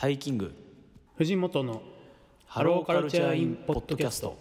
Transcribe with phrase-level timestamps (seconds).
[0.00, 0.54] タイキング。
[1.16, 1.82] 藤本の
[2.46, 4.38] ハローカルチャーインポッドキャスト。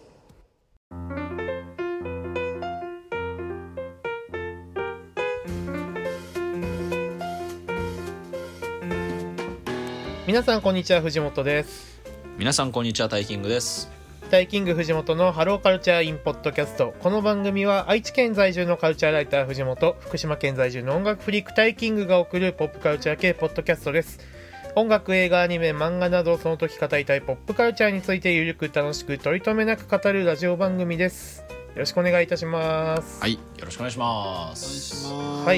[10.27, 11.01] 皆さんこんにちは。
[11.01, 12.03] 藤本です。
[12.37, 13.09] 皆さんこんにちは。
[13.09, 13.89] タイキングです。
[14.29, 16.93] タイキング藤本のハローカルチャーインポッドキャスト。
[16.99, 24.36] この番組は愛知県在住のカルチャーライター藤本福島県在住の音楽フリークタイキングが送るポップカルチャー系ポッドキャストです
[24.77, 31.43] 音楽映画アニメ漫画などその時語りたいポップカルチャーについてゆるく楽しく取り留めなく語るラジオ番組です。
[31.49, 33.19] よろしくお願いいたします。
[33.19, 35.47] はいよろしくお願いしまお願いすします。
[35.47, 35.57] はい。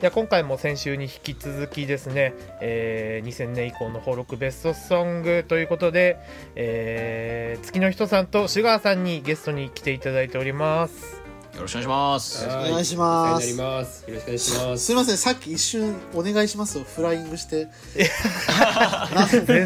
[0.00, 2.32] いや今回も先週に引き続きですね、
[2.62, 6.16] えー2000年以降の登録ベストソングということで、
[6.54, 11.27] えー月の人さんとシュガーさんにゲストに来ていただいております
[11.58, 12.46] よろしくお願いします。
[12.46, 13.44] お願いします。
[13.44, 14.08] お世話になります。
[14.08, 14.84] よろしくお願いします。
[14.84, 17.68] すいません、さっき一瞬お願いしますをフライングして、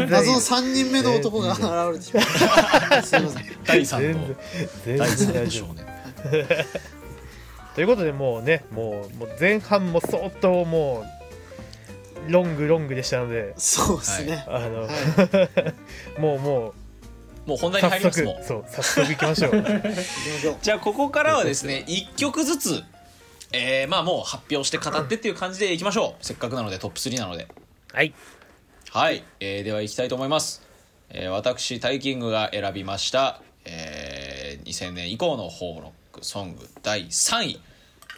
[0.09, 2.25] 謎の三人目の男が現れてしまっ
[2.89, 3.03] た。
[3.03, 3.45] すいません。
[3.67, 4.19] 第三の。
[4.19, 4.37] 全然
[4.87, 5.87] 全第三然大丈の少年
[6.25, 11.05] 夫ということでもうねもうもう前半も相当も
[12.27, 13.53] うロングロングでしたので。
[13.59, 14.45] そうですね。
[14.49, 14.89] あの、は
[16.19, 16.75] もうも
[17.47, 18.35] もう本題に入りますもん。
[18.37, 19.57] 速そう早速行きましょう。
[19.57, 19.59] い。
[19.59, 20.57] 行きましょう。
[20.63, 22.83] じゃあここからはですね1曲ずつ
[23.55, 26.25] えー、まあもう発表して語ってっていう感じでいきましょう。
[26.25, 27.49] せっかくなのでトップ3なので。
[27.93, 28.15] はい。
[28.93, 30.61] はい、えーでは行きたいと思います、
[31.09, 37.61] えー私タイキングが選びました、えー2000年以降のホーロックソング第3位、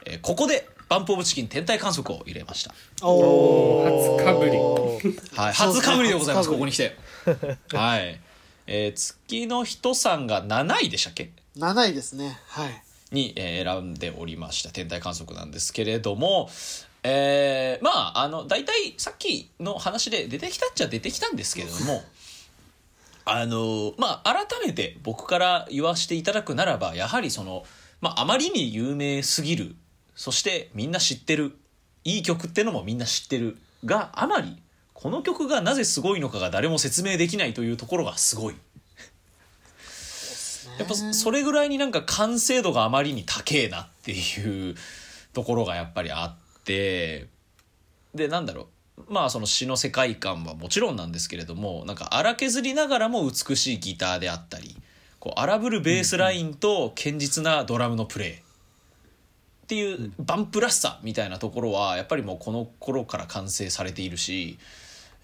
[0.05, 2.75] えーここでバンプ・オブ・チキン天体観測を入れました。
[3.07, 4.51] お初かぶり。
[4.57, 6.51] おーはい、初かぶりでございます。
[6.51, 6.97] ここに来て。
[7.73, 8.21] はい、
[8.67, 11.31] えー月の人さんが7位でしたっけ？
[11.57, 12.39] 七位ですね。
[12.49, 12.83] はい。
[13.13, 16.51] に、えー選んでおりました天体観測なんですけれども
[17.03, 22.03] えーまああの大体さっきの話で出てきたっちゃ出てきたんですけれども
[23.27, 27.65] あのまあ改めて僕から言わせていただくならばやはりその、
[28.01, 29.77] まあ、あまりに有名すぎる
[30.17, 31.57] そしてみんな知ってる
[32.05, 34.57] いい曲ってのもみんな知ってるがあまり
[35.05, 38.55] この曲がなぜすごいのかが誰も説明できないというところがすごい。
[40.79, 44.75] やっぱそれぐらいになんか完成度があまりに高えなっていう
[45.35, 47.27] ところがやっぱりあって。
[48.15, 49.13] でなんだろう。
[49.13, 54.75] まあその詩の世界観はもちろんなんですけれどもなんか荒削りながらも美しいギターであったり
[55.21, 64.59] こう荒ぶるベースラインと堅実なドラムのプレーっていうバンプらしさみたいなところはやっぱりもうこの頃から完成されているし、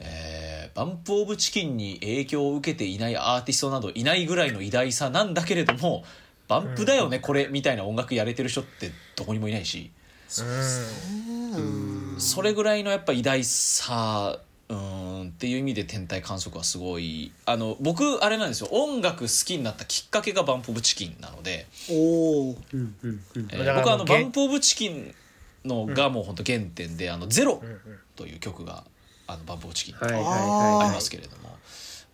[0.00, 6.04] えーバンプ・オブ・チキンに影響を受けていないアーティストなどいないぐらいの偉大さなんだけれども
[6.46, 9.90] バンプだよねこれみたいな音楽やれてる人ってどこにもいないし
[12.18, 21.66] それぐらいのやっぱ偉大さうーんっていう意味で天体観測はすごいあの僕あれなんですよ音楽好きになったきっかけがバンプ・オブ・チキンなので。
[21.90, 22.56] おお。
[22.72, 23.48] うんうんうん。
[23.50, 25.14] えー僕はあのバもう原ンプ・オブ・チキン
[25.64, 27.60] のがもう本当原点で「あのゼロ
[28.14, 28.84] という曲が
[29.32, 31.56] あのバンプ・オブ・チキンはいはいあはありますけれども、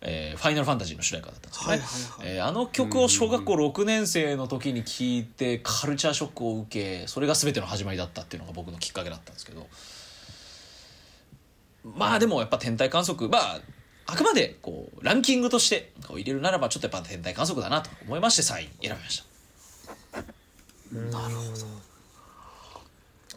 [0.01, 2.37] えーファイナルファンタジーの主題歌だったんですよね、はいはいはい。
[2.37, 9.67] えーあの曲を小学校6年生の時に聴いてカルチャーショックを受けそれが全ての始まりだったっていうのが僕のきっかけだったんですけど。
[11.95, 13.61] まあでもやっぱ天体観測まあ
[14.07, 19.23] あくまでこうランキングとしてこう入れるならばちょっとやっぱ天体観測だなと思いまして3位選びまし
[20.11, 20.21] た。
[20.93, 21.87] なるほど。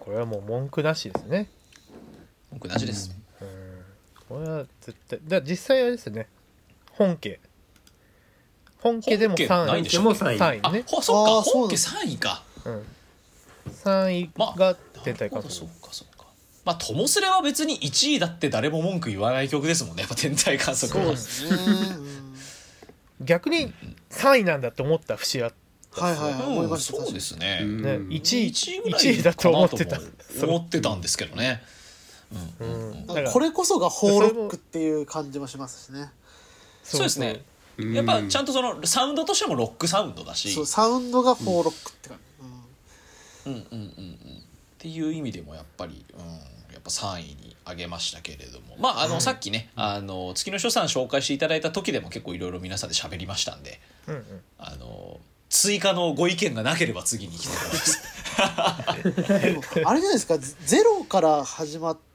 [0.00, 1.48] これはもう文句なしですね。
[2.52, 3.14] 僕なしです、
[4.30, 6.28] これは絶対だ実際あれですよね。
[6.92, 7.40] 本家。
[8.78, 10.02] 本家でも本家ない3位でしょ。
[10.02, 12.44] も3位3位あね、ほそっか本家3位か。
[12.64, 12.82] うん、
[13.72, 16.26] 3位まあが天体観なるほどそ測うかそうか。
[16.64, 20.02] まあともすれは別に1位だって誰も文句言わない曲ですもんね。
[20.02, 21.06] やっぱ天体観測は。
[21.06, 21.14] そう。
[21.16, 21.96] ですね。
[23.18, 23.26] うん。
[23.26, 23.72] 逆に
[24.10, 25.50] 3位なんだって思った節あ
[25.90, 26.42] はいはいはい。
[26.44, 26.96] 思いうんました。
[27.02, 30.00] そうですね、うんね、1位1位ぐら1位だと思ってた。
[30.46, 31.62] 思ってたんですけどね
[33.32, 36.10] これこそがホーロックっていう感じもしますしね。
[36.82, 37.42] そうですね。
[37.76, 37.92] うん。
[37.92, 40.52] やっぱちゃんとそのサウンドとしてもロックサウンドだし。
[40.52, 42.18] そう、サウンドがホーロックって感
[43.44, 43.50] じ。
[43.50, 43.54] うん。
[43.54, 44.14] うんうんうんうん。
[44.14, 44.42] っ
[44.78, 46.20] ていう意味でもやっぱり、うん、
[46.72, 48.76] やっぱ3位に挙げましたけれども。
[48.78, 53.80] まああの、さっきねあの月の書さん紹介していただいた時でも結構いろいろ皆さんで喋りましたんで。
[54.06, 54.24] うんうん。
[54.58, 55.18] あの
[55.48, 59.16] 追加のご意見がなければ次に行きたいと思い。
[59.16, 59.72] ます。
[59.74, 60.38] でもあれじゃないですか。
[60.38, 62.09] ゼロから始まって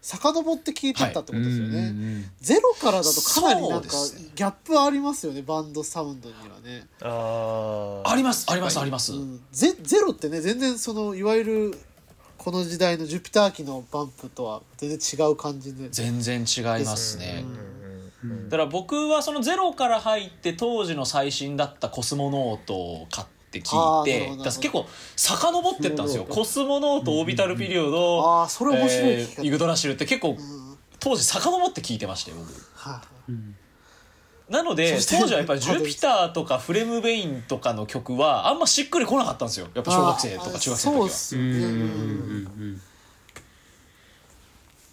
[0.00, 1.92] 遡って聞いてったってことですよね、
[2.40, 3.88] ゼロからだとかなりなんか
[4.34, 9.12] ギャップありますよねバンドサウンドにはね、ああありますありますあります。
[9.12, 11.78] うん、ゼゼロってね全然そのいわゆる
[12.38, 15.88] この時代のジュピター機のバンプとは全然違う感じで。
[15.90, 17.44] 全然違いますね。
[17.44, 26.24] うんうんだから僕はそのゼロから入って当時の最新だったコスモノートを買って聞あーいて結構遡ってったんですよ。
[26.24, 32.52] コスモノートオービタルピリオあドあそれ面白い聞き方、えーユグドラシルって結構うん当時遡って聞いてましたよ僕。
[32.74, 33.32] はい
[34.48, 39.68] なので当時はやっぱり「ジュピター」とか「フレムベイン」とかの曲はあんましっくりこなかったんですよ。
[39.74, 41.08] やっぱ小学生とか中学生の時は。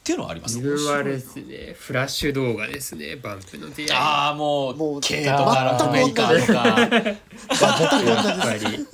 [0.09, 3.91] ていうのはあります自分はですねフラッシュ動画ですねバンプの出会い。
[3.91, 6.79] ああももうう K とかラフメーカーとか。
[6.79, 8.87] やっぱり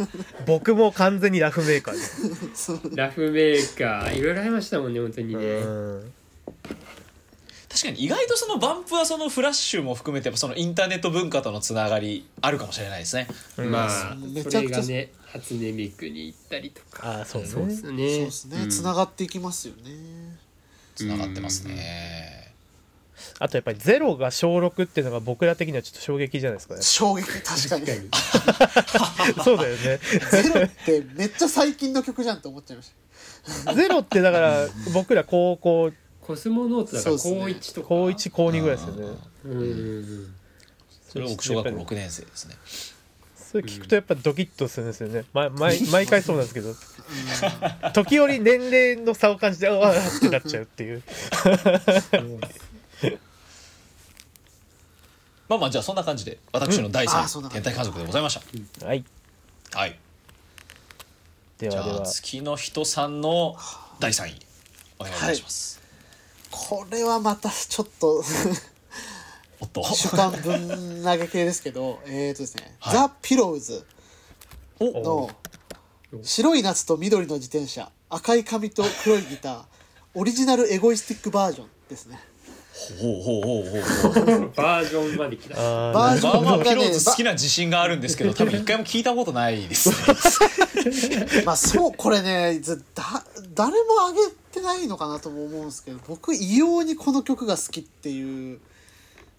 [0.46, 2.00] 僕も完全にラフメーカーで
[2.56, 4.18] す、ラフメーカー。
[4.18, 5.42] いろいろありましたもんね本当にね。
[5.42, 6.14] うん。
[7.70, 13.28] 確かに意外とそのバンプはそのフラッシュも含めてそのインターネット文化とのつながりあるかもしれないですね。
[13.58, 17.18] まあそめちゃくちゃれがね初音ミクに行ったりとか。
[17.18, 17.48] ああそうね。
[17.48, 17.98] そうですそうね。
[17.98, 18.68] ですね。
[18.68, 19.92] つながっていきますよね、
[20.96, 22.54] つながってますね。
[23.40, 26.82] あとやっぱりゼロが小6っていうのが僕ら的にはちょっと衝撃じゃないですかね。
[26.82, 28.10] 衝撃確かに。
[29.44, 30.00] そうだよね。
[30.32, 32.92] ゼロってめっちゃ最近の曲じゃんって思っちゃいまし
[33.76, 37.88] ゼロってだから僕ら高校コスモノートだから高一とか。
[37.88, 39.18] 高1高2ぐらいですよね。
[39.46, 40.34] うん。
[41.10, 42.56] それは僕小学校6年生ですね。
[43.52, 46.74] それ聞くとやっぱドキッとするんですよね、ま、毎毎回そうなんですけど。
[47.94, 51.04] 時折年齢の差を感じてああってなっちゃうっていう。
[55.48, 57.12] まあまあじゃあそんな感じで私の第うん。
[57.12, 57.64] あーそん3な感じ。
[57.64, 58.40] 天体観測でございまし
[58.80, 58.88] た。
[58.88, 59.06] はい。
[59.74, 60.00] はい。
[61.60, 61.86] じゃあでは。
[61.86, 63.56] では月の人さんの
[64.00, 64.36] 第3位
[65.00, 65.82] お願いいたします。
[66.50, 68.24] これはまたちょっと
[69.66, 69.84] おっと。
[69.96, 73.84] 主観分投げ系ですけどえっとですね、はいザ・ピローズ
[74.80, 75.30] おの
[76.24, 79.64] 白い夏と緑の自転車赤い髪と黒いギター
[80.14, 82.20] オリジナルエゴイスティックバージョンですね
[83.00, 84.52] ほうほうほうほうほう。
[84.56, 89.96] バージョンまで来たバージョンまあまあピロがねーズ好きな自信があるんですけど 多分一回も聞いたことないですね。
[91.46, 98.60] まあそうこれねずだ誰も上げてないのかなとも思うんですけど僕異様にこの曲が好きっていう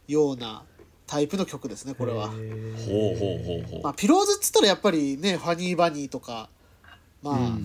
[0.08, 0.62] ような
[1.06, 2.28] タイプの曲ですねこれは。
[2.28, 3.82] ほうほうほうほう。
[3.82, 6.48] まあ、ピローズっつったらやっぱりねファニーバニーとか
[7.22, 7.58] まあ、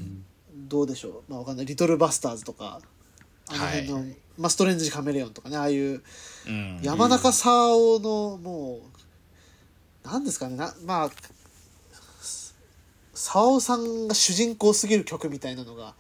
[0.54, 1.66] どうでしょう、まあ、わかんない。
[1.66, 2.82] リトルバスターズとか
[3.50, 4.04] あの辺の、
[4.38, 6.02] まあ、ストレンジカメレオンとかねああいう
[6.48, 6.80] うん。
[6.82, 11.10] 山中沙央のもう何ですかねなまあ
[13.14, 15.94] 沙央さんが主人公すぎる曲みたいなのが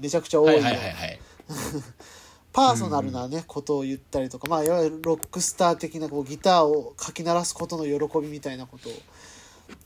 [0.00, 1.20] めちゃくちゃ多い,、はいはいはいはい。
[2.54, 8.92] パーソナルなね、ことを言ったりとか、まあ、いわゆるロックスター的なこうギターをかき鳴らすことの喜びみたいなことを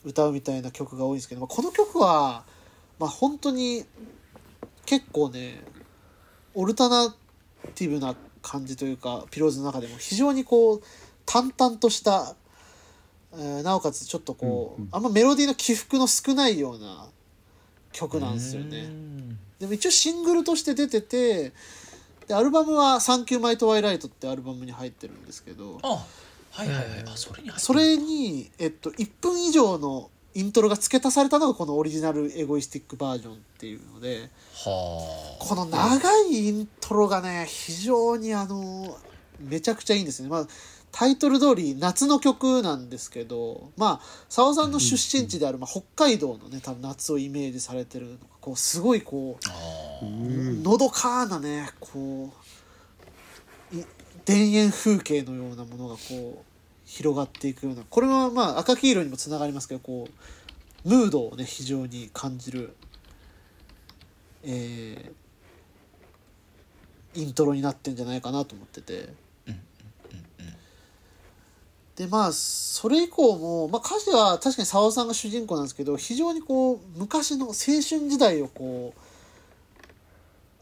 [0.05, 2.45] 歌うみたいな曲が多いんですけど、まあ、この曲は、
[2.99, 3.87] まあ、本当に
[4.85, 5.63] 結構ね
[6.53, 7.11] オルタナ
[7.75, 10.83] ティブな感じというかピローズの中でも非常にこう
[11.25, 12.35] 淡々とした、
[13.33, 17.09] えーなおかつちょっとこう、あんまメロディーの起伏の少ないような
[17.93, 18.91] 曲なんですよね。
[19.59, 21.53] でも一応シングルとして出てて
[22.29, 26.07] でアルバムは「サンキューマイトワイライト」ってアルバムに入ってるんですけどあ
[26.51, 26.87] はいはいはい。
[27.07, 34.31] あそれにそれに、えっと、1分以上のイントロが付け足されたのがこのオリジナルエゴイスティックバージョンっていうので
[34.65, 38.99] はこの長いイントロがね非常にあの
[39.41, 40.29] めちゃくちゃいいんですね。
[40.29, 40.49] まあ
[40.91, 50.05] タイトル通り夏の曲なんですけどまあ澤さんの出身地である、まあ、北海道のね多分夏をイメージされてるのがこうすごいこう
[50.63, 52.33] のどかなねこ
[53.73, 53.85] うい
[54.25, 56.45] 田園風景のようなものがこう
[56.87, 60.09] 広がっていくようなこれはまあ赤黄色にもつながりますけどこ
[60.87, 62.75] うムードをね非常に感じる、
[64.45, 65.13] えー
[67.15, 69.09] イントロになってんじゃないかなと思ってて。
[71.99, 78.95] でまあそれ以降も、まあ、歌詞は確かに沢尾さんが主人公なんですけど非常にこう昔の青春時代をこ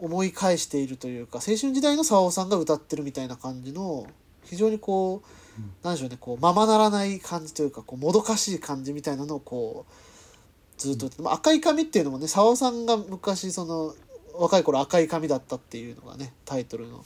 [0.00, 4.06] う思い返しているというか青春時代の沢尾さんが歌ってるみたいな感じの
[4.44, 13.94] 非常にこう、なんでしょうねこうままならない感じというかこうもどかしい感じみたいなのをこうずっと、まあ、赤い髪っていうのもね沢尾さんが昔その
[14.38, 17.04] 若い頃赤い髪だったっていうのがねタイトルの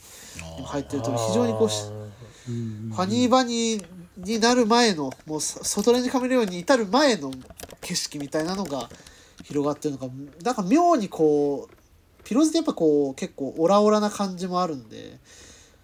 [0.66, 1.84] 入ってると非常にこうし
[2.46, 7.30] ファニーバニーになる前のもうそ外レンジカメレオンに至る前の
[7.80, 8.88] 景色みたいなのが
[9.44, 10.08] 広がってるのが
[10.42, 15.18] なんか妙にこうピローズってやっぱこう結構オラオラな感じもあるんで、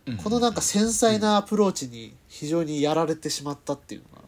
[0.06, 0.16] うん。
[0.18, 4.24] このなんか繊細なアプローチに非常にやられてしまったっていうのが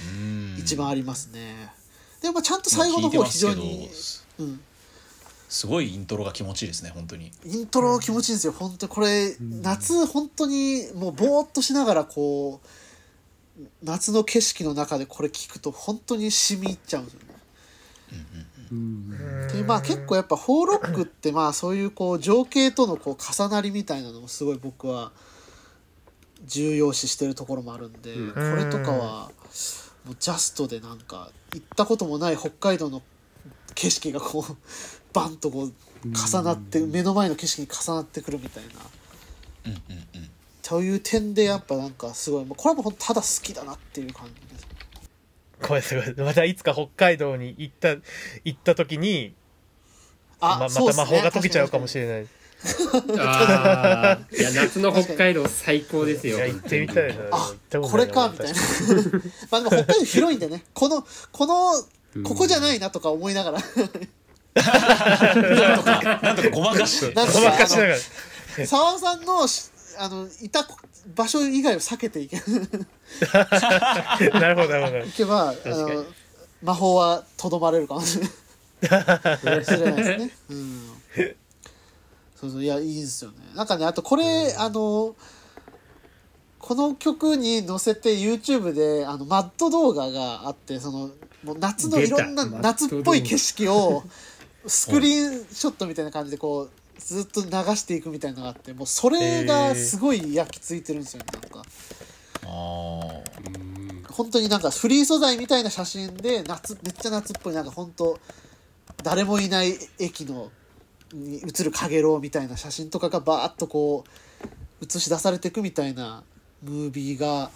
[0.00, 0.56] うん。
[0.58, 1.72] 一番ありますね。
[2.20, 3.88] でもまあちゃんと最後の方非常に、
[4.38, 4.60] うん、
[5.48, 7.32] すごいイントロが気持ちいいですね本当に。
[7.44, 8.52] イントロ気持ちいいんですよ。
[8.52, 12.66] 本当にこれ夏本当にもうぼーっとしながらこう
[13.82, 17.26] 夏の景色の中でこれ聞くと本当に染み入っちゃうんですよね。
[18.70, 25.12] うんでまあ結構やっぱフォーロックってまあそういうこう情景とのこう重なりみたいなのもすごい僕は
[26.46, 29.30] 重要視してるところもあるんで、うんこれとかは
[30.06, 33.02] もうジャストでなんか行ったこともない北海道の
[33.74, 34.56] 景色がこう
[35.12, 35.72] バンとこう
[36.04, 38.70] 重なって目の前の景色に重なってくるみたいな。
[39.66, 40.31] うんうんうん
[40.72, 44.66] という点でやっぱなんかすごいもうこれはもうただ好きだなっていう感じです。
[45.60, 47.90] これすごいまたいつか北海道に行った
[48.42, 49.34] 行った時に
[50.40, 52.26] ままた魔法が解けちゃうかもしれない。
[53.18, 56.38] ああいや夏の北海道最高ですよ。
[56.38, 57.24] 行ってみたいな。
[57.30, 58.54] あこれかみたいな。
[59.50, 60.64] まあでも北海道広いんでね。
[60.72, 61.72] このこの
[62.16, 62.22] うん。
[62.22, 63.58] ここじゃないなとか思いながら。
[63.58, 63.64] な
[65.74, 67.14] んとかなんとかごまかして。
[67.14, 67.96] ごまかしながら。
[68.66, 70.66] 沢尾さんのしあのいた
[71.14, 72.54] 場所以外を避けていけいな
[74.48, 75.12] るほどなるほど。
[75.16, 75.54] けば
[76.62, 79.56] 魔法はとどまれるかもしれない。
[79.56, 80.30] ですね。
[80.50, 80.80] うん、
[82.36, 83.36] そうそういやいいですよね。
[83.54, 85.14] なんかねあとこれ、あの
[86.58, 91.10] この曲に載せて YouTube であのマッド動画があってその
[91.42, 94.04] もう夏のいろんな夏っぽい景色を
[94.66, 96.70] スクリーンショットみたいな感じでこう
[97.04, 101.62] ずっと流していくみたいなのがあってもうそれがすごい焼き付いてるんですよねなんか。
[102.44, 103.22] あ
[104.12, 108.18] 本当になんかフリー素材みたいな写真で夏めっちゃ夏っぽいなんか本当
[109.02, 110.50] 誰もいない駅の
[111.12, 114.04] に映る陽炎みたいな写真とかがバーッとこ
[114.80, 116.22] う映し出されていくみたいな
[116.62, 117.50] ムービーが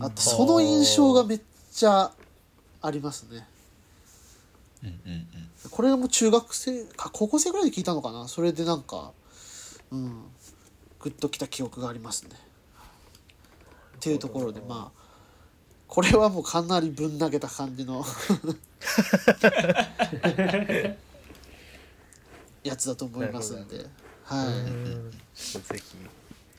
[0.00, 1.40] あってその印象がめっ
[1.72, 2.12] ちゃ
[2.82, 3.46] ありますね。
[4.82, 5.26] うんうんうん
[5.70, 8.28] これがもう中学生か高校生ぐらいで聞いたのかな？
[8.28, 9.12] それでなんか
[9.90, 10.22] うん
[11.00, 12.30] グッときた記憶がありますね。
[13.96, 15.00] っていうところでまあ
[15.88, 18.04] これはもうかなりぶん投げた感じの
[22.64, 23.86] やつだと思いますんで、
[24.24, 25.10] はうん。
[25.12, 25.18] ぜ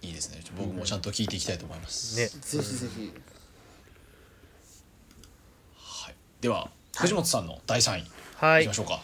[0.01, 0.07] ひ。
[0.07, 0.41] いいですね。
[0.43, 2.25] ちょ僕もちゃんと聞いていきたいと思います、ね。
[2.25, 3.11] い、ぜひぜひ。
[5.75, 8.62] はい、では藤本さんの第3位、、はい。
[8.62, 9.01] いきましょうか。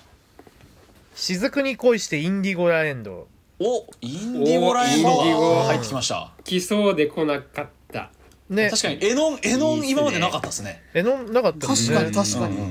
[1.16, 3.28] 雫に恋してインディゴラエンド。
[3.60, 5.10] おインディゴラエンド。
[5.10, 5.56] おインディゴ。
[5.56, 6.32] が入ってきました。
[6.44, 8.12] 来そうで来なかった。
[8.50, 8.70] ね。
[8.70, 10.84] 確かにエノンエノン今までなかったですね。
[10.94, 12.64] えのなかったです確ねかに確かに、うん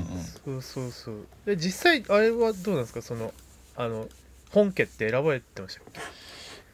[0.47, 0.61] うんうん。
[0.61, 1.27] そうそうそう。
[1.45, 3.01] で実際あれはどうなんですか？
[3.01, 3.33] その
[3.75, 4.07] あの
[4.51, 5.83] 本家って選ばれてましたっ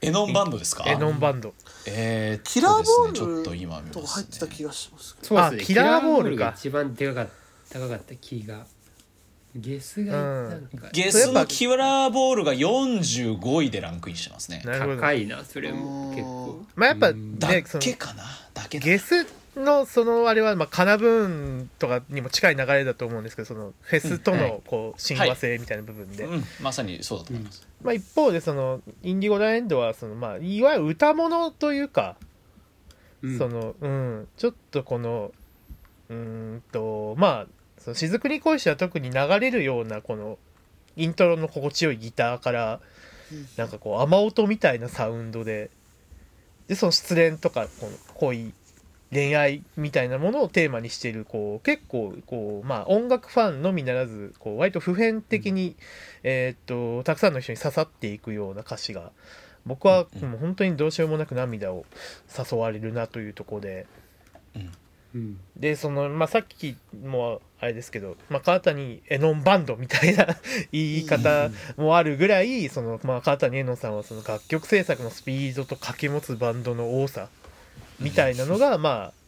[0.01, 0.83] エノンバンドですか？
[0.83, 1.55] けエノンバンド。
[1.87, 5.17] えーキラーボールですねちょっと今見ます、ね、とか入ってた気がします。
[5.23, 5.61] そうですね。
[5.63, 6.43] あキラーボールか。
[6.45, 7.27] が一番でかかっ
[7.71, 8.65] た高かったキーが
[9.55, 10.69] ゲスがうん。
[10.93, 14.61] ゲスのキラーボールが45位でランクインしてますね。
[14.65, 14.95] なるほど。
[14.97, 16.65] 高いなそれも結構。
[16.75, 18.23] まあやっぱねそのけかな？
[18.53, 19.25] だけだゲス
[19.55, 21.27] のそのあれはまあカナブー
[21.63, 32.15] ンとかにも近い流れだと思うんですけどそのフェスとのこう親和性みたいな部分で、うん、まさにそうだと思います、まあ、一方でそのインディゴラエンドはそのまあいわゆる歌物というか、
[33.21, 33.37] うん。
[33.37, 34.27] そのうん。
[34.37, 35.31] ちょっとこの
[36.09, 37.47] うーんとまあ
[37.79, 40.37] その雫に恋しては特に流れるようなこの
[40.95, 42.79] イントロの心地よいギターから
[43.31, 45.69] うんなんかこう雨音みたいなサウンドで
[46.67, 48.53] でその失恋とかこの恋
[49.11, 55.75] 恋愛みたいなものをテーマにしているこう結構こう、まあ、音楽ファンのみならずこう割と普遍的に、
[56.21, 59.11] えーっとたくさんの人に刺さっていくような歌詞が
[59.65, 61.85] 僕はうんもう本当にどうしようもなく涙を
[62.37, 63.87] 誘われるなというところで
[65.15, 65.39] うん。
[65.57, 70.27] でその、まあ、さっきもあれですけど、まあ、川谷絵音バンドみたいな
[70.71, 77.29] 言い方もあるぐらいその、まあ、川谷絵音さんはその楽曲制作のスピードと掛け持つバンドの多さ
[77.99, 79.19] みたいなのが、まあ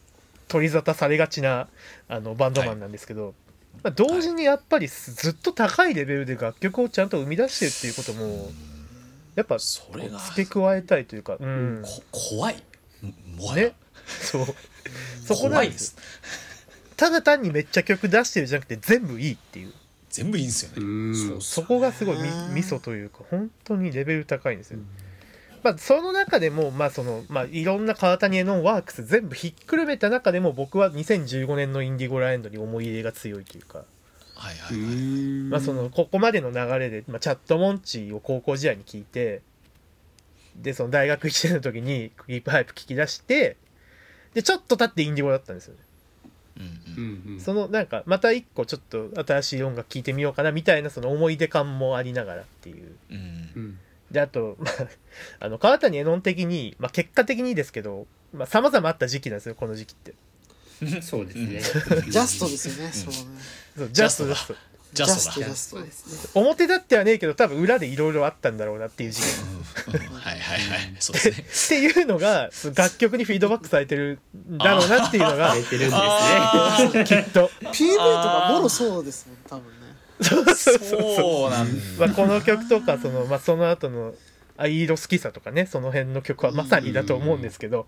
[0.52, 1.68] 取り沙汰されがちな
[2.08, 3.34] あのバンドマンなんですけど、
[3.82, 8.50] まあ、同時にやっぱりすずっと高いレベルで楽曲をちゃんと生み出してるっていうことも
[9.34, 12.62] やっぱそれが付け加えたいというか、うん、こ怖い。
[13.38, 13.74] もはや、ね。
[14.20, 14.46] そう
[15.24, 15.84] そこなんで怖いです。
[15.84, 15.96] す
[16.96, 19.72] ただ単にめっちゃ曲出してるじゃなくて全部いいっていう。
[20.12, 21.16] 全部いいんですよね、うん。
[21.16, 24.78] そうそこがすごいみうんミソというか本当にレベル高いんですよ、
[25.64, 33.84] まあ、その中でも、まあそのまあ、いろんな川谷絵のワークス全部ひっくるめた中でも僕は2015年のインディゴラエンドに思い入れが強いというか、
[34.34, 34.86] はいはいはい、
[35.48, 39.40] まあ、そのここまでの流れで、まあ、チャットモンチーを高校時代に聞いて
[40.56, 43.56] でその大学1年の時にクリープハイプ聞き出して
[44.34, 45.80] でちょっと経ってインディゴだったんですよね。
[46.96, 47.40] うんうん。
[47.40, 52.96] そのなんかまた一個ちょっと新しい音楽聴いてみようかなみたいなその思い出感もありながらっていう。
[53.10, 53.16] うん
[53.56, 53.78] うん。
[54.10, 54.72] であと、まあ、
[55.40, 58.06] あの川谷絵音的に、まあ、結果的にですけど
[58.46, 60.14] さまざ、まあった時期なんですよこの時期って。
[61.00, 61.60] そうですね。
[62.10, 63.16] ジャストですよね、そうね。
[63.76, 64.54] そうジャストジャスト
[64.92, 65.46] ジャストだ。
[65.46, 66.30] ジャストそうですね。
[66.34, 69.24] 表立ってはねえけど多分裏でいろいろあったんだろうなっていう時期。
[69.88, 69.94] うん。
[69.94, 70.58] うんはいはい。
[70.60, 71.82] はいそうですね。
[71.88, 75.96] っていうのが楽曲にフィードバックされてるんだろうなっていうのがされてるんで
[76.98, 79.92] すねきっと PV とかもろそうですもん多分ね。
[80.54, 81.68] そうなん
[81.98, 84.14] まあ、この曲とかその,、まあ、その後の
[84.56, 87.86] 「藍色好きさ」とかねその辺の曲はまさにだと思うんですけど。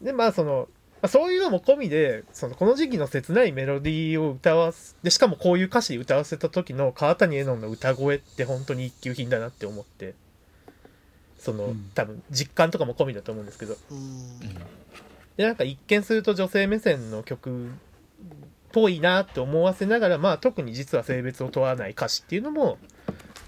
[0.00, 10.14] でまあその、まあ、そういうのも込みでそのこの時期の切ないメロディーを歌わすでしかもこういう歌詞で歌わせた時の川谷絵音の歌声って本当に一級品だなって思って
[11.38, 11.90] その、うん。
[11.94, 13.76] 多分実感とかも込みだと思うんですけど。
[13.90, 14.38] うん。
[15.36, 17.70] でなんか一見すると女性目線の曲っ
[18.72, 22.78] ぽいなって思わせながら、まあ、特に実は性別を問わない歌詞っていうのも、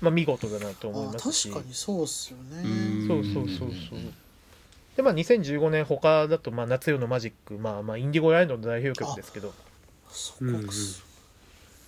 [0.00, 1.50] まあ、見事だなと思いあますし。
[1.50, 2.62] 確かにそうっすよね。
[2.62, 3.08] うん。
[3.08, 3.98] そうそうそうそう
[5.00, 9.54] でまあ2015年他だと、まあ、夏夜のマジック、まあ、まあインディゴラインドの代表曲ですけど。
[10.10, 10.68] そこうん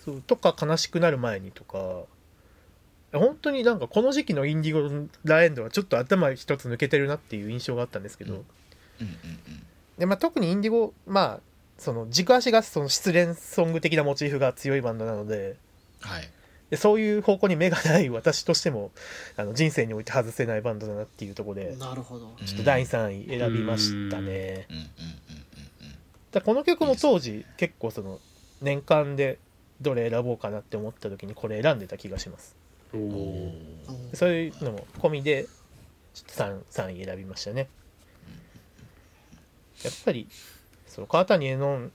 [0.05, 2.05] そうとか悲しくなる前にとか。
[3.13, 8.41] 本当になんかこの時期のインディゴラエンドはちょっと頭一つ抜けてるなっていう印象があったんですけど、うん。
[8.41, 8.47] うん
[9.05, 9.67] うん
[9.99, 11.41] でまあ、特にインディゴまあ
[11.77, 15.57] その軸足がその失恋ソング的なモチーフが強いバンドなので。
[16.01, 16.31] はい
[16.73, 18.93] でそういう方向に目がない私としても
[19.37, 22.35] あの人生において外せないバンドだなっていうところでなるほど。
[22.47, 24.67] ちょっと第3位選びましたね。
[26.31, 28.21] だこの曲も当時結構その
[28.63, 29.39] 年間で
[29.83, 31.79] どれ選ぼうかなって思った時にこれ選ん。
[31.79, 32.57] でた気がします
[34.15, 35.47] そういうのも込みで
[36.15, 37.69] ちょっと 3, 3位選びましたね
[39.85, 40.27] やっぱり
[40.87, 41.93] その川谷絵音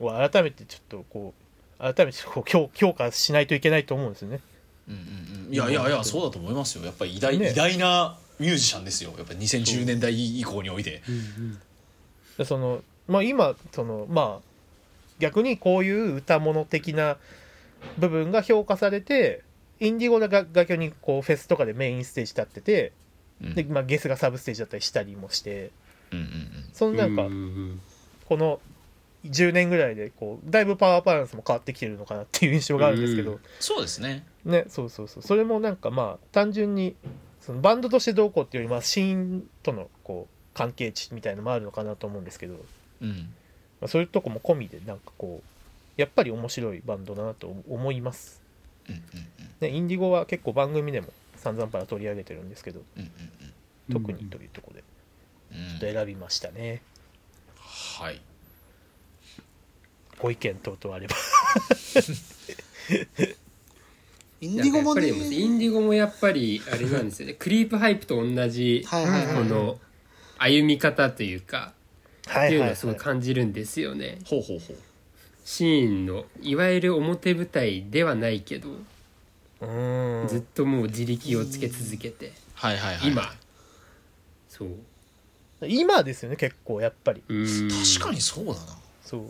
[0.00, 1.47] を改めてちょっとこう
[1.78, 4.40] 改めてこう評評価しないといけないと思うんですよね。
[4.88, 5.54] うんうんうん。
[5.54, 6.84] いやいやいやそうだと思いますよ。
[6.84, 7.50] やっぱり偉大,、ね。
[7.50, 9.12] 偉大なミュージシャンですよ。
[9.16, 11.02] やっぱ2010年代以降において。
[11.08, 11.58] うん
[12.36, 14.48] でそのまあ今そのまあ
[15.18, 17.16] 逆にこういう歌物的な
[17.98, 19.42] 部分が評価されて
[19.80, 22.92] インディゴが楽曲にこうフェスとかでメインステージ立ってて
[23.42, 23.54] うん。
[23.54, 25.70] で、まあ、ゲスがサブステージだったりしたりもして。
[26.12, 27.80] うんうんそのなんかうんうん。
[28.26, 28.60] この
[29.24, 33.40] 10年ぐらいでこうだいぶパワーバランスも変わってきてるのかなっていう印象があるんですけど、うん。
[33.58, 34.24] そうですね。
[34.44, 35.22] ねそうそうそう。
[35.22, 36.94] それもなんかまあ単純に
[37.40, 42.54] そのバンドとしてどうこうっていうよりまあシーンとのこう関係値みたいのもあるのかなと思うんですけど、
[43.02, 43.34] うん。
[43.80, 48.42] まあ、そういうとこも込みでなんかこうやっぱり面白いバンドだなと思います、
[48.88, 49.00] うんうん
[49.60, 52.82] ね、インディゴは結構番組でも散々パラ取り上げてるんですけど。
[52.96, 53.10] うんうん。
[53.90, 54.84] 特にというところで。
[55.52, 55.68] うんうん。
[55.70, 56.82] ちょっと選びましたね。
[57.56, 58.20] はい
[60.18, 61.16] ご意見等々あれば。
[64.40, 65.10] インディゴもね。
[65.10, 67.34] なんかやっぱりインディゴもやっぱりあれなんですよね。
[67.38, 69.80] クリープハイプと同じこの
[70.38, 71.72] 歩み方というか
[72.22, 74.18] っていうのはすごい感じるんですよね。
[74.24, 74.76] ほうほうほう
[75.44, 80.28] シーンのいわゆる表舞台ではないけどうーん。
[80.28, 83.10] ずっともう自力をつけ続けてはいはいはい。
[83.10, 83.34] 今。
[84.48, 84.68] そう。
[85.66, 87.22] 今ですよね結構やっぱり。
[87.28, 87.68] うん。
[87.68, 88.58] 確かにそうだな。
[89.02, 89.22] そう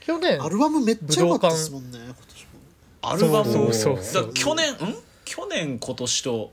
[0.00, 0.42] 去年。
[0.42, 3.08] アルバムめっちゃ良かったですもんね今年も。
[3.10, 3.52] アルバム？
[3.52, 4.26] そうそうそう。
[4.26, 4.76] だ去年ん？
[5.24, 6.52] 去年今年と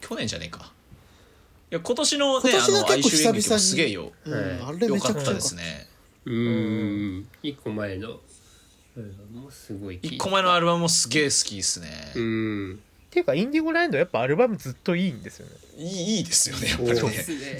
[0.00, 0.72] 去年じゃねえか。
[1.70, 3.42] いや今年のね今年の哀結構久々に。
[3.42, 4.12] すげえよ。
[4.24, 5.34] うんはいあれよかっためちゃくちゃ良かった。
[5.34, 5.86] ですね。
[6.26, 7.28] うん。
[7.42, 8.20] 一個前の。
[9.50, 12.12] すごい一個前のアルバムもすげえ好きですね。
[12.16, 12.74] うん。
[12.74, 12.76] っ
[13.10, 15.52] ていうかインディゴラインドやっぱアルバムずっといいんですよね。
[15.78, 17.10] いいいいですよねやっぱりね。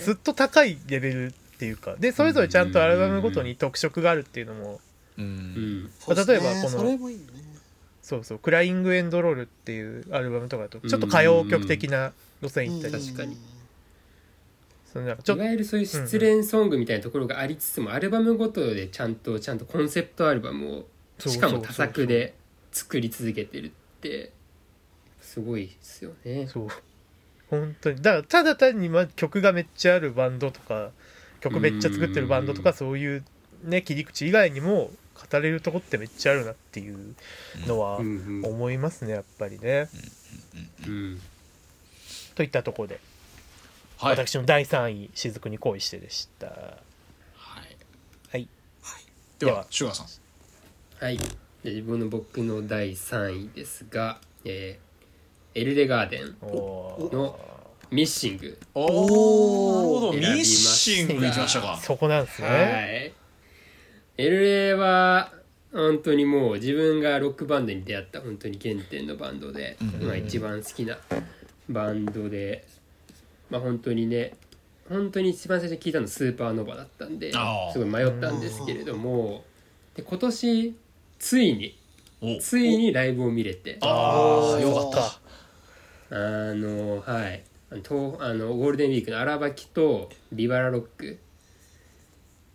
[0.05, 4.81] ずっと高いレベルっていうかでそれぞれちゃんとアルバムごとに特色があるっていうのも
[5.19, 5.85] ううん。
[5.85, 6.35] んそうですね。
[6.35, 7.25] 例えばこのそいいね。
[8.01, 13.05] そうそう「クライング・エンド・ロール」っていうアルバムとかだとちょっと歌謡曲的な路線行ったり。
[13.05, 13.37] 確かに。
[14.91, 20.87] そのなんかちょっといわゆるそういう失恋ソングみたいなところがありつつも、アルバムごとでちゃんとちゃんとコンセプトアルバムを
[21.19, 22.35] しかも多作で
[22.73, 23.71] 作り続けてるっ
[24.01, 24.33] て
[25.21, 26.49] すごいですよね。
[26.49, 26.69] そう。
[27.51, 28.01] 本当に。
[28.01, 30.93] だからただ単にま曲がめっちゃあるバンドとか
[31.41, 33.25] 曲めっちゃ作ってるバンドとかそういう
[33.65, 34.91] ね切り口以外にも
[35.31, 37.15] 語れるとこってめっちゃあるなっていう
[37.67, 39.89] のは思いますねやっぱりね。
[40.87, 41.21] うん
[42.35, 43.01] といったところで、
[43.99, 44.13] はい。
[44.13, 46.47] 私の第3位「雫に恋して」でした。
[46.47, 46.53] は
[47.63, 47.77] い。
[48.33, 48.49] はい、
[49.39, 51.05] ではシュガーさん。
[51.05, 51.19] はい。
[51.19, 51.27] で
[51.65, 54.91] 自分の僕の第3位ですが、えー
[55.55, 57.39] エルレガーデンの
[57.91, 58.59] ミッシング。
[58.75, 58.91] おおお
[59.77, 61.79] なるほどミッシングいきましたか。
[61.83, 63.13] そこなんですね。
[64.17, 64.29] はい。
[64.29, 65.33] LA は
[65.73, 70.99] 本当にもう自分がロックバンドに出会った本当に原点のバンドで、まあ、一番好きな
[71.69, 72.67] バンドで
[73.51, 74.35] まあ本当にね
[74.89, 77.33] 本当に一番最初に聞いたのスーパーノヴァだったんで
[77.73, 79.45] すごい迷ったんですけれども
[79.95, 80.75] で今年
[81.19, 81.79] ついに
[82.21, 82.39] お。
[82.41, 83.79] ついにライブを見れて。
[83.81, 85.21] あああよかった。
[86.11, 87.43] のはい
[87.79, 91.19] 東あのゴールデンウィークの荒ばきとビバラロック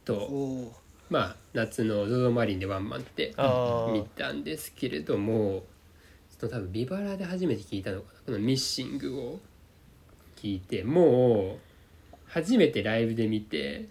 [0.04, 0.74] と
[1.10, 5.64] まあ夏の ZOZO マリンでワンマンってあ見たんですけれども
[6.32, 8.20] ちょっと多分ビバラで初めて聞いたのかな？
[8.26, 9.40] この「ミッシング」を
[10.36, 11.60] 聞いても
[12.14, 13.86] う初めてライブで見て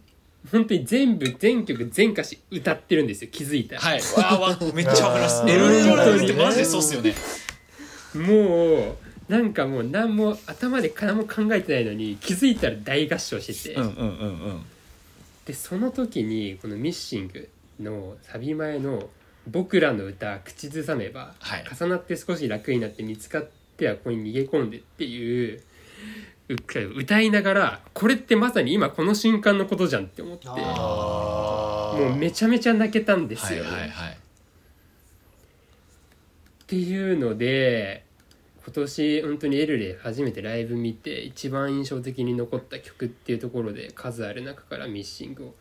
[0.52, 4.00] 本当に全部全曲全歌詞歌ってるんですよ気づいたら、はい。
[4.00, 5.40] わあわめっちゃわかります。
[5.40, 7.14] あー LA のライブってマジでそうっすよね。
[8.14, 8.96] もう
[9.28, 14.62] なんかもう何も頭で何も考えてないのに気づいたら大合唱してて、うんうんうんうん。
[15.46, 17.48] でその時にこの「ミッシング」
[17.80, 19.08] のサビ前の
[19.48, 21.64] 「僕らの歌口ずさめば、はい。
[21.78, 25.62] 重なって少し楽になって見つかってはここに逃げ込んで」っていう
[26.48, 26.56] う
[26.96, 33.60] 歌いながらこれってまさに今この瞬間のことじゃんって思ってもうめちゃめちゃ泣けたんですはい。
[33.60, 34.12] はいはい。
[36.64, 38.04] っていうので
[38.64, 45.54] 今年本当にエルレ初めてライブ見て一番印象的に残った曲っていうところで数ある中から「ミッシング」を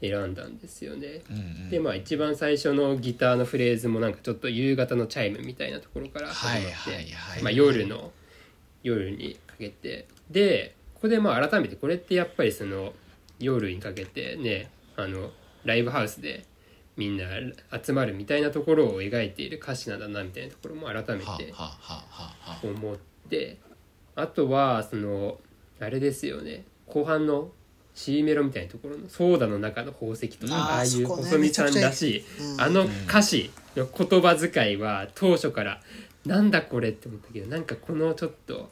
[0.00, 1.22] 選んだんですよね。
[1.30, 1.70] うんうん。
[1.70, 8.12] でまあ一番最初のギターのフレーズもなんかちょっと夕方のチャイムみたいなところから始まって、夜の
[8.82, 10.06] 夜にかけて。
[10.30, 12.92] でここでまあ改めてこれってやっぱりその
[13.38, 15.30] 夜にかけてねあの
[15.64, 16.44] ライブハウスで
[16.98, 17.24] みんな
[17.80, 21.54] 集まるみたいなところを描いている歌詞なんだなみたいなところも改めて
[22.64, 22.96] 思っ
[23.30, 23.56] て
[24.16, 25.38] あとはその
[25.80, 26.64] あれですよね。
[26.86, 27.50] 後半の
[27.94, 35.80] C メロみたいなところの「ソーダの中の宝石」とか、あーああいう細見さんらしい、うんあの歌詞の言葉遣いは当初から
[36.26, 38.70] なんだこれって思ったけどなんかこのちょっと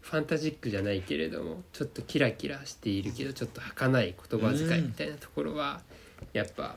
[0.00, 5.82] ファンタジックじゃないけれどもちょっとキラキラしているけどちょっと儚い言葉遣いみたいなところは
[6.32, 6.76] やっぱ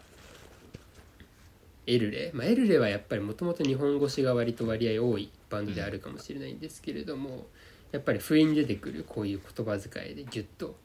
[1.93, 7.47] エルレ、まあ、エルレはやっぱりもともと日本語詞が割と割合多いバンドであるかもしれないんですけれども、
[7.91, 10.77] やっぱり不意に出てくるこういう言葉遣いでギュッと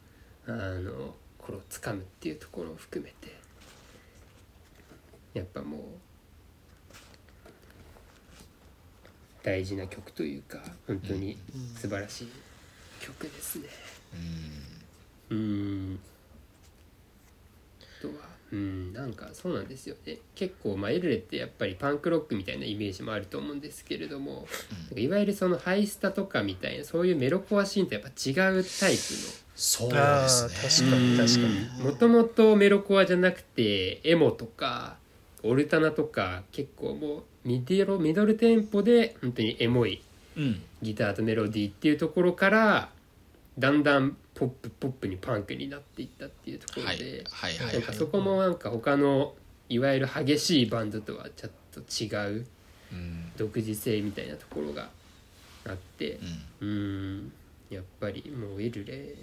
[0.49, 3.37] あの心をつかむっていうところを含めて
[5.35, 5.81] やっぱもう
[9.45, 11.39] 大事な曲というか本当に
[11.77, 12.29] 素晴らしい
[13.01, 13.69] 曲ですね。
[15.31, 16.01] うん。
[17.81, 18.15] あとは
[18.53, 20.19] うんなんかそうなんですよね。
[20.35, 28.65] 結構まあエルレってやっぱりパンクロックみたいなイメージもあると思うんですけれども、なんかいわゆるそのハイスタとかみたいなそういうメロコアシーンとやっぱ違うタイプの。
[29.57, 30.91] そうあですね。
[30.91, 31.85] ー確かに確かに。
[31.85, 34.97] もともとメロコアじゃなくてエモとか
[35.43, 40.03] オルタナとか結構もうミデロミドルテンポで本当にエモい
[40.37, 40.63] うん。
[40.83, 42.91] ギターとメロディーっていうところから
[43.59, 47.25] だんだんポップポップにパンクになっていったっていうところで、
[47.73, 49.35] なんかそこもなんか他の
[49.69, 52.47] いわゆる激しいバンドとはちょっと違う
[52.93, 53.33] うん。
[53.37, 54.91] 独自性みたいなところが
[55.67, 56.21] あって
[56.61, 56.69] うん。
[56.69, 57.33] うん。
[57.71, 59.15] やっぱりもうエルレ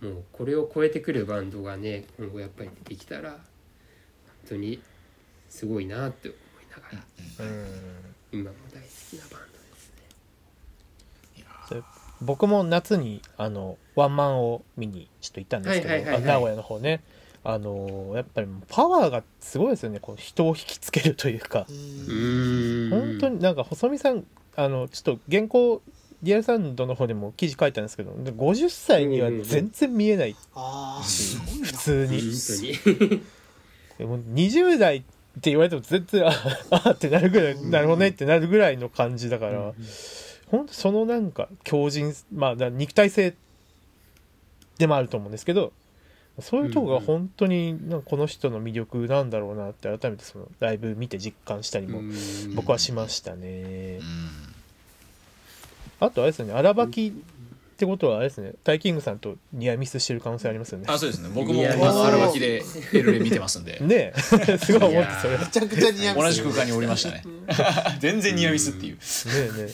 [0.00, 3.38] もうこれを超えてくるバンドがね今後やっぱり出てきたら本
[4.48, 4.80] 当に
[5.48, 7.04] すごいなって思いなが
[7.38, 7.66] らうん。
[8.32, 9.47] 今も大好きなバンド
[12.20, 16.30] 僕も夏にあのワンマンを見にちょっと行ったんですけど、はいはいはいはい。
[16.30, 17.02] あ名古屋の方ね。
[17.44, 20.00] あのやっぱりパワーがすごいですよね。
[20.00, 21.66] こう人を引きつけるというか。
[21.68, 22.86] ううん。
[22.88, 24.24] ん本当になんか細見さん
[24.56, 25.80] あのちょっと原稿
[26.22, 30.36] リアルサウンドの方でも記事書いたんですけどで50歳には全然見えない。
[30.54, 31.66] ああすごいな。
[31.66, 33.20] 普通に。
[33.98, 34.96] でも20代
[35.38, 36.32] って言われても全然あ
[36.70, 39.72] あってなるぐらいなるほどねってなるぐらいの感じだから、
[40.50, 43.34] 本当そのなんか強靭まあだ肉体性
[44.78, 45.72] でもあると思うんですけど
[46.40, 52.14] そういうとこが本当になんかこの人の魅力なんだろうなって改めてそのライブ見て実感したりもうん。
[52.54, 53.98] 僕はしましたね。
[54.00, 54.02] う。
[54.02, 54.04] ん。
[56.00, 57.12] あとあれですよね荒ばき
[57.78, 60.86] ってことはあれですねタイキングさんとニアミスしてる可能性ありますよね。
[60.88, 61.30] あそうですね。
[61.32, 63.78] 僕もあいやの荒脇でエルレ見てますんで。
[63.80, 64.58] ねえ。
[64.58, 65.38] すごい思ってそれ。
[65.38, 67.22] ねめちゃくちゃ似合う同じ空間におりましたね。
[68.00, 68.98] 全然ニアミスっていう。
[69.28, 69.72] えね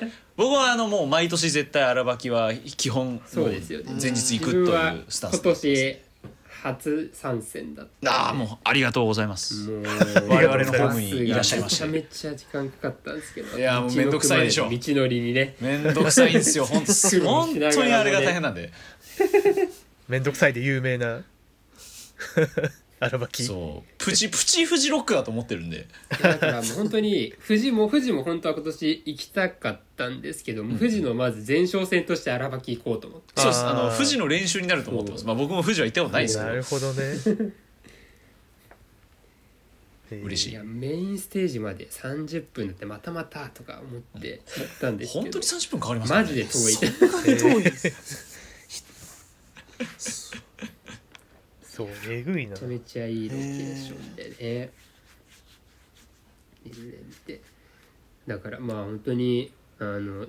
[0.00, 0.12] え。
[0.36, 3.86] 僕はあのもう毎年絶対荒脇は基本そうですよね。
[3.98, 6.00] 前日行くというスタン今スで年
[6.62, 8.26] 初参戦だった。
[8.26, 9.68] ああもうありがとうございます。
[9.70, 9.82] もう
[10.28, 11.86] 我々のホームにいらっしゃいました。
[11.86, 13.58] めちゃめちゃ時間かかったんですけど。
[13.58, 14.68] いやもうめんどくさいでしょ。
[14.68, 15.56] 道のりにね。
[15.60, 16.64] めんどくさいんですよ。
[16.64, 16.92] 本当
[17.24, 18.72] 本当にあれが大変なんで。
[20.08, 21.22] めんどくさいで有名な
[23.00, 23.90] 荒ばきそう。
[23.98, 25.86] プチプチフジロックだと思ってるんで。
[26.20, 33.34] だからもう本当に富士も富士も本当は今年行きたかったんですけども、富士のまず前哨戦として荒ばき行こうと思って。
[33.36, 33.64] そうです。
[33.64, 35.26] あの富士の練習になると思ってます。
[35.26, 36.38] まあ僕も富士は行ったことないです。
[36.38, 37.52] けどなるほどね。
[40.10, 40.54] 嬉しい。
[40.54, 45.22] やメインステージまで30分だってまたまたとか思って行ったんですけど。
[45.22, 46.50] 本当に30分かかりますマジで遠い。
[46.50, 47.64] そんなに遠い
[51.78, 52.50] そうえぐいな。
[52.50, 54.70] めちゃめちゃいいロケーションでね。
[57.24, 57.40] で
[58.26, 60.26] だからまあ本当にあの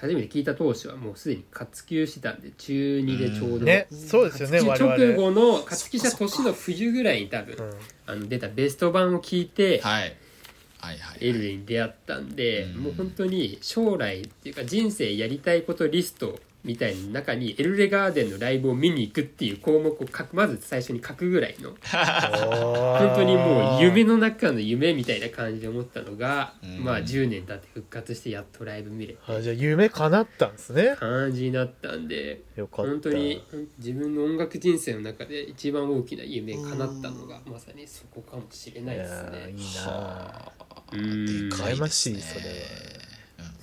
[0.00, 5.14] 初めて聞いた当初はもうすでに活休してたんで中2でちょうど、ねそうですよね直々。
[5.14, 7.74] 後の活休した年の冬ぐらいに多分、うん。
[8.06, 10.16] あの出たベスト版を聞いて、はい。
[10.80, 12.82] はいはいエルレに出会ったんで、うん。
[12.82, 21.78] もう本当に将来っていうか人生やりたいことリストみたいな中にエルレガーデンのライブを見に行くっていう項目を書くまず最初に書くぐらいの本
[23.08, 26.84] 本当にもう夢の中の夢みたいな感じで思ったのが、うん。
[26.84, 30.96] まあ10年経って復活してやっとライブ見れてあじゃあ夢叶ったんですね。
[30.98, 32.90] 感じになったんでよかった。
[32.90, 33.42] 本当に
[33.78, 39.54] 自分の音楽人生の中で一番大きな夢叶ったのがまさにそこかもしれないいですね。
[39.56, 40.68] いなはあ。
[40.92, 42.42] うんでかい羨まですねしいそれ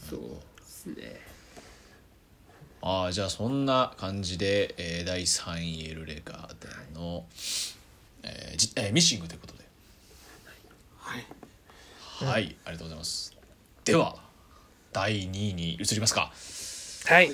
[0.10, 0.20] そう
[0.58, 1.25] ですね。
[2.88, 7.26] ああじゃあそんな感じで、えー第3位エルレガーデンの、
[8.22, 9.66] えーじえーミッシングということで。
[11.00, 11.26] はい。
[12.24, 13.36] はい、ありがとうございます。
[13.86, 14.16] では
[14.94, 16.32] 第2位に移りますか。
[17.06, 17.32] はい。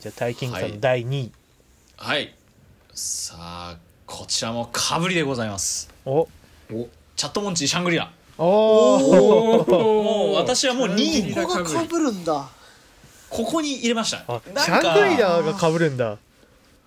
[0.00, 1.32] じゃあ大金さんの第2位。
[1.98, 2.34] はい。
[2.94, 5.90] さあこちらもかぶりでございます。
[6.06, 6.20] お。
[6.20, 6.28] お。
[7.16, 8.10] チャットモンチーシャングリラ。
[8.38, 11.34] おおもう私はもう2位に。
[11.34, 12.48] ここが被るんだ
[13.30, 14.24] ここに入れました。
[14.28, 16.18] あなんかシャングリラが被るんだ。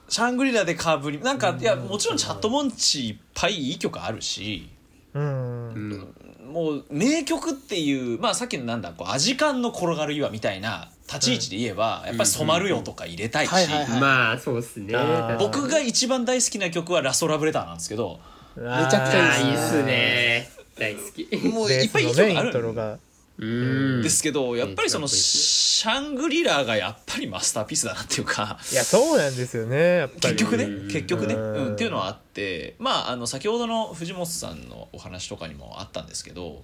[0.09, 4.69] シャングリラでかぶりなんかいやもちろんチャットモンチーいっぱいいい曲あるし
[5.13, 5.23] うん。
[5.23, 6.15] うん
[6.53, 13.51] もう名曲っていうまあさっきのなんだこうアジカンの転がる岩みたいな立ち位置で言えば、やっぱり染まるよとか入れたいし、
[13.99, 14.95] まあそうですね。
[15.39, 18.19] 僕が一番大好きな曲はラストラブレターなんですけど
[18.55, 20.49] めめちゃくちゃいいっすね。
[20.77, 21.47] 大好き。
[21.47, 22.99] もういっぱいいいスのねイン曲ある
[23.37, 25.09] ですけどやっぱりそのうん。
[25.09, 30.87] シャングリラがやっぱりマスターピースだなっていうかいやそうなんですよね結局ねうん。
[30.87, 31.53] 結局ね、うん。
[31.53, 36.63] うん、っていうのはあってまああの先ほどの藤本さんのお話とかにもあったんですけど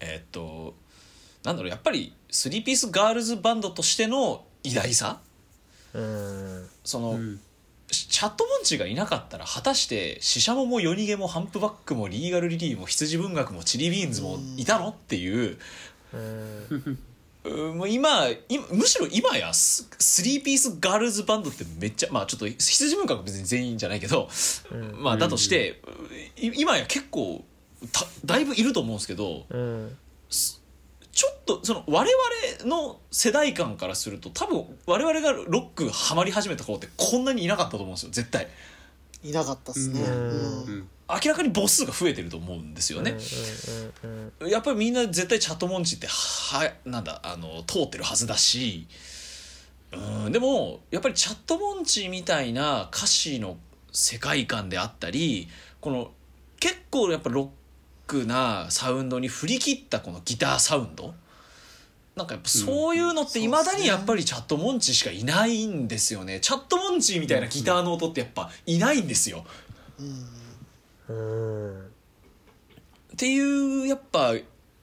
[0.00, 0.74] えーっと
[1.44, 5.20] なんだろうやっぱりスリーピースガールズバンドとしての偉大さ？
[5.92, 6.68] うん。
[6.82, 7.40] その、うん
[7.88, 15.58] チャットモンチーがいなかったら果たしてシシャモも夜逃げもハンプバックもリーガルリリーも羊文学もチリビーンズもいたのっていう
[17.44, 24.28] う今今むしろ今やススリーピースガールズバンドってめっちゃまあちょっと羊文学は別に全員じゃないけど、
[24.72, 25.02] うん。
[25.02, 25.82] まあだとして、
[26.36, 27.44] い今や結構
[27.92, 29.96] ただいぶいると思うんですけどうん
[31.14, 38.48] ちょっとその我々の世代間からすると多分我々がロックハマり始めた頃ってこんなにいなかったと思うんですよ絶対。
[39.22, 40.88] いなかったっすね、うん。
[41.08, 42.74] 明らかに母数が増えてると思うん。
[42.74, 43.16] ですよね、
[44.02, 44.10] うん。
[44.10, 44.32] うん。
[44.42, 44.50] うん。
[44.50, 44.92] やっぱりみん。
[44.92, 47.04] な絶対チャットモンチってはなん。
[47.04, 48.86] だあの通ってるはずだし
[49.92, 50.32] うん。
[50.32, 53.56] でもやっぱりチャットモンチみたいな歌詞の
[53.92, 55.48] 世界観であったり
[55.80, 56.10] この
[56.58, 57.48] 結構やっぱロッ
[58.06, 61.14] クなサウンドに振り切ったこのギターサウンド。
[62.16, 66.38] なんかやっぱそういうのっていまだにやっぱりチャットモンチしかいないんですよね。
[66.40, 69.44] チャットモンチみたいなギターの音ってやっぱいないんですよ。
[71.08, 71.84] うん
[73.14, 74.34] っていうやっぱ、う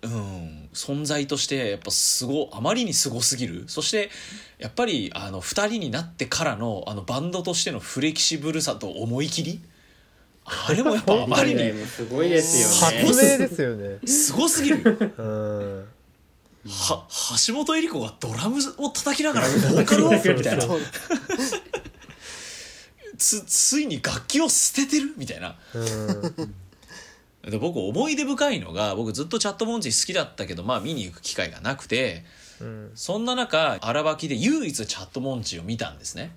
[0.07, 3.63] ん、存在としてやっぱすごあまりにすごすぎる。
[3.67, 4.09] そして
[4.57, 9.61] やっぱりあの2人になってからのあのバンドとしてのフレキシブルさと思い切り
[10.67, 11.85] あれもやっぱあまりにもう。
[11.85, 13.03] すごいですよね。
[13.03, 13.99] 発明ですよね。
[14.05, 15.13] すごすぎる。
[15.17, 15.87] うん。
[16.67, 17.07] は
[17.47, 20.61] 橋本恵里子がドラムを叩きながらボーカルをみたいな。
[20.61, 20.79] そう
[23.17, 25.13] つついに楽器を捨ててる？
[25.17, 25.55] みたいな。
[25.73, 26.55] うん。
[27.49, 32.23] で僕思い出深いのが僕ずっとチャットモンチ好きだったけどまあ見に行く機会がなくて
[32.59, 32.91] うん。
[32.93, 36.35] そんな中荒ばきで唯一チャットモンチを見たんですね。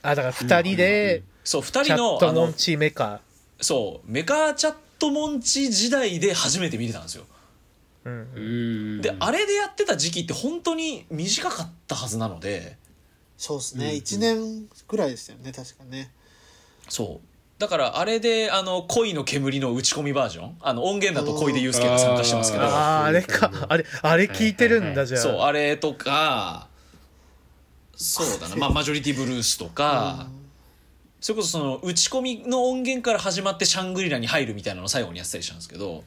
[0.00, 3.20] あだから二人でそう2チャ人のあのットモンチメカ
[3.60, 7.24] そうメカチャットモンチ時代で初めて見てたんですよ。
[8.04, 8.28] うん。
[8.34, 8.40] う
[8.98, 9.00] ん。
[9.00, 12.76] であれでやってた時期って本当に短かったはずなので。
[13.36, 16.12] そうですね、1年ぐらいでしたよね確かね。
[16.88, 17.26] そう。
[17.58, 20.56] だからあれであの恋の煙の打ち込みバージョン。
[20.60, 22.64] あの音源だと小出祐介が参加してますけど。
[22.64, 23.50] あーあれか。
[23.68, 25.20] あれあれ聞いてるんだじゃあ。
[25.20, 26.68] そうあれとか
[27.96, 28.56] そうだな。
[28.56, 30.28] まあマジョリティブルースとか
[31.24, 36.04] それこそその打ち込みの音源から始まってシャングリラに入るみたいなのを最後にやってたりしたんですけど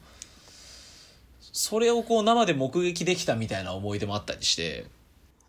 [1.40, 4.86] それをこう生で目撃できたみたいな思い出もあったりして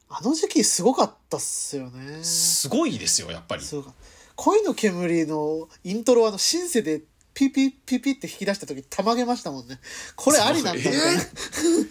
[0.10, 2.23] あの時期すごかったっすよね。
[2.23, 3.63] すごいですよやっぱり。
[4.36, 7.03] 恋の煙のイントロはあのシンセで
[7.36, 9.79] ピピピピって引き出した時たまげましたもんね。
[10.15, 10.93] これありなんだみたい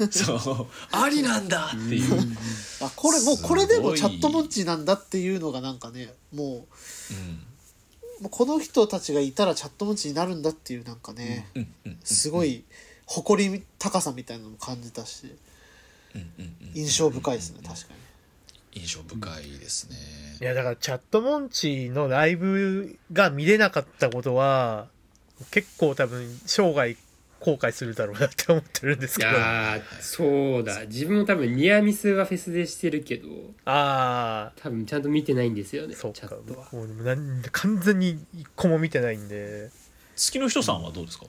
[0.09, 0.11] な。
[0.11, 2.37] そう ありなんだっていう、うん
[2.81, 6.67] あこれもうこれでもチャットモンチーなんだっていうのがなんかねもうもう
[8.31, 11.47] この人たちがいたらチャットモンチーになるんだっていうなんかね、
[12.05, 12.65] すごい
[13.07, 15.33] 誇り高さみたいなのも感じたし
[16.75, 18.09] 印象深いですね確かに。
[18.81, 19.97] 印象深いですね。
[20.41, 24.89] いや、だから、チャットモンチーのライブが見れなかったことは、
[25.51, 26.97] 結構多分、生涯
[27.41, 29.31] 後悔するだろうなって思ってるんですいけど。
[29.35, 30.87] あそうだ。
[30.87, 33.29] 自分も多分ニアミスはフェスでしてるけど。
[33.65, 36.37] あ多分ちゃんと見てないんですよねー、そうか。
[36.73, 39.71] もうでもなん完全に一個も見てないんで。
[40.17, 41.27] 月の人さんはどうですか、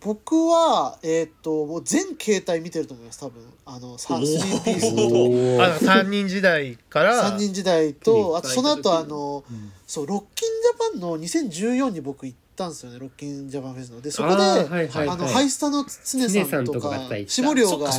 [0.00, 3.42] 僕はえーっともう全形態見てると思います多分。
[3.64, 9.72] あの3おーピースのおあの、3人時代から、3人時代とあとその後あうのん。
[9.86, 14.00] そうロッキンジャパンの2014に僕行ったんですよねロッキンジャパンフェスの。
[14.00, 15.08] でそこであーはいはい。
[15.08, 17.90] あのはいハイスタの常さんとか下涼が。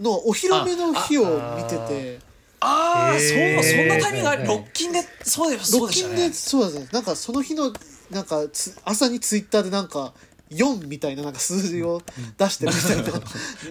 [0.00, 1.24] のお披露目の日を
[1.56, 2.18] 見てて。
[2.60, 4.46] ああ、そう、そんなタイミングある。
[4.46, 6.32] ロッキンで、そうでそロッキンで。
[6.32, 6.80] そうです。
[6.80, 7.72] ねなんかその日の
[8.10, 10.12] なんかつ朝にツイッターでなんか
[10.50, 12.02] 4みたいななんか数字を
[12.36, 13.12] 出してるみたい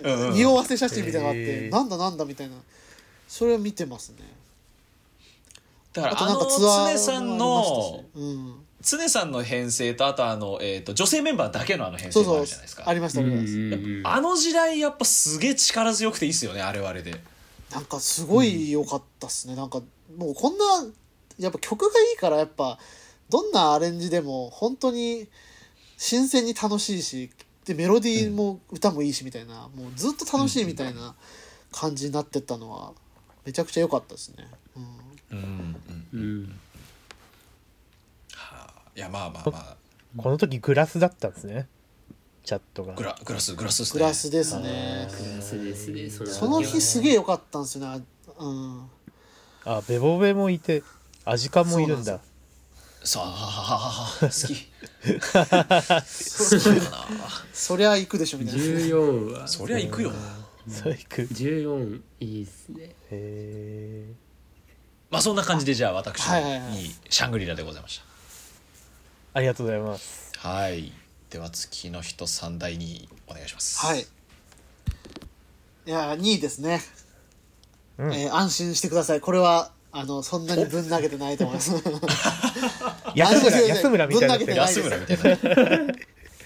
[0.05, 0.15] な。
[0.15, 2.55] うんうん匂わせ写真みたいなのがあってなんだなんだみたいな。
[3.27, 4.17] それを見てますね。
[5.91, 12.83] だから、あとなんかツアー常さんもありまのしたし、うん常さんの編成と、あとあの、えっ、と、女性メンバーだけのあの編成もあそうそうるじゃないですか。
[12.87, 17.19] ありましたありましたうんあの時代やっぱすげえ力強くていいっすよね、あれはあれで。
[17.71, 19.81] なんかすごい良かったっすね、なんか
[20.17, 20.63] もうこんな
[21.37, 22.79] やっぱ曲がいいからやっぱ
[23.29, 25.27] どんなアレンジでも本当に
[25.97, 27.29] 新鮮に楽しいし
[27.65, 31.15] でメロディーも歌もいいしみたいな、もうずっと楽しいみたいな
[31.71, 32.93] 感じになってったのは
[33.45, 34.47] めちゃくちゃ良かったですね、
[35.31, 35.75] うん、うん。
[36.13, 36.59] うん。
[38.97, 39.77] いや、まあまあまあ、
[40.17, 41.67] この時グラスだったんですね。
[42.43, 42.95] チャットが。
[42.95, 43.99] グラ、グラス、グラスですね。
[43.99, 45.07] グラスですね。
[45.07, 46.09] グラスですね。
[46.09, 48.03] そのその日すげえ良かったんですよね。
[48.39, 48.89] うん。
[49.65, 50.81] あ、ベボベもいて、
[51.25, 52.21] アジカンもいるんそうだ。
[53.03, 54.65] さあ、好き。
[55.05, 55.19] 好
[56.59, 57.05] きだな。
[57.53, 58.63] そりゃ行くでしょみたいな。
[58.63, 59.47] 14は。
[59.47, 60.11] そりゃ行くよ。
[60.67, 61.21] そういく。
[61.21, 62.95] 14いいっすね。
[63.11, 64.11] へ
[65.11, 66.71] まあそんな感じでじゃあ私はいはいはい。
[66.71, 68.01] にシャングリラでございまし
[69.37, 70.31] ありがとうございます。
[70.41, 70.49] た。
[70.49, 70.91] はい。
[71.29, 73.85] では月の人三第にお願いします。
[73.85, 73.99] はい。
[73.99, 74.05] い
[75.85, 76.81] や2位ですね、
[77.99, 81.71] うんえー安心してくださいこれはあのそんなにぶん投げてないと思います
[83.15, 84.51] 安村、あ違う違う安村みたいになぶん投げて。
[84.51, 85.93] ない安村みたいな。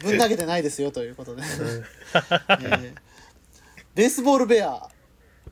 [0.03, 2.93] ぶん投げてないですよということで、 えー
[3.95, 4.89] ベースボールベア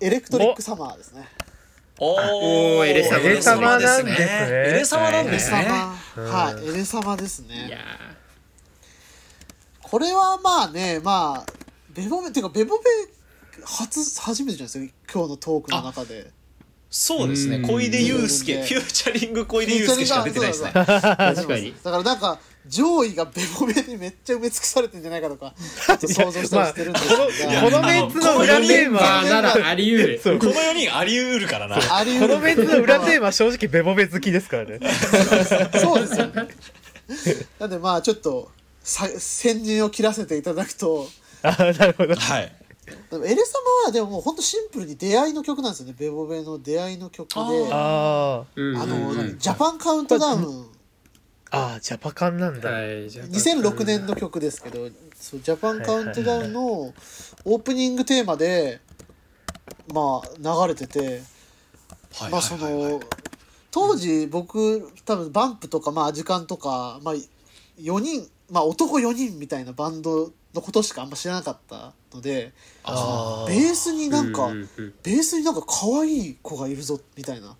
[0.02, 1.28] エレクトリックサマーですね
[1.98, 2.14] お
[2.80, 5.99] おーエレ様エレ様なんですねエレ様なんエレですね。
[6.26, 7.78] はいエレ様ですね。
[9.82, 11.52] これはまあねまあ
[11.94, 12.84] ベボベっていうかベボベ
[13.64, 15.14] 初初めてじゃないですか？
[15.14, 16.32] 今日のトークの中で。
[16.92, 17.58] そうですね。
[17.58, 17.68] うん。
[17.68, 18.64] 小出祐介、うん。
[18.64, 20.72] フューチャリング小出祐介しか出てないですね。
[20.72, 21.76] 確かに。
[21.84, 25.54] だからなんか上位がベボベにめっちゃ埋め尽くされてんじゃないかとか
[25.88, 30.40] ちょっと想像したりしてるんですけど、まあこのメンツの裏テーマまあならあり得る。
[30.40, 31.78] この4人あり得るからな。
[31.96, 34.80] ありこのメンツの裏テーママ正直ベボベ好きですからね。
[35.80, 36.48] そうですよね。
[37.60, 38.52] なんでまあちょっと
[38.84, 41.08] さ先陣を切らせていただくと。
[41.42, 42.16] あなるほど。
[42.16, 42.56] はい。
[43.12, 43.42] でもエレ様
[43.86, 45.96] はでももうほんとシンプルに出会いの曲なんですよね。
[45.98, 47.36] ベボベの出会いの曲で。
[47.72, 49.18] あうんあうんうん。
[49.18, 50.69] のジャパンカウントダウン
[51.52, 52.70] あ、ああ、ジャパカンなんだ。
[52.72, 58.80] はいじゃあ2006年の曲ですけどそうジャパンカウントダウンのオープニングテーマで
[59.94, 61.22] まあ流れてて
[62.14, 62.84] はいまあそはいはい。
[62.84, 63.00] はいの
[63.72, 67.14] 当時僕多分バンプとかまあアジカンとかまあ
[67.80, 72.52] 4人まあ男4人みたいなバンドのことしかあんま知らなかったので
[72.84, 74.94] あベースになんかううんうん。
[75.04, 77.56] ベースになんか可愛い子がいるぞみたいな。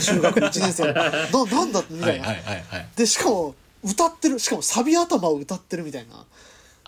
[0.00, 0.92] 中学1年生の。
[0.92, 2.88] ななんだみたいな、はいはいはい。
[2.96, 6.24] でしかも歌ってるしかもサビ頭を歌ってるみたいな。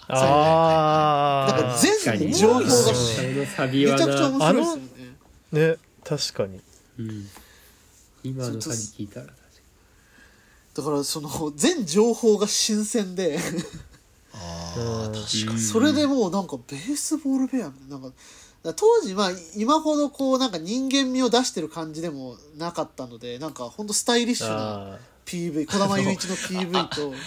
[0.09, 1.53] ああ。
[1.53, 5.69] なんか全確かに情報がめちゃくちゃな、面白いですよね。
[5.71, 6.61] ね、確かに。
[6.99, 7.29] うん、
[8.23, 9.47] 今のサビ聞いたら確か
[10.77, 13.39] だからその全情報が新鮮で
[14.39, 15.61] あ確かに。
[15.61, 18.17] それでもうなんかベースボールベアみたいななんか
[18.75, 27.15] 当時まあ今ほどこうなんか人間味を出してる感じでもなかったのでなんかほんとスタイリッシュなあ PV 児玉雄一の PV と。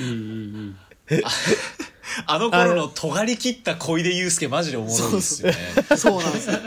[2.25, 5.57] あの頃の尖り切った小出祐介マジでおもろいですよね。
[5.97, 6.57] そうなんですよ。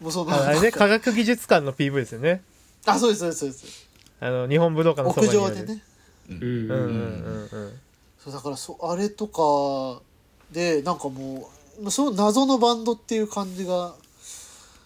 [0.00, 2.42] もうそのああれね科学技術館の PV ですよね。
[2.84, 3.88] あそうですそうですそうです。
[4.20, 5.82] あの日本武道館の屋上でね。
[6.28, 7.80] うんうんうんうん
[8.24, 10.02] そうだからそあれとか
[10.50, 11.50] でなんかも
[11.82, 13.94] うその謎のバンドっていう感じが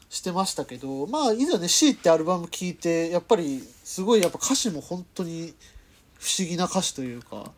[0.09, 5.55] してましたけどまあいざね「C」ってアルバム聴いてやっぱりすごいやっぱ歌詞も本当に
[6.19, 7.53] 不思議な歌詞というか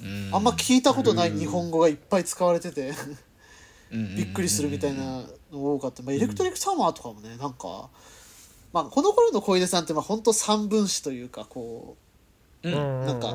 [0.00, 0.30] うん。
[0.32, 2.92] あんま聞いたことない日本語がいっぱい使われてて
[3.92, 7.90] うんびっくりするみたいなの多かった、まあ、エレクトリックサマーとかもねなんか、
[8.72, 11.96] まあ、この頃の小出さんってまあ本当三分詞というかこ
[12.62, 12.74] ううん。
[12.74, 13.34] んなんか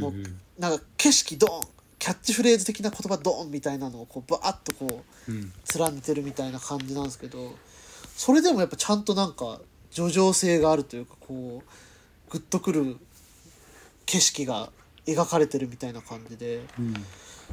[0.00, 0.12] もう
[0.60, 1.60] なんか景色ドン
[1.98, 5.52] キャッチフレーズ的な言葉ドンみたいなのをこうバーッとこううん。
[5.74, 7.54] 連ねてるみたいな感じなんですけど
[8.14, 12.98] それでもやっぱちゃんとなんか叙情性があるというかこうグッとくる
[14.04, 14.70] 景色が
[15.06, 16.94] 描かれてるみたいな感じでうん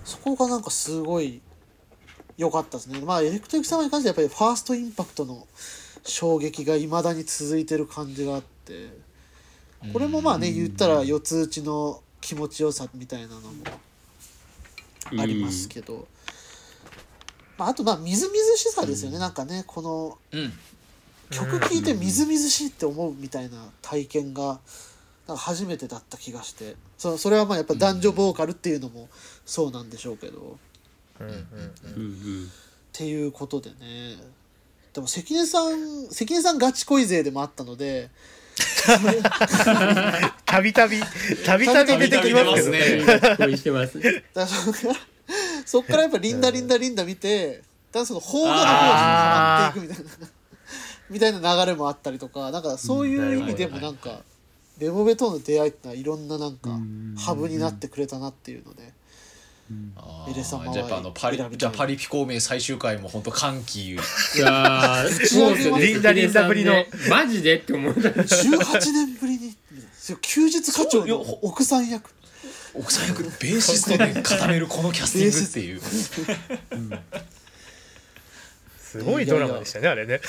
[0.03, 1.41] そこがなんかすごい
[2.37, 2.99] 良かったですね。
[2.99, 5.47] まあエレクトリックサマーに関してはやっぱりファーストインパクトの
[6.03, 8.89] 衝撃が未だに続いてる感じがあって
[9.91, 13.49] これもまあね言ったら四つ打ちの気持ちよさみたいなのも
[15.17, 16.09] ありますけど、
[17.57, 20.51] まあ、あとまあみずみずしさですよね、なんかねこのうん。
[21.29, 24.59] 曲聴いてみずみずしいって思うみたいな体験が
[25.25, 26.75] なんか初めてだった気がして。
[26.97, 29.07] そそれはまあやっぱ男女ボーカルっていうのも
[29.45, 30.59] そうなんでしょうけど、
[31.21, 31.27] っうん。
[31.27, 31.35] うん。
[31.35, 31.43] うん。
[31.95, 32.51] うん。
[32.91, 34.17] ていうことでね。
[34.93, 38.09] でも関根さん関根さんガチ恋勢でもあったので
[40.45, 40.99] たびたび
[41.45, 42.69] たびたび出てきますけど。
[42.71, 43.99] ねね恋してます。
[44.01, 44.73] だからそ
[45.65, 50.27] そっからやっぱリンダリンダリンダ見てだからその邦画の方にハマっていくみたいな
[51.09, 54.21] みたいな流れもあったりとかなんかそういう意味でもなんか
[54.79, 57.15] レボベとの出会いってのはいろんななんかうん。
[57.17, 58.93] ハブになってくれたなっていうので
[59.95, 63.91] あーエレ様はじゃあやっぱあのパリ選びたいじゃあパリピ孔明最終回も本当歓喜。
[63.91, 65.85] いやー そうですよね。
[65.85, 66.73] リンダリンダぶりの。
[66.73, 72.09] 関根さんねマジでって思った18年ぶりにみたいなそう休日課長の奥さん役。
[72.73, 75.81] 奥さん役ベーシストで固めるこのキャスティングっていう。
[78.79, 80.21] すごいドラマでしたねあれね。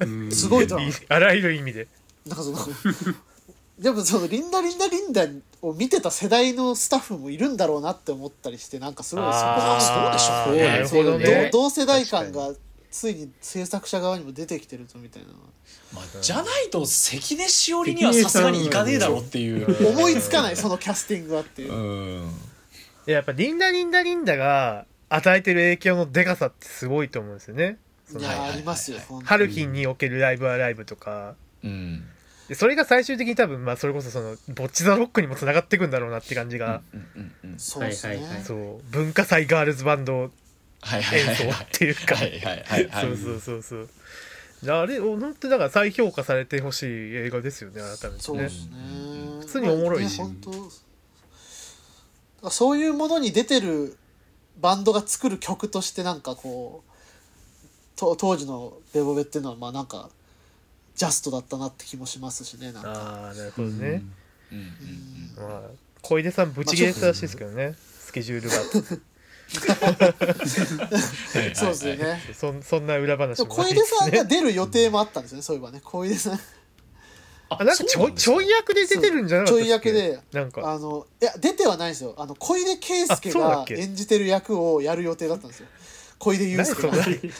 [0.00, 0.30] うん。
[0.32, 0.90] すごいドラマ。
[1.08, 1.88] あらゆる意味で。
[2.26, 2.58] なんかその
[3.78, 5.26] でもそのリンダリンダリンダ
[5.64, 10.68] を見てた世代のスタッフもいるんだろうなって思ったりしてなんかすごいそこがそうでしょうね。
[10.68, 12.50] なるほど同ね同世代感が
[12.90, 15.28] ついに制作者側にも出てきてるとみたいな
[15.94, 19.88] まあ、じゃないと関根しおりにはさすがにいかねえだろっていう。
[19.90, 22.24] 思いつかないそのキャスティングはっていう。
[22.24, 22.30] う、
[23.06, 27.78] ややっぱリンダリンダリンダが与えてる影響のでかさってすごいと思うんですよね。
[28.18, 31.36] いや、ありますよハルヒンにおけるライブはライブとか。
[31.62, 32.04] うん
[32.48, 38.44] でそれが最終的に多分まあそれこそそのボッチ・ザ・ロックにもつながっていくんだろうなって感じが、うんうんうんそうですね、はいはいはい。
[38.44, 40.30] そう文化祭ガールズバンド
[40.80, 42.16] はいはいはい演奏っていうか。
[42.16, 43.88] はいはいはいはいそうそうそうそう。
[44.72, 48.12] あれ本当にだから再評価されてほしい映画ですよね改めてね。
[48.18, 48.72] そうですね。
[49.40, 50.18] 普通におもろいし。
[50.18, 50.34] まあね
[52.50, 53.96] そういうものに出てる
[54.60, 56.90] バンドが作る曲としてなんかこう
[57.96, 60.10] と当時のベボベっていうのはまあなんか
[60.94, 62.92] ジャストだったなって気もしますしねなんか。
[62.92, 64.02] ああなるほどね、
[64.52, 64.58] うん。
[64.58, 65.62] うんまあ
[66.02, 68.56] 小出さんブチ切れてたらしいですけどね、スケジュールが。
[68.56, 68.62] は
[71.46, 72.20] いそうですよね。
[72.34, 75.80] そんそんな裏話でもありも小出さんねが出る予定もあったんですよねそういえばね。
[75.82, 76.40] 小出さん。
[77.50, 80.18] あなんかちょいちょい役で出てるんじゃなかちょい役で。
[80.32, 80.70] なんか。
[80.70, 82.14] あのいや出てはないんですよ。
[82.16, 85.66] あの小出圭介が演じてる役をやる予定だったんですよ
[86.18, 86.88] 小出祐何介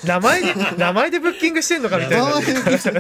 [0.07, 2.29] 名前で名前でブッキングしてんのかみたいな。
[2.29, 2.93] 名前でブッキングしてへ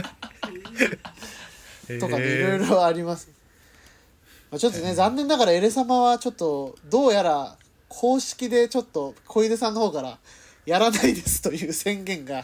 [1.98, 2.00] ー。
[2.00, 3.28] とかねいろいろあります、
[4.50, 7.56] まあ、ちょっとね残念ながらエレ様はちょっとどうやら
[7.88, 10.18] 公式でちょっと小出さんの方から
[10.66, 12.42] やらないですという宣言が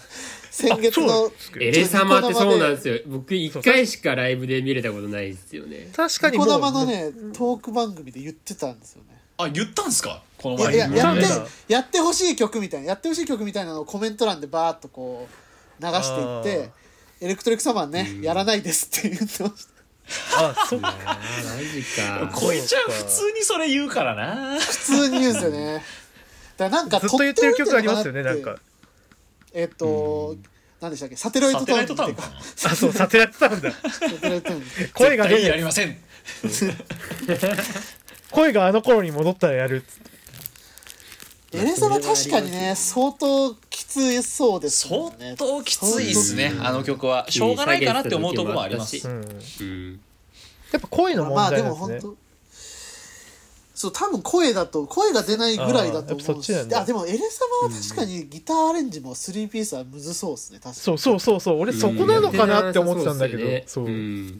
[0.50, 4.14] 先月のエレ様ってそうなんですよ僕一回しか。
[4.14, 9.02] ライブで見れたことないですよね確かにニコもう生のねトーク番組で言ってたんですよ。
[9.04, 11.22] ねあ言ったんすかこのいや前ややって
[11.68, 15.28] やってほしい曲みたいなやってほしい曲みたいなのをコメント欄でバーッとこ
[15.80, 16.70] う流していって
[17.20, 19.80] エレクトリックサマーねやらないですって言ってました。
[20.38, 21.18] あそっかマ
[21.58, 22.32] ジか。
[22.34, 24.58] こいちゃん普通にそれ言うからな。
[24.58, 25.82] 普通に言うんですよね。
[26.56, 28.56] だからなんかずっと言ってる曲ありますよねなんか。
[29.52, 30.36] えっと
[30.80, 31.16] 何でしたっけ？
[31.16, 33.70] サテライトタウンあそうサテライトタウンだ。
[34.94, 35.98] 声が出絶対やりるません。
[38.30, 39.76] 声があの頃に戻ったらやる。
[39.76, 40.09] っつって
[41.52, 45.34] エレサは確かにね相当きつそうですも相んね。
[45.36, 47.26] 当きついっすねあの曲は。
[47.28, 49.14] しょうがないかなって思うところもありますうん。
[49.60, 50.00] うん
[50.72, 52.16] やっぱ声の問まあで題なんですね、も本当
[53.74, 57.24] そう多分声だと声が出ないぐらいだと思うしあでもエレ様
[57.68, 60.74] は確かにギターアレンジも3ピースはむずそうですね確かに。
[60.76, 61.58] そうそうそうそう。
[61.60, 63.62] 俺そこなのかなって思ってたんだけど、うん。
[63.66, 64.38] そう、ん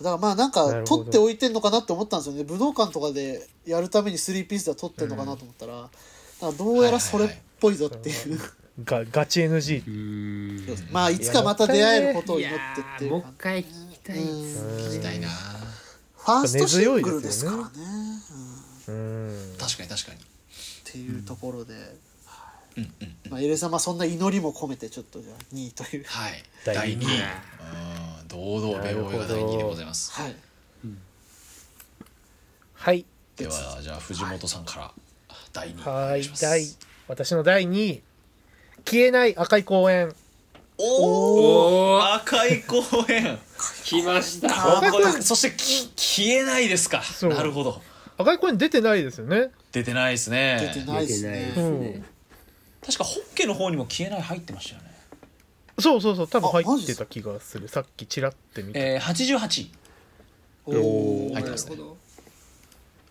[0.00, 2.44] だからまあなんか取っておいてんのかなって思ったんですよね。
[2.44, 5.74] 武道館とかでやるために3ピースでは取ってんのかなと思ったら、
[6.40, 6.52] なん。
[6.52, 7.28] かどうやらそれっ
[7.60, 8.40] ぽいぞっていう、
[8.82, 10.66] がガチ NG うん。
[10.90, 15.28] まあいつかまた出会えることを祈ってっていうもう一回聞きたい聞きたいな。
[15.28, 17.62] ファーストシングルですからね、
[18.88, 19.28] うん。
[19.28, 19.56] うん。
[19.58, 20.18] 確かに確かに。
[20.18, 20.22] っ
[20.84, 21.74] ていうところで、
[22.80, 23.30] うんうんうん。
[23.30, 26.04] まあ、エレ様そんな祈りも込めてちょっとじゃあ2位という。
[26.04, 26.42] はい。
[26.64, 27.04] 第第2二。
[27.04, 27.20] 位位
[28.20, 30.12] うん堂々ベオベオが第2位でございます。
[30.12, 30.36] はい。
[32.74, 33.04] はい。
[33.36, 34.92] ではじゃあ藤本さんから
[35.52, 36.42] 第2位おはい願いします。
[36.42, 36.66] 第
[37.08, 38.02] 私の第2位。
[38.86, 40.14] 消えない赤い公園。
[40.78, 43.38] おお赤い公園。
[43.84, 44.78] 来ました。
[44.78, 47.02] あこそしてき消えないですか。
[47.02, 47.34] そう。
[47.34, 47.82] なるほど。
[48.16, 49.50] 赤い公園出てないですよね。
[49.72, 50.72] 出てないですね。
[50.74, 51.46] 出てないです出てないね。
[51.48, 52.19] ですね
[52.84, 54.90] 確かホッケの方にも消えない入ってましたよね。
[55.78, 57.68] そうそうそう多分入ってた気がする。
[57.68, 59.70] さっきチラって見てえー、88位
[60.66, 61.76] おー入ってますね。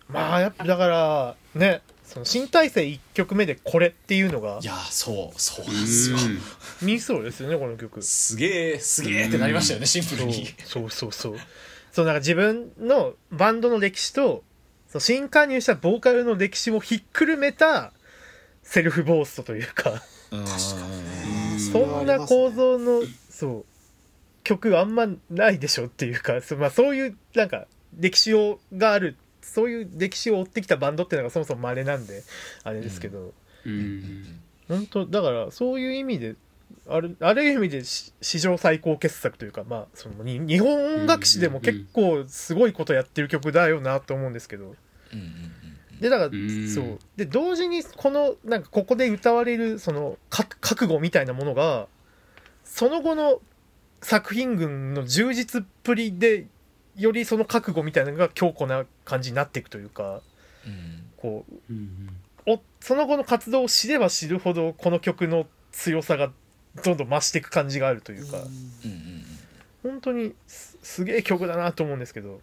[0.08, 6.16] まあやっぱだからねその新体制1曲目でこれっていうのがいやそうそうなんですよ。
[6.82, 8.02] ミソですよねこの曲。
[8.02, 10.46] すげえすげえってなりましたよねシンプルに。
[10.64, 11.38] そうそうそうそう。
[11.92, 14.42] そうなんか自分のバンドの歴史と
[14.88, 17.92] その新加入したボーカルの歴史をひっくるめた
[18.70, 20.00] セルフボーストというか。
[20.30, 20.46] うん。
[20.46, 23.64] そんな構造のそう
[24.44, 26.40] 曲あんまないでしょっていうか。
[26.40, 27.66] そ,、まあ、そういうなんか
[27.98, 32.22] 歴史をがあるそういう歴史を追ってきたバンドっていうのがそもそも稀なんで
[32.62, 33.32] あれですけど、
[33.66, 34.40] うん。
[34.68, 36.36] 本当だからそういう意味で
[36.88, 44.76] あるある意味でし史上最高傑作というかまあそのに日本音楽史でも結構すごいことやってる曲だよなと思うんですけど。
[45.12, 45.18] うん。
[45.18, 45.59] うん
[46.00, 46.68] でだからん。
[46.68, 46.98] そう。
[47.16, 51.86] で同時にこのなんかここで歌われるそのか覚悟みたいなものが
[52.64, 53.40] その後の
[54.02, 56.46] 作品群の充実っぷりで
[56.96, 60.20] よりその覚悟みたいなのが強固な感じになっていくというか
[60.66, 61.04] うん。
[61.16, 62.08] こううん
[62.46, 66.32] おその後の活動を知れば知るほどこの曲の強さが
[66.82, 68.38] どんどん増していく感じがあるというか。
[68.38, 69.24] うんうん。
[69.82, 72.40] 本当にすすげえ曲だなと思うんですけど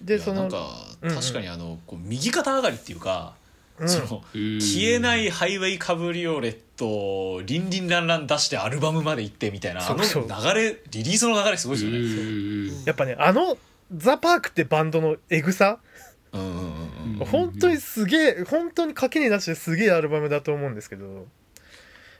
[0.00, 0.68] でそのなんか
[1.02, 3.34] 確かにあのこう右肩上がりっていうか、
[3.78, 3.88] うん。
[3.88, 10.28] そのうん消えないハイウェイカブリオレットリンリンランラン出してアルバムまで行ってみたいなあのそう。
[10.28, 11.98] そう流れリリースの流れすごいですよね。
[11.98, 12.84] うん。
[12.84, 13.56] やっぱねあの
[13.94, 15.78] ザ・パークってバンドのエグさ？
[16.32, 16.64] うんうんうんうん。
[17.20, 21.26] うん本当にすげえ本当に垣根出してすげえアルバムだと思うんですけど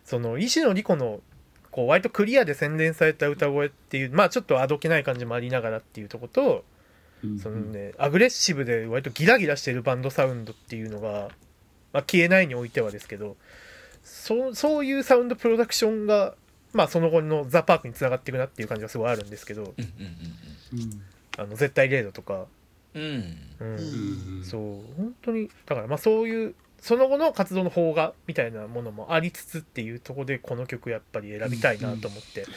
[0.05, 1.21] その石野莉子の
[1.73, 6.63] こう割とクリアで洗練された歌声っていうまあちょっとあどけない感じもありながらっていうとことうん
[7.43, 11.29] そのねアグレッシブで割とギラギラしてるバンドサウンドっていうのが、
[11.93, 13.37] まあ、消えないにおいてはですけど
[14.03, 16.35] そうそういうサウンドプロダクションが
[16.73, 19.85] まあその後のザ・パークにつながっていくなっていう感じがすごいあるんですけどうん
[20.75, 21.03] うんうん
[21.37, 22.47] あの絶対零度とか、
[22.95, 23.03] うん。
[23.03, 23.39] うん。
[23.61, 24.61] うんうんそう。
[24.97, 32.51] 本当にだからまあそういうその後の活動の邦画みたいなものもありつつっていうところでこの曲やっぱり選びたいなと思ってちょ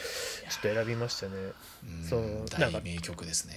[0.58, 1.32] っと選びましたね。
[2.02, 2.04] うん。
[2.04, 2.20] そう。
[2.60, 3.54] なんか大名曲ですね。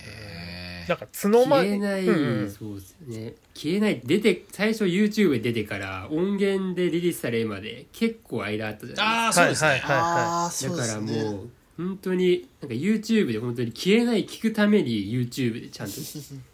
[0.87, 3.33] なんか角間消えない、うんうんそうですね。
[3.53, 9.69] 消えない出て最初 YouTube で出てから音源でリリースされるまで結構間あったじゃないああそうですね。
[9.69, 15.93] はいはいああそうですかだからもう本当になんか YouTube で本当に消えない聞くために YouTube でちゃんと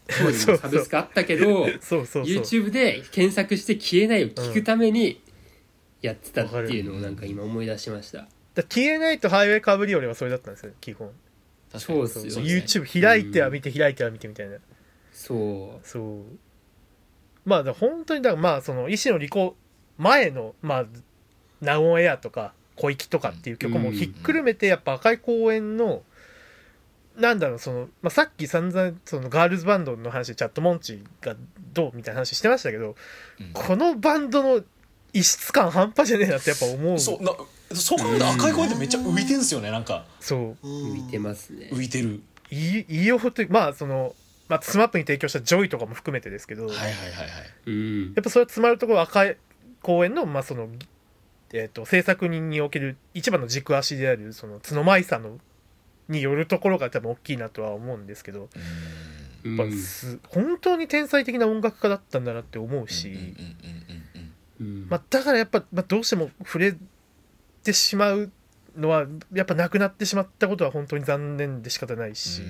[0.08, 2.24] 当時もサブスクあったけどそうそうそう。
[2.24, 5.22] YouTube で検索して消えないを聞くために
[6.02, 8.20] やってたっていうのをなんか今思い出しました、
[8.54, 11.10] だ消えないとハイウェイカブリオレはそれだったんですよ基本
[11.72, 14.57] 確かにそうそうですね YouTube 開いては見て開いては見てみたいな。
[15.11, 15.88] そう。
[15.88, 16.24] そう。
[17.45, 19.55] まあ本当にだからまあその石野莉子
[19.97, 20.86] 前のまあ
[21.61, 26.03] 「ナオンエア」とか「小粋」とかっていう曲もひっくるめてやっぱ赤い公園の
[27.15, 31.36] なんだろうその、まあ、さっき散々そのガールズバンドの話チャットモンチが
[31.74, 32.95] どうみたいな話してましたけど
[33.39, 33.51] うん。
[33.53, 34.63] このバンドの
[35.13, 36.99] 異質感半端じゃねえなってやっぱ思う。
[36.99, 37.32] そうな
[37.74, 40.05] そう考えると赤い公園ってめっちゃ浮いてんすよねなんか。
[40.20, 40.68] そう。
[40.68, 40.93] うん。
[40.93, 41.70] 浮いてますね。
[41.74, 42.22] 浮いてる。
[42.49, 44.15] いいよというまあその、
[44.47, 47.30] まあ、スマップに提供した「ジョイ」とかも含めてですけど、はいはいはいはい。
[47.65, 48.13] うん。
[48.13, 49.38] やっぱそれ詰まるところは赤い
[49.82, 50.70] 公園の,、まあその
[51.53, 55.39] えー、と制作人における一番の軸足であるその津野米咲さんの
[56.09, 58.49] によるところが多分大きいなとは思うんですけど
[59.43, 59.57] うん。
[59.57, 63.36] やっぱす、本当に天才的な音楽家だったんだなって思うし、
[64.59, 66.76] まあ、だからやっぱ、まあ、どうしても触れ
[67.68, 68.32] てしまう
[68.78, 72.41] のはやっぱなくなってしまったことは本当に残念で仕方ないし。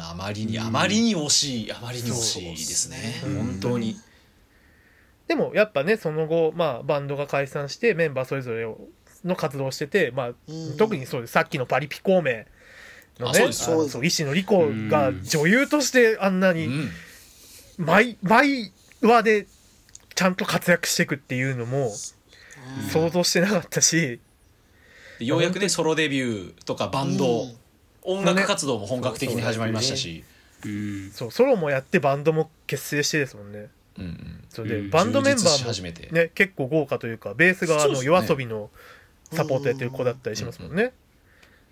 [0.00, 3.20] あまりにあまりに惜しいあまりに惜しいですね。
[3.22, 3.96] 本当に。
[5.28, 8.66] でもやっぱねその後、まあ、バンドが解散してメンバーそれぞれ
[9.24, 10.76] の活動をしてて、まあうん。
[10.76, 11.32] 特にそうです。
[11.32, 12.44] さっきのパリピ孔明
[13.20, 16.90] のねあそうの野莉子が女優としてあんなにうん。
[17.78, 18.72] 毎毎
[19.02, 19.46] 話で
[20.14, 22.88] ちゃんと活躍していくっていうのもうん。
[22.88, 24.20] 想像してなかったし、
[25.18, 27.56] でようやくねソロデビューとかバンド、うん。
[28.04, 30.24] 音楽活動も本格的に始まりましたし、
[30.64, 31.10] うん。
[31.12, 33.68] そうソロもやってバンドも結成してですもんね。
[33.98, 34.44] うんうん。
[34.48, 34.90] それで、うん。
[34.90, 36.06] バンドメンバ充実しー始めて。
[36.06, 38.14] もね結構豪華というかベースがあのそうですね。
[38.14, 38.70] 夜遊びの
[39.32, 40.92] サポートやってる子だったりしますもんね、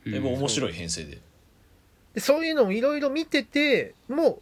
[0.05, 1.18] でも面白い編成で。
[2.14, 4.41] でそういうのをいろいろ見ててもう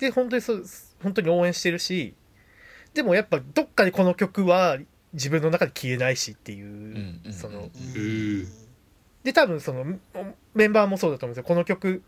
[0.00, 0.64] で本当にそう
[1.02, 2.14] 本当に応援してるし
[2.94, 4.78] でもやっぱどっかでこの曲は
[5.16, 8.46] 自分の中で消えないしっていう、んうんそのうん。
[9.24, 9.84] で多分その
[10.54, 11.44] メンバーもそうだと思うんですよ。
[11.44, 12.02] この曲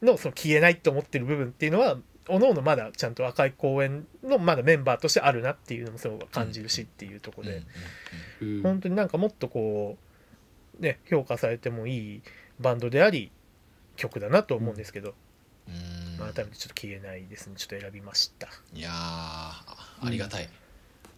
[0.00, 7.62] のその消えないと思ってる部分っていうのはおのおのまだちゃんと赤い公園のまだメンバーとしてあるなっていうのもそう感じるしっていうところで、
[8.40, 8.62] うん。
[8.62, 9.98] 本当になんかもっとこ
[10.78, 12.22] うね評価されてもいい
[12.60, 13.32] バンドであり
[13.96, 15.14] 曲だなと思うんですけど、
[15.66, 16.18] うん。
[16.18, 17.54] まあ改めてちょっと消えないですね。
[17.56, 18.48] ちょっと選びました。
[18.72, 19.64] いやーあ
[20.02, 20.48] ありがたい、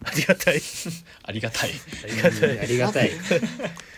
[0.03, 0.61] ありがたい。
[1.23, 1.71] ありがたい。
[2.03, 2.59] ありがたい。
[2.59, 3.11] ありがたい。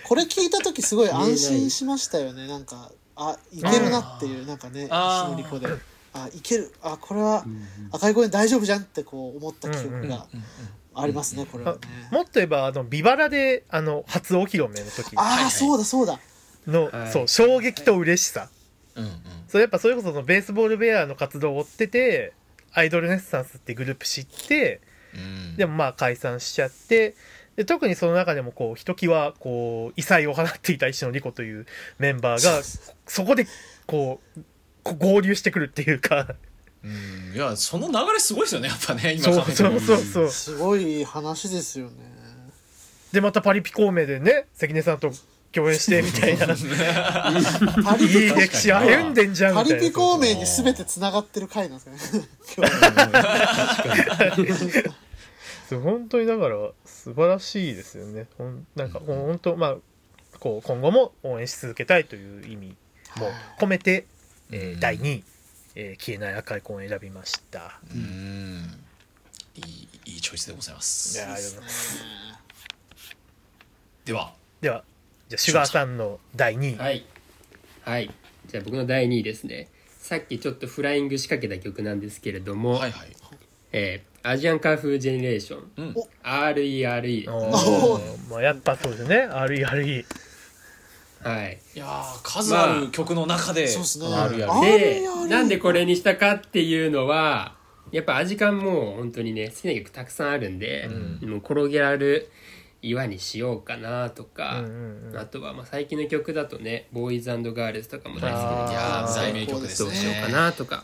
[0.04, 2.48] これ聞いた時すごい安心しましたよね。
[2.48, 5.68] なんかあいけるなっていうなんかね石のりこで。
[6.14, 6.74] あいける。
[6.82, 7.46] あこれは
[7.92, 10.28] 赤い声大丈夫じゃんってこう思った記憶が
[10.94, 11.80] ありますねこれはね。
[12.12, 15.16] もっと言えばあのビバラであの初お披露目の時。
[15.16, 16.20] ああそうだそうだ。
[16.68, 17.12] の、はい。
[17.12, 18.50] そう衝撃と嬉しさ、
[18.96, 19.22] うんうん。
[19.48, 22.34] それやっぱそれこそそのベースボールベアの活動を追ってて
[22.74, 24.93] アイドルネッサンスってグループ知ってうん
[25.58, 27.16] でもまあ解散しちゃって
[27.56, 31.66] で特にその中でもこうひときわこう異彩を放っていた石野莉子という
[32.00, 32.62] メンバーが
[33.06, 33.48] そこで
[33.86, 34.42] こう
[34.84, 36.36] こ合流してくるっていうか。
[36.84, 37.36] うん。
[37.36, 40.30] いやその流れすごいですよねやっぱね今そうそうそうそう。
[40.30, 41.94] すごい話ですよね。
[43.12, 45.12] でまたパリピ孔明でね関根さんと
[45.54, 46.48] 共演してみたいな。
[46.48, 49.76] パリいいピ歴史歩んでんじゃんみたいな。
[49.78, 52.70] パリピ孔明に全てつながってる回なんですかね。
[55.70, 58.28] そう本当にだから素晴らしいですよね。
[58.38, 59.76] ほんなんかほん本当まあ
[60.40, 62.76] こう今後も応援し続けたいという意味
[63.18, 64.06] も込めて、
[64.52, 64.80] えーうん。
[64.80, 65.24] 第2位、
[65.76, 67.80] えー消えない赤いコーンを選びました。
[67.94, 68.80] うん。
[69.56, 72.04] いいいいチョイスでございまいすやーありがとうございます。
[74.06, 74.34] では。
[74.62, 74.84] では
[75.34, 77.06] じゃあシュガーさんの第2位、はい。
[77.82, 78.12] はい。
[78.46, 79.68] じゃあ僕の第2位ですね。
[79.98, 83.08] さっきちょっとフライング仕掛けた曲なんですけれども、はいはい。
[83.72, 85.96] えーアジアンカーフージェネレーション、うん。
[86.24, 89.28] RERE おまあ、やっぱそうですね。
[89.30, 90.06] RERE
[91.24, 91.60] はい。
[91.76, 93.68] いやー数ある曲の中で。
[93.68, 94.06] そうですね。
[94.14, 97.56] あで RERE なんでこれにしたかっていうのは
[97.92, 100.90] やっぱアジカンも本当にね好きな曲たくさんあるんで、
[101.22, 102.30] もう転げられる
[102.84, 105.18] 岩にしようかなとか、うんうんうん。
[105.18, 109.90] あとはまあ最近の曲だとねボーイズガールズとかも大好きあーいやー大名曲ですね。
[109.90, 110.84] どうしようかなとか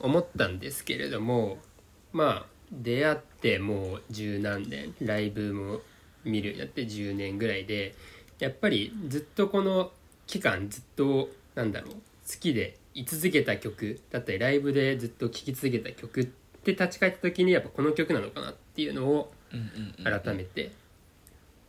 [0.00, 1.58] 思ったんですけれども
[2.12, 5.80] まあ出会ってもう十何年ライブも
[6.24, 7.94] 見るようになって10年ぐらいで
[8.38, 9.92] やっぱりずっとこの
[10.26, 11.98] 期間ずっとなんだろう好
[12.40, 19.32] きで居続けた曲だったりライブでずっと聴き続けた曲って立ち返った時にやっぱこの曲なのかなっていうのを
[20.04, 20.72] 改めて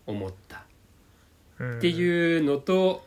[0.05, 0.63] 思った。
[1.59, 1.77] うん。
[1.77, 3.05] っていうのと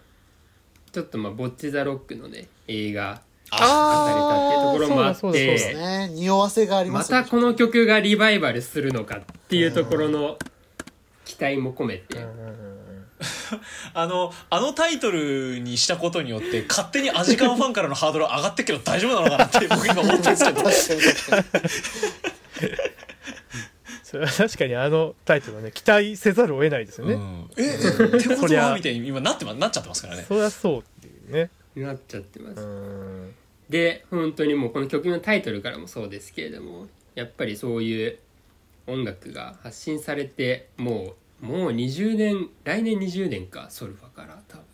[0.93, 3.20] ちょっとまあボッチ・ザ・ロックのね映画
[3.51, 10.39] あ語れたっていうところもあってね匂わせがありまますよねたこの曲がリバイバルするのかっていうところの
[11.25, 12.18] 期待も込めて
[13.95, 20.62] あのあのタイトルにしたことによって勝手にアジカンファンからのハードル上がってっけど大丈夫なのかなって僕今思ったんですけど
[24.20, 27.50] 確かに確かにそれは確かにあのタイトルはね期待せざるを得ないですよね、うん。
[27.56, 30.24] えってとはみたいに今なってまなっちゃってますからね。
[30.26, 31.50] そりゃそうっていうね。
[31.76, 32.60] なっちゃってます。
[32.60, 33.34] うん。
[33.68, 38.18] で本当にもうこの曲のタイトルからもそうですけれどもやっぱりそういう
[38.86, 44.64] 音楽が発信されてもうもう20年来年20年かソルファから多分。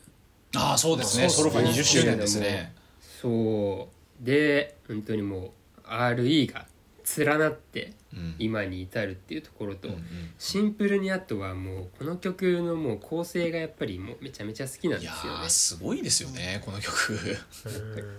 [0.57, 1.28] ああそうですね。
[1.28, 2.74] ソロファ20周年ですね。
[3.20, 3.88] そ
[4.22, 5.53] うで本当にも
[5.84, 6.66] う RE が
[7.16, 7.95] 連なってうん
[8.39, 9.89] 今に至るっていうところと、
[10.39, 15.45] シンプルにあとはもうこの曲のもう構成がやっぱりもうめちゃめちゃ好きなんですよね。
[15.45, 17.39] ーすごいですよねこの曲。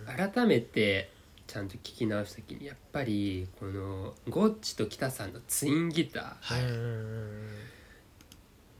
[0.06, 1.10] 改めて
[1.48, 6.34] ちゃんと聞き直した時にやっぱりこのゴッチと北さんのツインギター。
[6.39, 6.64] はい。
[6.64, 7.48] うん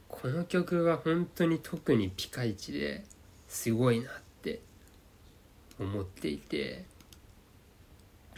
[0.08, 3.02] この曲は本当に特にピカイチで
[3.48, 4.60] すごいなって
[5.78, 6.84] 思っていて。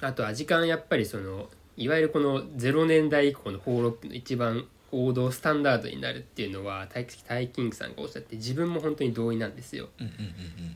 [0.00, 9.88] あとアジカンやっぱりそのいわゆるこの0年代以降のフォーロックの一番王道スタンダードになるっていうのはタイタイキングさんがおっしゃって自分も本当に同意なんですよ。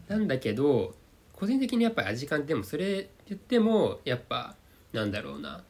[0.09, 0.95] なんだけど
[1.33, 4.57] 個人的にやっぱりアジカンでもそれ言ってもやっぱ
[4.93, 5.63] なんだろうな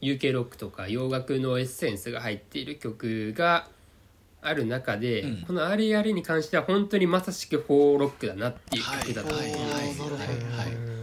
[0.00, 3.68] UK ロックとか洋楽のエッセンスが入っている曲が
[4.40, 5.42] ある中で、うん。
[5.42, 9.52] この RER に関しては本当にまさしくフォーロックだなっていう曲だと思うんで
[9.94, 10.97] す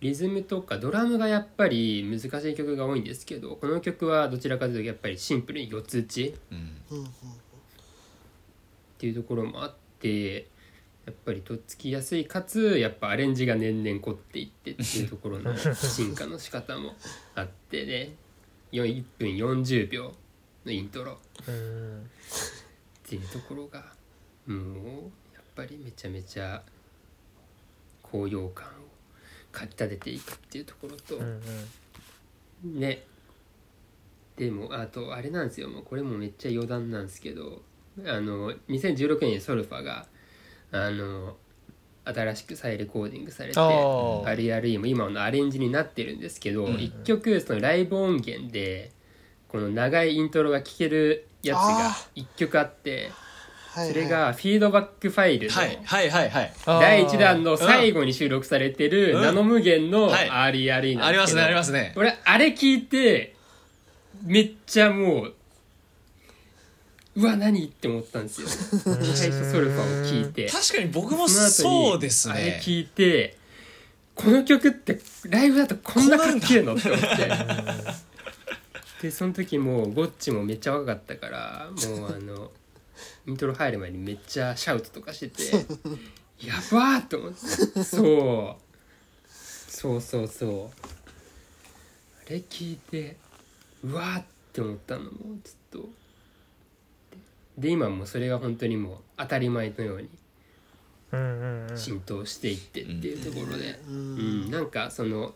[0.00, 6.58] リズムとかドラムがやっぱり難しい曲が多いんですけどこの曲はどちらかというとやっぱりシンプルに四つ打ちうん
[7.04, 7.06] っ
[8.98, 10.46] ていうところもあって
[11.06, 16.94] やっぱりとっつきやすいかつやっぱアレンジが年々凝っていってっていうところの進化の仕方も
[17.34, 18.14] あってね。
[18.70, 20.12] 1分40秒
[20.66, 21.16] のイントロっ
[23.08, 23.84] ていうところが
[24.46, 24.58] もう
[25.34, 26.62] やっぱりめちゃめちゃ
[28.02, 28.66] 高揚感
[29.52, 31.40] かきたてていくっていうところと、うん
[32.64, 32.80] うん。
[32.80, 33.02] ね。
[34.36, 35.68] でもあとあれなんですよ。
[35.68, 37.62] もうこれもめっちゃ余談なんですけど
[38.06, 40.06] あの2016年にソルファが
[40.70, 41.36] あの
[42.04, 48.92] 新しく再レコーディングされて RRE も今のアレンジになってるんですけど、うん一曲そのライブ音源で
[49.48, 53.10] この長いイントロが聴けるやつがあ一曲あって
[53.74, 56.52] それがフィードバックファイルのはいはいはいはい。
[56.66, 59.22] 第1弾の最後に収録されてるうん。
[59.22, 60.28] ナノ無限のはい。
[60.28, 61.92] RRE なんですけど、ありますねありますね。
[61.96, 63.34] 俺あれ聞いて
[64.24, 65.34] めっちゃもう
[67.16, 67.64] うわ何？
[67.64, 68.48] って思ったんですよ。
[68.48, 70.48] 最初ソルファを聞いて。
[70.50, 73.36] 確かに僕もその後にそうですあれね聞いて
[74.14, 77.06] この曲ってライブだとこんなかっけえのって思って。
[79.02, 82.50] でその時もうゴッチもめっちゃ若かったからもうあの
[83.28, 85.66] イントロ入る前にめっちゃシャウトとかしてて
[86.44, 88.62] やばーって思ってそう。
[89.28, 90.88] そうそうそう。
[92.26, 93.16] あれ聞いて
[93.84, 95.10] うわーって思ったのも
[95.44, 95.88] ずっと。
[97.58, 100.08] で今もそれが本当にもう当たり前のように
[101.76, 105.34] 浸透していってっていうところで、ううんんなんかその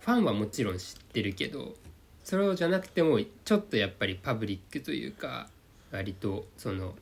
[0.00, 1.76] ファンはもちろん知ってるけど
[2.24, 5.48] それをじゃなくてもちょっとやっぱりパブリックというか
[5.92, 6.94] 割とその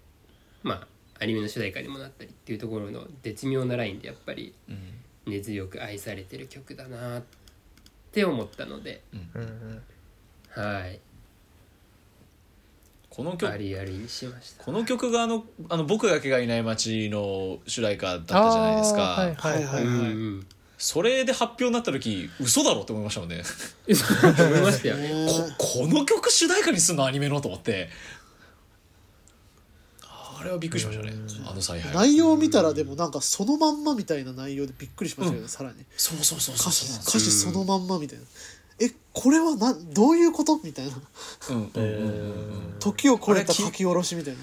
[0.63, 0.87] まあ
[1.23, 5.01] アニメの主題歌にもなったりっていうところの絶妙なラインでやっぱりうん。
[5.27, 7.23] 根強く愛されてる曲だなっ
[8.13, 9.03] て思ったので。
[9.13, 9.31] うん。
[9.35, 9.83] うん
[10.53, 10.99] はい。
[13.09, 14.65] この曲ありありにしました。
[14.65, 20.13] この曲があの「あの僕だけがいない街」の主題歌だったじゃないですか、はいはいはい、うんはい。
[20.13, 20.47] うん
[20.79, 23.43] それで発表になった時嘘だろって思いましたもんね。
[23.87, 25.11] 思いましたよね。
[25.59, 27.91] この曲主題歌にすんのアニメのと思って
[30.41, 31.13] あれはびっくりしましたね。
[31.47, 31.95] あの采配。
[31.95, 35.85] 内容を見たらでもなんかそのまんまみたいな内容でびっくりしましたよね、さらに。
[35.97, 37.01] そうそうそうそう歌詞そう。
[37.03, 38.25] 歌詞そのまんまみたいな。
[38.81, 40.59] えこれはなどういうこと？
[40.65, 40.93] みたいな。
[41.51, 42.75] うん。
[42.81, 44.41] 時を超えた書き下ろしみたいな。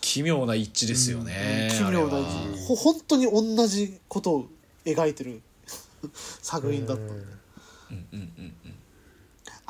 [0.00, 2.24] 奇妙な一致ですよね、奇妙なあれは。
[2.66, 4.48] ほ本当に同じことを
[4.84, 5.40] 描いてる。
[6.42, 7.10] 作品だったうん。
[7.10, 8.54] うんうんうん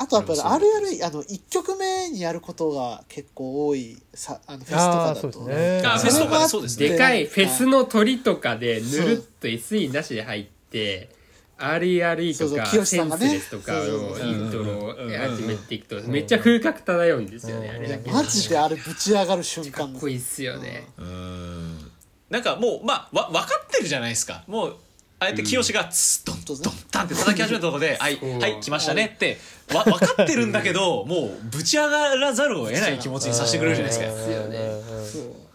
[0.01, 5.88] あとやっぱりそう RR あの1曲目にやることが結構多いさあのフェスとかあーそうだとですね。
[5.88, 6.88] あフェスとかでそうですね。
[6.90, 11.11] でかいフェスの鳥とかでぬるっと SE なしで入って
[11.59, 13.32] RERE とかそうそう清センスさんがね。
[13.32, 18.11] レスとかのイントロをうん始めていくとめっちゃ風格漂うんですよねあれだけ。
[18.12, 20.86] マジであれぶち上がる瞬か間っこいいっすよね。
[20.96, 21.90] うん。
[22.30, 24.44] なんかもうまあわ分かってるじゃないですか。
[24.46, 24.76] もう
[25.20, 29.36] あえて清がツッドンドンドンタンって叩き始めたところで「はいはい来ましたね」って
[29.74, 34.14] わ分かってるんだけどもうぶち上がらざるを得ない気持ちにさせてくれるじゃないですか。
[34.14, 35.48] ですよね。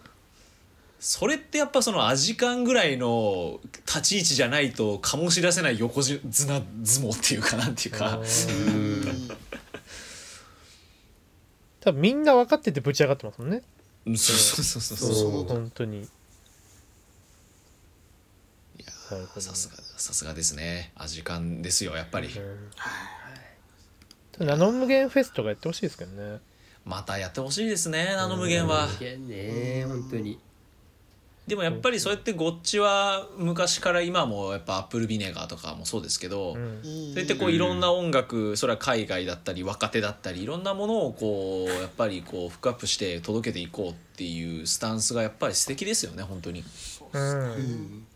[1.00, 8.18] それってやっぱそのアジカンぐらいの立ち位置じゃないと醸し出せない横綱相撲っていうかなんていうか。
[8.18, 9.28] うん
[11.80, 13.62] 多分みんな分かっててぶち上がってますもんね。
[14.06, 14.16] うん。
[14.16, 15.14] そうそうそうそうそう。
[15.14, 15.98] そう本当に。
[15.98, 16.04] い
[18.78, 18.86] や
[19.38, 20.92] さすがさすがですね。
[20.96, 22.28] アジカンですよやっぱり。
[22.28, 22.70] うん
[24.38, 26.40] ナノ無限フェスとかやってほしいですけどね。
[26.84, 28.86] またやってほしいですねナノ無限は。
[28.86, 30.38] 無限ね本当に。
[31.46, 36.80] でもやっぱりそうやってゴッチは昔から今もやっぱアップルビネガーとかもそうですけど、うん。
[36.82, 46.64] そうやってこういろんな音楽それは海外だったり若手だったりいろんなものをこうやっぱりこうフックアップして届けていこうっていうスタンスがやっぱり素敵ですよね本当に。
[47.12, 48.06] うん。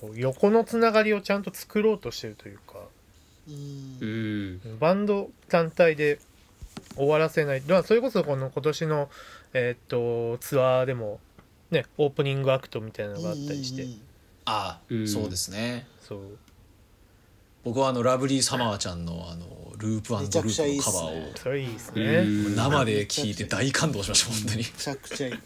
[0.00, 2.73] こう横のつながりをちゃんと作ろうとしてるというか
[3.48, 4.60] うん。
[4.64, 4.78] うん。
[4.78, 6.18] バンド単体で
[6.96, 7.62] 終わらせない。
[7.62, 9.10] まあそれこそこの今年の、
[9.52, 11.20] えーっとツアーでも
[11.70, 14.00] ねオープニングアクトみたいなのがあったりして、うん。
[14.46, 15.08] あ、うん。
[15.08, 15.86] そうですね。
[16.00, 16.20] そう。
[17.64, 19.46] 僕はあのラブリーサマーちゃんのあの
[19.78, 21.32] ループループのカバーを。
[21.36, 22.54] それいいですうねん。
[22.54, 24.56] 生で聴いて大感動しました本当に。
[24.58, 25.34] めちゃくちゃいい。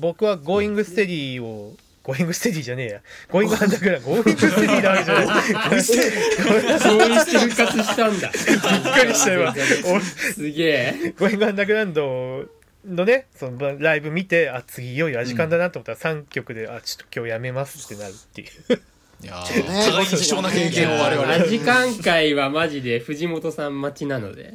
[0.00, 3.00] 僕は「ゴーイングステディ」をゴーイングステディじゃねえや。
[3.30, 4.82] ゴーイングアンダーグラウンドゴーイングステディ。
[4.82, 6.22] なわけじゃないゴーイングステディ。
[7.24, 10.00] して復活したんだびっくりした
[10.34, 12.44] すげえゴーイングアンダーグラウンド
[12.86, 18.48] のねそのライブ見てあ次いよいよアジカンだなと思ったら3曲で、あちょっと今日やめますってなるっていう
[19.22, 19.34] いやお
[19.86, 24.52] 互いに貴重な経験を我々アジカン会はマジで藤本さん待ちなので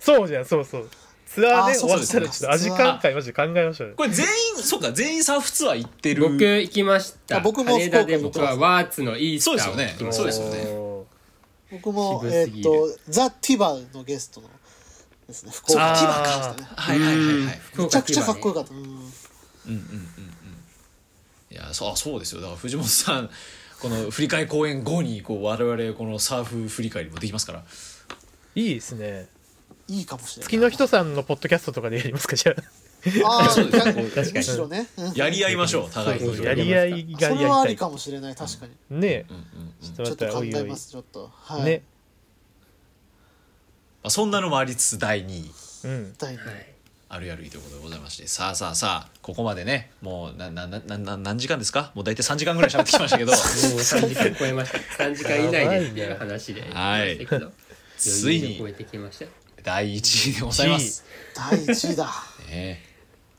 [0.00, 0.88] そうじゃんそうそう
[1.36, 3.94] ツアーねあそう終わったらちょっとアジカン会マジで考えましょうよ。
[3.96, 4.26] これ全
[4.56, 6.22] 員そうか全員サーフツアー行ってる。
[6.22, 7.36] 僕行きました。
[7.36, 9.94] あ僕も羽田で僕はワーツのイースターをそうですよね。
[9.94, 10.18] 聞きました。
[10.18, 10.70] そうですよね。
[10.76, 11.06] お
[11.72, 12.70] 僕も渋すぎる。
[12.70, 14.48] えっとザ・ティバのゲストの
[15.28, 15.52] ですね。
[15.52, 16.54] 福岡あーティバか。
[16.56, 17.60] でしたねはいはいはいはい。
[17.78, 18.74] めちゃくちゃかっこよかった。
[18.74, 19.00] うんうんうんうん
[19.70, 19.80] うん。
[21.50, 22.40] いやそうあそうですよ。
[22.40, 23.30] だから藤本さん
[23.80, 27.62] この振り替え公演後にこう我々このサーフ振り返りもできますから。
[27.62, 29.28] ーいいですね
[29.88, 30.48] いいかもしれない。
[30.48, 32.62] 月の人さんのポッドキャストとかでやりますかじゃあ。
[33.24, 34.02] ああ そうですね。
[34.02, 34.44] む確かに。
[34.44, 34.88] しろね。
[34.96, 35.14] うん。
[35.14, 36.44] やり合いましょう互いに。
[36.44, 37.76] やり合いがそれはありやりたい。
[37.76, 39.00] かもしれない確かに。
[39.00, 39.26] ねえ。
[39.28, 40.04] うんうんうん。
[40.06, 41.30] ちょっと考えますちょっと。
[41.32, 41.62] はい。
[41.64, 41.82] ね。
[44.02, 45.52] まあ、そんなのもありつつ第2位。
[45.84, 46.14] うん。
[46.18, 46.72] 第二はい。
[47.08, 49.92] あるやるいということでございましてさあさあさあここまでね。
[50.02, 51.92] もうななななな何時間ですか？
[51.94, 53.30] もう大体3時間ぐらい喋ってきましたけど。
[53.32, 54.78] もう3時間超えました。
[55.04, 56.62] 3時間以内でっていう話で。
[56.72, 57.16] はい。
[57.18, 57.52] 言ってましたけど。
[57.96, 58.46] ついに。
[58.46, 59.26] 余裕で超えてきました
[59.66, 61.04] 第1位でございます、
[61.34, 62.08] 第一位だ。
[62.48, 62.80] ね、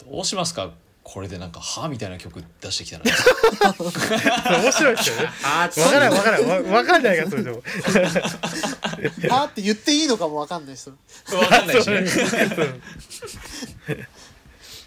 [0.05, 0.71] どうしますか？
[1.01, 3.05] これでなんか「は」みたいな曲出してきたら。
[3.05, 5.29] 面白いですよね。
[5.41, 6.45] あーわからんわからん。
[6.45, 7.63] わわかんないからそれでも。
[7.63, 10.91] あーって言っていいのかもわかんないです。
[11.27, 12.05] 分かんないしね。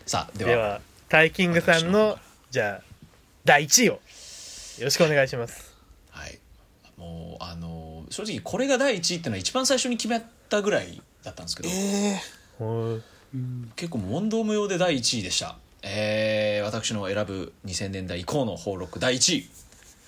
[0.04, 0.50] さあでは。
[0.50, 2.18] ではタイキングさんの
[2.50, 2.84] じゃあ
[3.46, 4.00] 第1位をよ
[4.82, 5.74] ろしくお願いします。
[6.10, 6.38] はい。
[6.98, 13.00] もうあの正直これが第1位っていうのは一番最初に決めたぐらいだったんですけど、えー。
[13.76, 15.56] 結構問答無用で第1位でした。
[15.82, 19.50] えー、私の選ぶ2000年代以降の邦ロック第1位。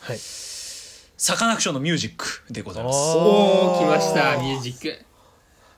[0.01, 0.19] はい。
[0.19, 2.97] サカナクションのミュージックでございます。
[2.97, 5.05] あおお来ましたミュージック。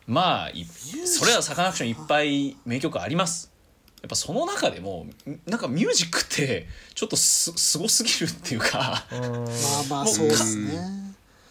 [0.06, 3.52] まあいそれはサカナクションいっぱい名曲あります。
[4.00, 9.04] やっぱその中でもんなんかミュージックってちょっとすすごすぎるっていうか。
[9.12, 9.18] うー。
[9.18, 9.44] ん
[9.90, 11.03] まあまあそうですね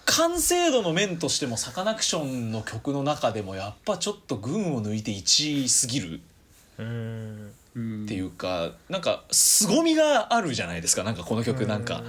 [0.06, 6.20] 完成度の面としてもサカナクションの曲の中でもやっぱちょっと群を抜いて1位すぎる
[6.76, 11.04] っていうかなんか凄みがあるじゃないですか。
[11.04, 12.04] なんかこの曲なんか。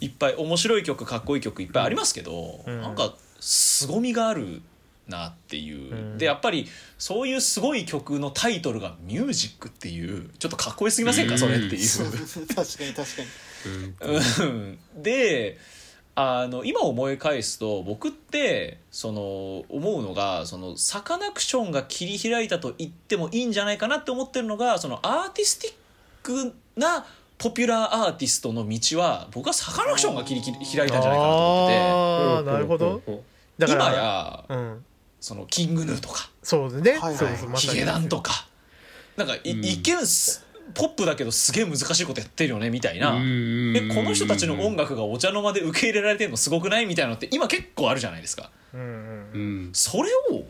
[0.00, 4.62] いっぱい面白い曲かっこいい曲いっぱいありますけど、うんなんか凄みがある
[5.06, 6.18] なっていう、うん。
[6.18, 6.66] でやっぱり
[6.98, 11.88] そういうすごい曲のタイトルが「ミュージック」っていうちょっとかっこよすぎませんか、うんそれっていう。
[12.48, 13.22] 確かに確か
[14.44, 14.48] に。
[14.48, 14.78] うん。
[15.02, 15.58] で
[16.16, 25.74] あの今思い返すと僕ってその思うのがそのサカナクションが切り開いたと言ってもいいんじゃないかなって思ってるのがそのアーティスティッ
[26.22, 27.04] クな
[27.36, 33.02] ポピュラーアーティストの道は僕はサカナクションが切り開いたんじゃないかなと思っててなるほど
[33.58, 34.84] 今やうん
[35.20, 38.46] そのキングヌーとかそうですねはいはいヒゲダンとか
[39.16, 43.18] なんかい、うん一見すポップだけどすげえ難しいことやってるよねみたいな。
[43.20, 48.50] ででこの人たちの音楽がお茶の間で受け入れられてるのすごくないみたいなのって今結構あるじゃないですか。
[48.72, 50.44] それを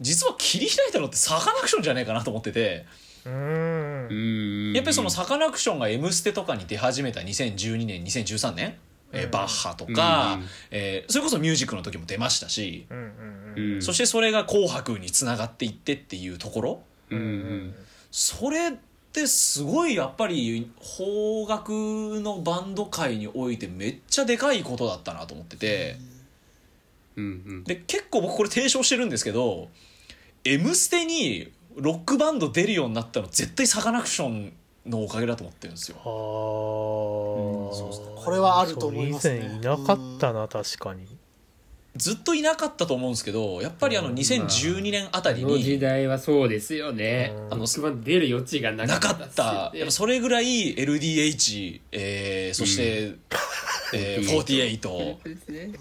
[0.00, 2.86] 実は切り開いたのってサカナクションじゃないかなと思ってて。
[3.24, 8.76] やっぱりそのサカナクションが「M ステ」とかに出始めた2012年2013年、
[9.12, 12.86] えバッハとか、うんえーそれこそミュージックの時も出ましたし、
[13.80, 16.82] そしてそれが「紅白」につながっていってっていうところ。
[18.10, 18.74] それ
[19.14, 21.70] ってすごいやっぱり邦楽
[22.20, 25.96] のバンド界においてめっちゃでかいことだったなと思ってて。
[27.16, 27.64] うんうん。
[27.64, 29.68] で結構僕これ提唱してるんですけど
[30.42, 34.52] 「M ステ」にロックバンド出るようになったの絶対サカナクション
[34.84, 35.96] のおかげだと思ってるんですよ。
[35.98, 36.04] はあ、
[37.72, 39.54] そうそうこれはあると思いますね。
[39.56, 41.06] いなかったな確かに
[41.96, 47.32] ずっといなかったと思うんですけどやっぱりあのうん2012年あたりこの時に代はそうですよね。
[47.46, 47.54] うん。
[47.54, 47.66] あの
[48.02, 49.70] 出る余地がなかっった。
[49.74, 53.16] やっぱそれぐらい LDH、えーそして、
[53.94, 54.24] えー
[54.80, 55.72] 48ですね。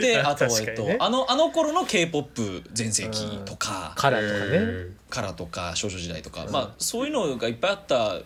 [0.00, 3.94] であと、えっとあのあの頃の k p o p 全盛期とか。
[3.96, 4.58] カラーとかね。
[4.58, 4.96] うん。
[5.08, 8.20] カラとか少女時代とか、まあそういうのがいっぱいあった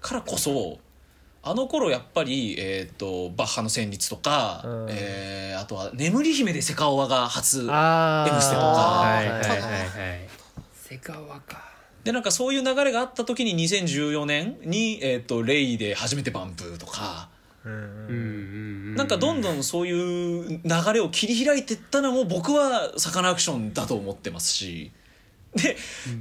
[0.00, 0.78] からこそ
[1.42, 4.86] あの頃やっぱり、えー、とバッハの旋律とか、うん。
[4.90, 7.76] えーあとは「眠り姫」でセカオワが初 M ステとか。
[7.76, 10.28] はいはいはいあーはい。
[10.72, 11.68] セカワか。
[12.04, 17.28] でなんかそういう流れがあった時に2014年に、えー、とレイで初めてバンプーとか。
[17.64, 17.80] うんうん。
[17.80, 24.92] うんなんかどんどんそういう流れを切り開いていったのも僕はサカナクションだと思ってますし。
[25.54, 25.76] で、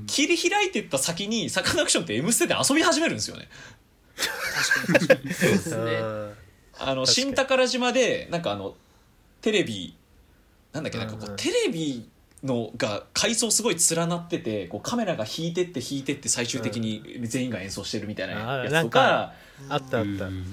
[0.07, 3.47] 切り開いていった先にサカナクションって「M ステ」で遊び始めるんですよね。
[4.57, 5.33] 確かに。
[5.33, 5.91] そうですね。
[5.93, 6.33] うん
[6.79, 8.75] あの新宝島でなんかあの
[9.41, 9.95] テレビ
[10.73, 12.07] なんだっけなんかこうんううんテレビ
[12.43, 19.33] のが階層すごい連なっててこうカメラが引いてって引いてって最終的に全員が演奏してるみたいなやつとかか
[19.69, 20.25] あったあった。
[20.27, 20.45] うん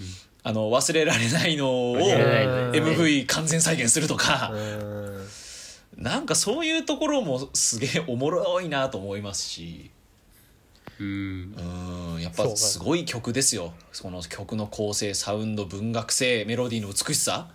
[0.47, 4.51] あの忘れられないのを MV 完全再現するとか。
[4.53, 5.27] うん。
[5.97, 9.91] なんかそういうところもすげえおもろいなと思いますし
[11.01, 11.55] うん。
[12.15, 13.75] うんやっぱすごい曲ですよ。
[13.93, 17.51] その曲の構成サウンド文学性メロディーの美しさ。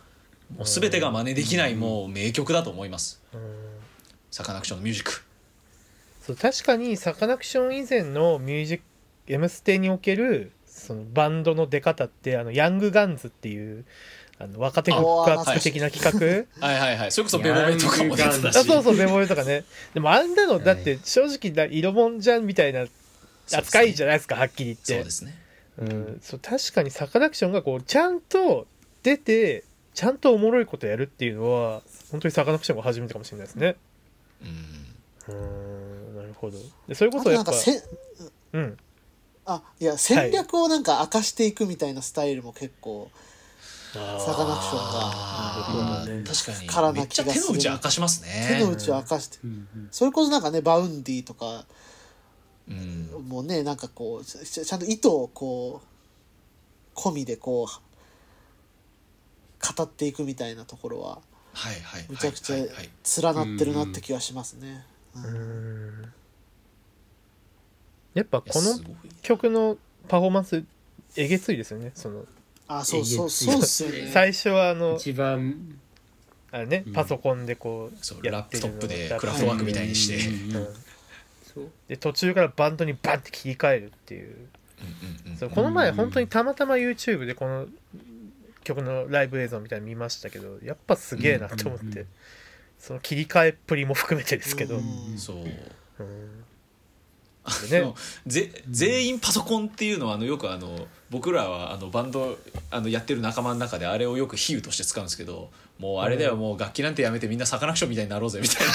[0.56, 3.22] もう全てが真似できないもう名曲だと思います。
[3.34, 3.42] うん。
[4.32, 5.24] サカナクションのミュージック。
[6.26, 8.84] そう確かにサカナクション以前のミュージック
[9.28, 13.86] 「M ステ」におけるそのバンドの出方ってあのヤングガンズっていう
[14.38, 16.20] あの若手フックアップ的な企
[16.60, 16.68] 画。
[16.68, 17.12] はいはいはい。
[17.12, 19.66] それこそベボベとかも出てたあしそうそうベボベとかね。
[19.94, 22.86] でもあんなのだって正直な色もんじゃんみたいな
[23.58, 24.96] 扱いじゃないですかはっきり言って。
[24.96, 25.36] そうですね。
[25.80, 28.68] うん、そう確かにサカナクションがこうちゃんと
[29.02, 31.82] 出てちゃんとおもろいことやるっていうのは
[32.12, 33.76] 本当にサカナクションが初めてかもしれないですね。
[35.30, 35.36] うん。
[35.36, 35.38] う
[36.14, 36.18] ん。
[36.18, 36.58] なるほど。
[36.88, 37.84] でそれこあそやっぱとなんかせ
[38.54, 38.78] うん。
[39.46, 43.10] あいや戦略をなんか明かしていくみたいなスタイルも結構
[43.94, 44.80] サカナクション
[45.96, 46.98] がねー確かに。
[47.00, 47.60] めっちゃな気がする。
[47.60, 48.48] 手の内明かしますね。
[48.60, 49.38] 手の内を明かして。
[49.44, 49.68] うん。
[49.92, 51.66] それこそなんかねバウンディとか
[52.70, 53.28] うん。
[53.28, 61.20] もねなんかこうちゃんと意図をこう込みでこう語っていくみたいなところは
[61.54, 64.86] はいはいむちゃくちゃ連なってるなって気はしますね。
[68.14, 68.80] やっぱこの
[69.22, 70.64] 曲のパフォーマンス
[71.16, 72.26] えげついですよねその。
[72.68, 74.10] あそうそうそうっすよね。
[74.14, 75.80] 最初はあの一番
[76.52, 76.94] あれねうん。
[76.94, 80.20] パソコンでこそううやってるのラップトップでクラフトワークみたいにして
[81.88, 84.36] で途中からバンドにバンって切り替えるっていう。
[84.82, 85.38] うんうんうん。
[85.38, 87.68] そうこの前うん本当にたまたま YouTube でこの
[88.64, 92.06] 曲のライブ映像みたいなの見ましたけどやっぱすげえなと思っうんて
[92.78, 95.18] その切り替えっぷりも含めてですけど、ううんん。
[95.18, 95.36] そう。
[97.70, 97.94] でね。
[98.28, 102.38] ぜ全員パソコンっていうのはあのよくあの僕らはあのバンド
[102.70, 105.50] あのやってる仲間の中であれをよく比喩として使うんですけど
[105.80, 108.68] もうあれだよもう楽器なんてやめてみんなサカナクションみたいになろうぜみたい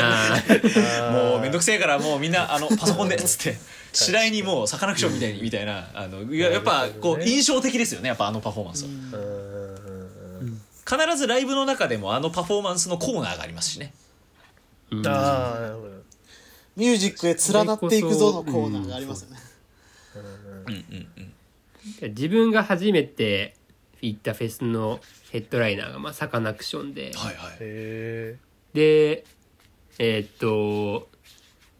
[0.00, 1.12] な。
[1.12, 3.58] もうめんどくせえからもうみんなあのパソコンでっつって
[3.92, 4.42] 次第に。
[4.42, 5.90] もうサカナクションみたいにみたいな。
[5.92, 8.88] あのいややっぱこう印象的ですよねやっぱあのパフォーマンスは。
[8.88, 10.62] うん。
[10.88, 13.92] 必ずライブの中でもあのパフォーマンスのコーナーがありますしね。
[14.90, 15.06] うん。
[15.06, 15.88] ああなるほど。
[16.74, 19.36] ミュージックへ連なっていくぞのコーナーがありますよね。
[20.68, 22.14] うんうんうん。
[22.14, 23.56] 自分が初めて
[24.00, 25.00] 行ったフェスの
[25.32, 27.56] ヘッドライナーがまあサカナクションで、はいはい。
[27.60, 28.36] へ
[28.74, 29.24] で
[29.98, 31.08] えーっと、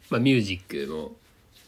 [0.09, 1.13] まあ、ミュージックも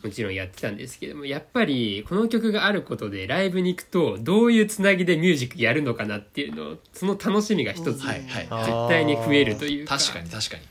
[0.02, 8.46] もちろんやってたんですけどもやっぱりこの曲があることでライブに行くとどういうつなぎでミュージックやるのかなっていうのをその楽しみが一つうんはいはい。
[8.48, 9.98] あ絶対に増えるというか。
[9.98, 10.62] 確かに確かに。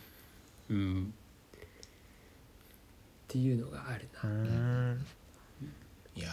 [0.72, 1.62] うん、っ
[3.28, 4.30] ていうのがあるな。
[4.30, 5.06] ん。
[6.16, 6.30] いや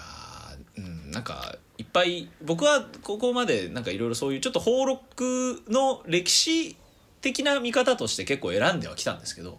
[0.77, 6.77] ーうんなんかいっぱい僕はここまでなんかいろいろそういうちょっと邦ロックの歴史
[7.23, 9.59] 的な見方として結構選んではきたんですけど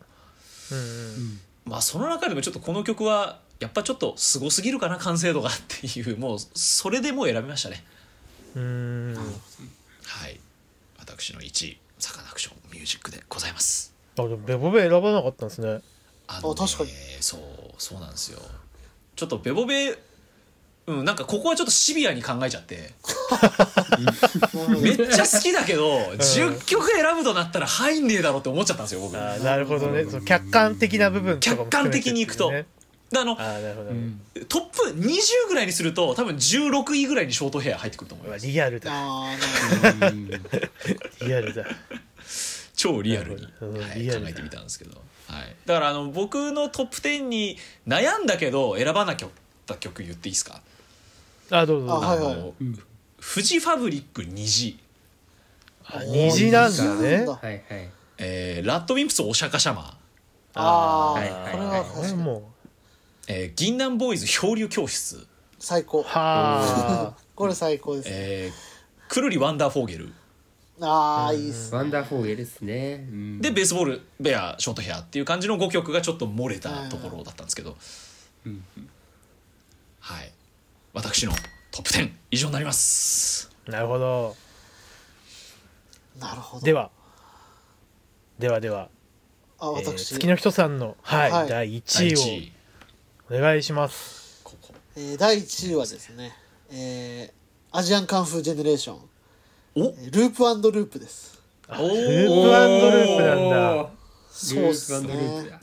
[0.71, 7.83] うんまあその中でもちょっとこの曲はやっぱちょっとすごすぎるかな完成度がっていうもうそれでもう選びましたね。
[8.55, 9.15] うん。
[10.05, 10.39] はい。
[10.99, 13.93] 私の1位サカナクションミュージックでございます。
[14.17, 15.81] あでもベボベ選ばなかったんですね。
[16.27, 16.89] ああ確かに。
[17.19, 17.41] そう
[17.79, 18.39] そうなんですよ。
[19.15, 19.97] ちょっとベボベ
[20.87, 22.93] うんなんかここはちょっとシビアに考えちゃって。
[24.81, 29.15] めっちゃ好きだけど、10曲選ぶとなったら入んねえだろって思っちゃったんですよ僕。
[29.17, 30.05] あーなるほどね。
[30.05, 32.51] その客観的な部分とかも含めて客観的にいくと。
[33.13, 34.21] あのあーなるほど、うん。
[34.47, 38.91] トップ20ぐらいにすると多分16位ぐらいにショートヘア入ってくると思いうわますリアルだ。
[38.91, 40.47] ああなるほ
[41.19, 41.27] ど。
[41.27, 41.65] リアルだ。
[42.75, 43.71] 超リアルに、なるほど。
[43.73, 44.25] うんはいリアルだ。
[44.25, 44.91] 考えてみたんですけど、
[45.27, 47.57] はい、だからあの僕のトップ10に
[47.87, 49.29] 悩んだけど選ばなきゃっ
[49.67, 50.61] た曲言っていいですか？
[51.51, 52.33] あどうぞあはいはい。
[52.33, 52.79] あのうん
[53.19, 54.79] フジファブリック虹、
[55.85, 56.91] あ虹なんだね。
[56.95, 57.31] 虹なんだ。
[57.33, 57.63] はいはい。
[58.17, 59.95] えーラッドウィンプスお釈迦様、
[60.55, 62.17] ああ、はいはいこれはこ確かに。
[62.17, 62.51] れも
[63.27, 65.27] えー銀杏ボーイズ漂流教室、
[65.59, 65.99] 最高。
[65.99, 68.05] うは これ最高です。
[68.09, 68.71] ね、えー
[69.07, 70.13] くるりワンダーフォーゲル、
[70.79, 71.77] ああいいっすね。
[71.77, 73.41] ワンダーフォーゲルですね、うん。
[73.41, 77.77] でベースボールベアショートヘアっていう感じの5曲がちょっと漏れたところだったんですけど、
[78.47, 78.63] うん。
[79.99, 80.31] はい
[80.93, 81.31] 私の
[81.71, 83.49] トップ10以上になります。
[83.65, 84.35] なるほど。
[86.19, 86.65] なるほど。
[86.65, 86.91] では
[88.39, 88.89] ではでは、
[89.59, 91.47] あえー私、月の人さんの、はいはい。
[91.47, 92.53] 第第1 1位位。
[93.33, 94.41] をお願いします。
[94.43, 94.73] ここ。
[94.97, 96.33] えー第1位はですね、
[96.71, 98.95] えーアジアンカンフージェネレーション。
[99.75, 99.85] お？
[99.85, 101.41] えーループループです。
[101.69, 103.49] おループループなん
[103.85, 103.89] だ。
[104.29, 105.07] そうっすね。
[105.07, 105.61] ループループだ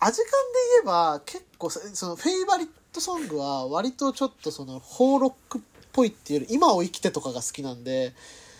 [0.00, 0.32] アジカンで
[0.76, 2.68] 言えば結構そそのフェイバリッ
[2.98, 5.60] トソングは割とちょっとそのホーロックっ
[5.92, 8.12] ぽいっていうより今を生きてとかが好きなんで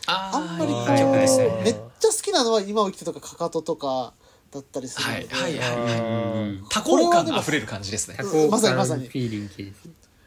[0.06, 4.14] ああんまりこうめっねちゃ好きなのは今を生きてとかかかととか
[4.52, 6.00] だったりするので、はいはいはい。
[6.00, 6.04] う
[6.52, 6.64] ん。
[6.70, 8.16] 多幸感あふれる感じですね。
[8.18, 9.02] 多幸まさにまさに。
[9.02, 9.64] 感フィーリング系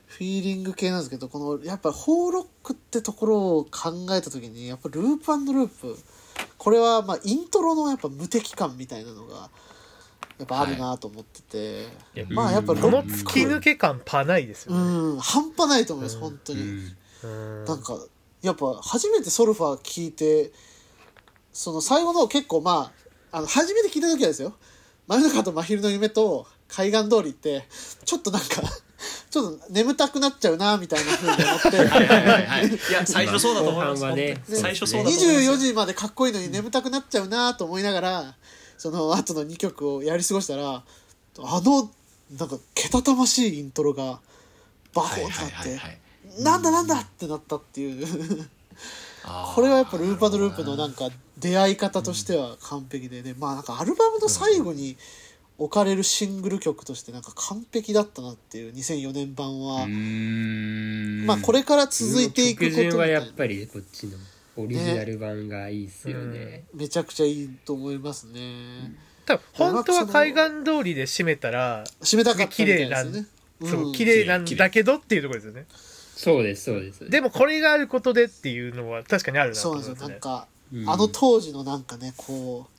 [0.06, 5.98] フィーリング系なんですけどこのやっぱりホーロックってところを考えた時にやっぱループループ。
[6.58, 9.50] これはまあイントロのやっぱ無敵感みたいなのが
[10.42, 11.84] やっぱあるなと思ってて、
[12.16, 12.20] い。
[12.20, 15.20] やまあやっぱロこの突き抜け感パないですよね、うん。
[15.20, 16.22] 半端ないと思います、うん。
[16.22, 16.62] 本当に、
[17.24, 17.66] うん。
[17.66, 18.00] なんか
[18.42, 20.52] やっぱ初めてソルファー聞いて
[21.54, 22.92] その最後の結構ま
[23.32, 24.56] ああの初めて聞いた時はですよ。
[25.08, 27.66] 真夜中と真昼の夢と海岸通りって
[28.04, 28.48] ちょっとなんか
[29.30, 31.78] ちょっと眠たくなっちゃうなみたいなふうに思って。
[31.78, 32.66] はいはいはいはい。
[32.68, 34.14] いや最初そうだと思います。
[34.14, 34.44] ね。
[34.48, 35.26] 最初そうだと思います。
[35.26, 38.36] 24時までかっこいいのに眠たくなっちゃうなと思いながら
[38.82, 40.84] その後の2曲をやり過ごしたらあ
[41.38, 41.92] の
[42.36, 44.20] なんかけたたましいイントロが
[44.96, 48.08] バコはいンとなってなんだなんだってなったっていう。
[49.54, 54.98] これはやっぱルーパドループのなんか出会い方としては完璧でね、まあなんかアルバムの最後に
[55.60, 59.86] 置かれるシングル曲としてなんか完璧だったなっていう2004年版は、
[61.28, 63.22] まあこれから続いていくことみたいな
[64.58, 66.66] オリジナル版がいいっすよね。
[66.74, 68.94] めちゃくちゃいいと思いますね、
[69.26, 73.26] 多分本当は海岸通りで締めたら締めたかったみたいですよね。
[73.64, 73.92] そううん。
[73.94, 75.66] 綺麗なんだけどっていうところですよね。
[76.16, 77.10] そうですそうです。
[77.10, 80.90] でもこれがあることでっていうのは確かにあるなとそうなんですよ思いますねなんか、うん。
[80.90, 82.71] あの当時のなんかねこう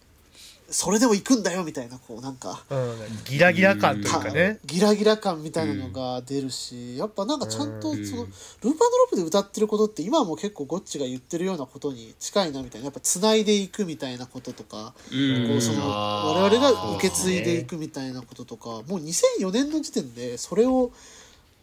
[0.72, 2.64] それでも行くんだよみたいなこうなんか。
[2.70, 12.86] うん、ギラギラ感というかね、ギラギラ感みたいなのが出るし、やっぱなんかちゃんとその、うんルーパードロップで歌ってることって今も結構ゴッチが言ってるようなことに近いなみたいな。
[12.86, 15.48] やっぱ繋いでいくみたいなこととか、うん。
[15.48, 20.90] こうその我々が受け継いでいくみたいなこととか、もう2004年の時点でそれを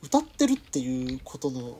[0.01, 1.80] 歌ってるっていうことの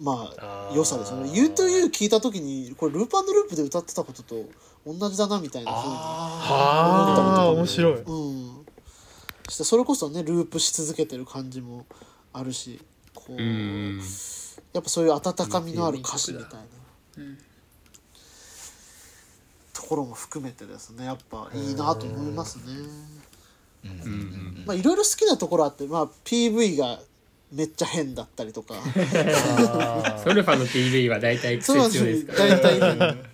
[0.00, 4.44] まあ良さですよね「You to You」聞いた時にこれループループで歌ってたことと
[4.86, 5.98] 同じだなみたいなふうにあ
[6.38, 7.92] はあ面白い。
[7.94, 8.66] うん、
[9.46, 11.86] そしてそれこそねループし続けてる感じも
[12.32, 12.80] あるし
[13.14, 14.00] こう、うん。
[14.72, 17.24] やっぱそういう温かみのある歌詞みたいな、
[19.72, 22.62] ところも含めてですねやっぱいいなと思いますね。
[23.84, 24.12] ーうん。
[24.12, 24.64] うん。
[24.66, 27.00] まあいろいろ好きなところあって、まあ、PV が
[27.52, 28.74] めっちゃ変だったりとか。
[28.76, 32.80] あ ソルファの PV は大体そうなん癖です強いですからよ。
[32.80, 33.31] 大体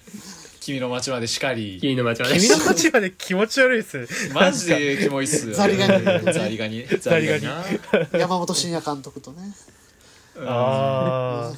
[0.69, 1.79] 君の街までしかり。
[1.81, 6.05] 君の街はねー君の街まで気持ち悪いですマジでキモいっすザリガニ。
[6.05, 6.87] ザリガニ。
[7.01, 7.45] ザリガニ。
[7.45, 7.65] な
[8.13, 9.55] 山本慎也監督とね。
[10.41, 11.51] あ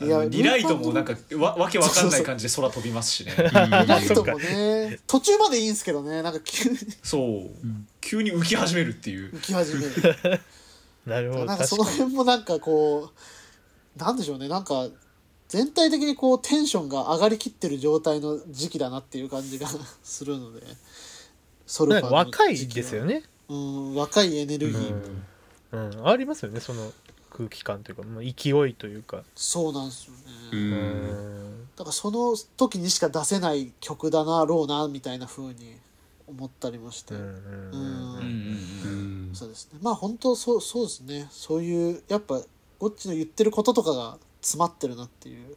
[0.00, 3.32] いやリライトもなんかわわけわかんない感じで空飛びますしね。
[3.36, 4.98] リライトもね。
[5.06, 6.22] 途中までいいんですけどね。
[6.22, 6.78] なんか急に。
[7.04, 7.50] そう。
[8.00, 9.32] 急に浮き始めるっていう。
[9.34, 9.90] 浮き始める。
[9.92, 10.40] ー
[11.06, 13.12] なるほどなんかその辺もなんかこ
[13.96, 14.48] うなんでしょうね。
[14.48, 14.88] なんか
[15.50, 19.66] 全体的にこうテンションが上がりきってる状態の時期だなっていう感じが
[20.04, 20.62] するので
[21.66, 25.98] ソルファーの若い時期はですよね、うん若いエネルギうー、ん。
[25.98, 26.92] うん、ありますよねその
[27.30, 29.24] 空気感というか、まあ、勢いというか。
[29.34, 30.18] そうなんですよね、
[30.52, 30.62] ううん。
[31.64, 35.76] んだからその時にしか出せない曲だなろうなみたいな風に
[36.28, 39.30] 思ったりもして、うん。
[39.34, 39.80] そうですね。
[39.82, 41.28] まあ本当そうそうですね。
[41.32, 42.40] そういうやっぱ
[42.78, 45.56] ゴッチの言ってることとかが詰まってるなっていう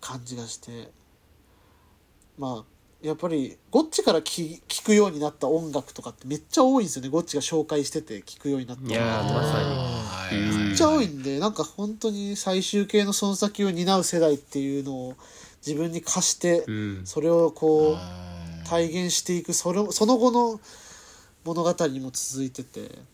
[0.00, 0.90] 感じがして。
[2.38, 7.08] まあやっぱりゴッチから聞聞くようになった音楽とかってめっちゃ多いんですよね。
[7.08, 9.62] ゴッチが紹介してて聞くようになったいやーまさ
[10.30, 10.66] に。
[10.68, 15.16] めっちゃ多いんでなんか本当に最終形のその先を担う世代っていうのを
[15.66, 17.02] 自分に課してうん。
[17.04, 20.60] それをこう体現していくそれその後の
[21.44, 23.12] 物語にも続いてて。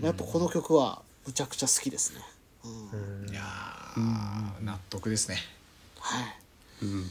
[0.00, 2.20] やっぱこの曲はむちゃくちゃ好きですね。
[2.64, 3.24] うん。
[3.24, 3.30] うん。
[3.30, 5.38] いやー納得ですね。
[5.98, 6.26] はい、っ
[6.82, 7.10] うん。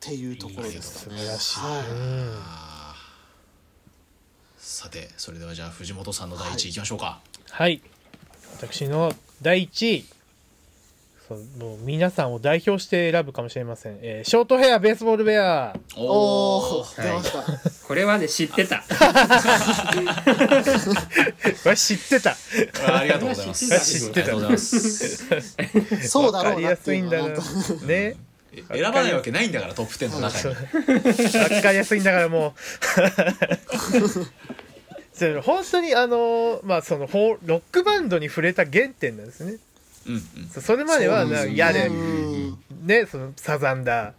[0.00, 1.18] ていうところですかね。
[1.18, 1.90] 素晴らしい、はい。
[1.90, 2.38] うん
[4.58, 6.72] さてそれではじゃあ藤本さんの第一位い。
[6.72, 7.20] きましょうか。
[7.50, 7.80] はい。
[8.56, 10.04] 私の第1位
[11.28, 15.76] そうもう皆さんを代表して選ぶかもしれません、えーショートヘアベースボールベア。
[15.94, 17.44] おおー出ました、
[17.86, 18.82] これはね知ってた。
[21.62, 22.34] これ知ってた。
[22.86, 23.68] ありがとうございます。
[23.68, 24.20] 知ってた。
[24.20, 27.28] ありがとうございますそうだろうなっていうのは。
[27.28, 27.42] なんと
[27.84, 28.16] ね。
[28.72, 30.54] 選ばないわけないんだからトップ10の中に。
[31.56, 32.52] わかりやすいんだからもう。
[35.18, 39.58] そう本当にあのまあそのフォーロックバンドに触れた原点なんですね
[40.52, 42.58] そうそれまではそうですねなやれうん。
[42.82, 44.14] ねそのサザンだ。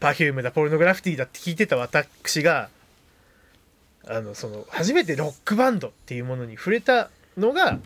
[0.00, 0.50] パフュームだ。
[0.50, 2.68] ポルノグラフィティだって聞いてた私が
[4.06, 7.78] あのその初めてロックバンドっていうものに触れたのが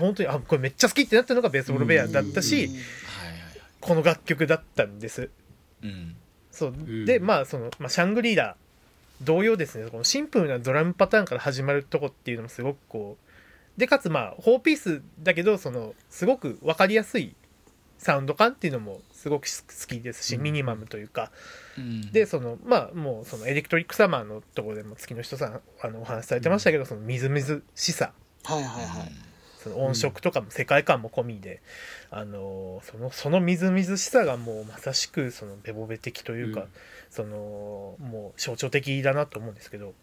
[0.00, 2.70] 本当にあこれめっちゃ好きってなったのがベースボールベアだったし、
[3.80, 5.30] この楽曲だったんです。
[5.82, 6.16] うん。
[6.50, 7.04] そう、ん。
[7.04, 8.56] でまあその、まあ、シャングリーラ
[9.22, 9.88] 同様ですね。
[9.90, 13.29] このシンプルなドラムパターンから始まるとこっていうのもすごくこう
[13.80, 17.34] でかつまあ4ピースだけどそのすごく分かりやすい
[17.96, 21.30] サウンド感っていうのもすごく好きですし、ミニマムというか。
[21.76, 22.12] うん。
[22.12, 28.12] でそのまあもうそのエレクトリックサマーのところでも月の人さんあのお話しされてましたけど、そのみずみずしさ。
[28.44, 29.12] はいはいはい。
[29.58, 31.60] その音色とかも世界観も込みで、
[32.10, 36.68] あのそのそのみずみずしさがもうまさしくそのベボベ的というか、うん。
[37.10, 39.94] そのもう象徴的だなと思うんですけど。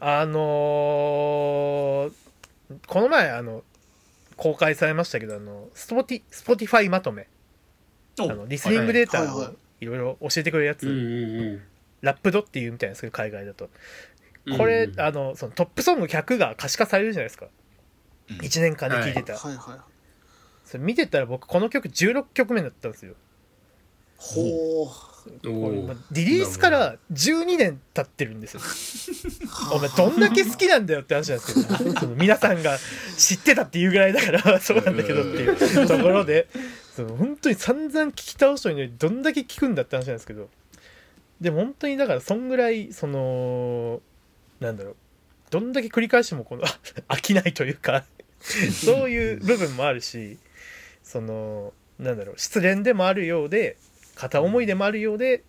[0.00, 2.27] あのー
[2.86, 3.64] この前あの
[4.36, 7.28] 公開されましたけどあのスポティスポティファイまとめ。
[8.20, 11.62] あのリスニングデータをはいろいろ教えてくれるやつ、うんうん
[12.00, 13.70] ラップドっていうみたいなんですけど海外だと。
[14.46, 17.46] うんこれ、うんあのそのトップソング100が可視化されるじゃないですか。
[18.30, 18.36] うん。
[18.36, 19.56] 1年間で聴いてた、はい。
[19.56, 19.98] はい
[20.68, 23.14] それ見てたら僕この曲16曲目だったんですよ。
[24.18, 24.84] ほ
[26.10, 28.60] リリースから12年経ってるんですよ。
[29.72, 32.78] お前どんだけ好きなんだよって話なんですけど その皆さんが
[33.16, 36.48] 知ってたっていうぐらいだから そうなんだけどっていうところで
[36.94, 40.48] その本当に散々聞き倒したのにどんだけ聞くんだって話なんですけど。
[41.40, 44.00] でも本当にだからそんぐらいその
[44.60, 44.96] なんだろう。
[45.50, 46.64] どんだけ繰り返してもこの
[47.08, 48.04] 飽きないというか
[48.40, 50.36] そういう部分もあるし
[51.02, 52.34] そのなんだろう。
[52.38, 53.76] 失恋でもあるようで
[54.18, 55.44] 片思いでもあるようで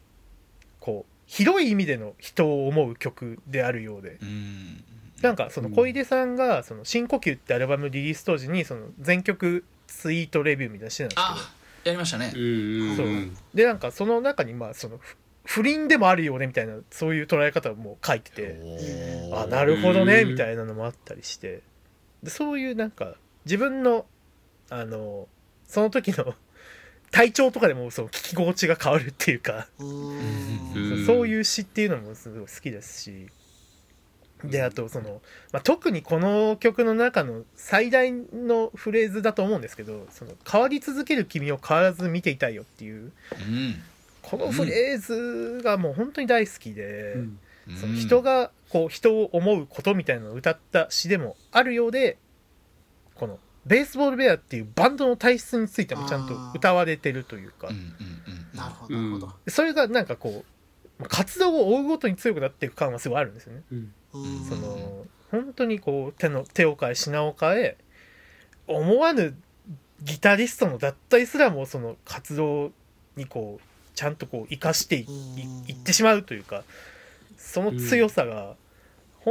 [0.79, 4.17] こう広い意味での人を思う曲であるようで。
[4.21, 4.83] うん。
[5.21, 11.55] なんかその小出さんが「その深呼吸」ってアルバムリリース当時にその全曲ツイートレビューみたいなのしてたんですけど。
[11.55, 12.31] あやりましたね。
[12.31, 13.37] そううん。
[13.53, 18.59] でなんかその中にまあそのふ不倫でもあるよねみたいなそういう捉え方も書いてて。
[19.33, 21.61] あなるほどねうんみたいなのもあったりして。
[22.23, 23.15] でそういうなんか
[23.45, 24.05] 自分の
[24.69, 25.27] あの
[25.67, 26.33] その時の
[27.11, 29.67] 体調とかでもその聞き心地が変わるっていうか。
[31.05, 33.27] そういう詩っていうのもすごい好きですし。
[34.43, 35.21] であとその、
[35.51, 43.81] まあ、特にこの曲の中の最大のフレーズだと思うんですけど「その変わり続ける君を変わらず見ていたいよ」っていううん。
[44.21, 47.13] このフレーズがもう本当に大好きで。
[47.15, 47.39] うん。
[47.75, 52.17] その人がこう人を思うことみたいなのを歌った詩でもあるようで
[53.65, 57.69] ベースボールベアっていうバンドの体質についてもちゃんと歌われてるというか。
[58.53, 59.33] なるほどなるほど。
[59.47, 63.63] それがなんかこうまあ活動を追うごとに強くなっていく感はすごいあるんですよね。
[63.71, 63.93] うん。
[64.13, 67.77] うんその本当にこう手の手を変え品を変え
[68.67, 69.35] 思わぬ
[70.01, 72.71] ギタリストの脱退すらもその活動
[73.15, 73.63] にこう
[73.95, 76.63] ちゃんとこう生かしていいいってしまうというか
[77.37, 78.55] その強さが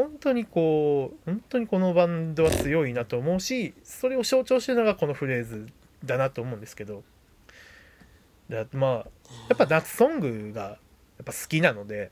[0.03, 5.66] 本当にこう本当にこのバンドは強いなと思うしそれを象徴してるのがこのフレーズ
[6.05, 7.03] だなと思うんですけど。
[8.49, 8.93] だまあ
[9.51, 10.69] やっぱ夏ソングがや
[11.23, 12.11] っぱ好きなので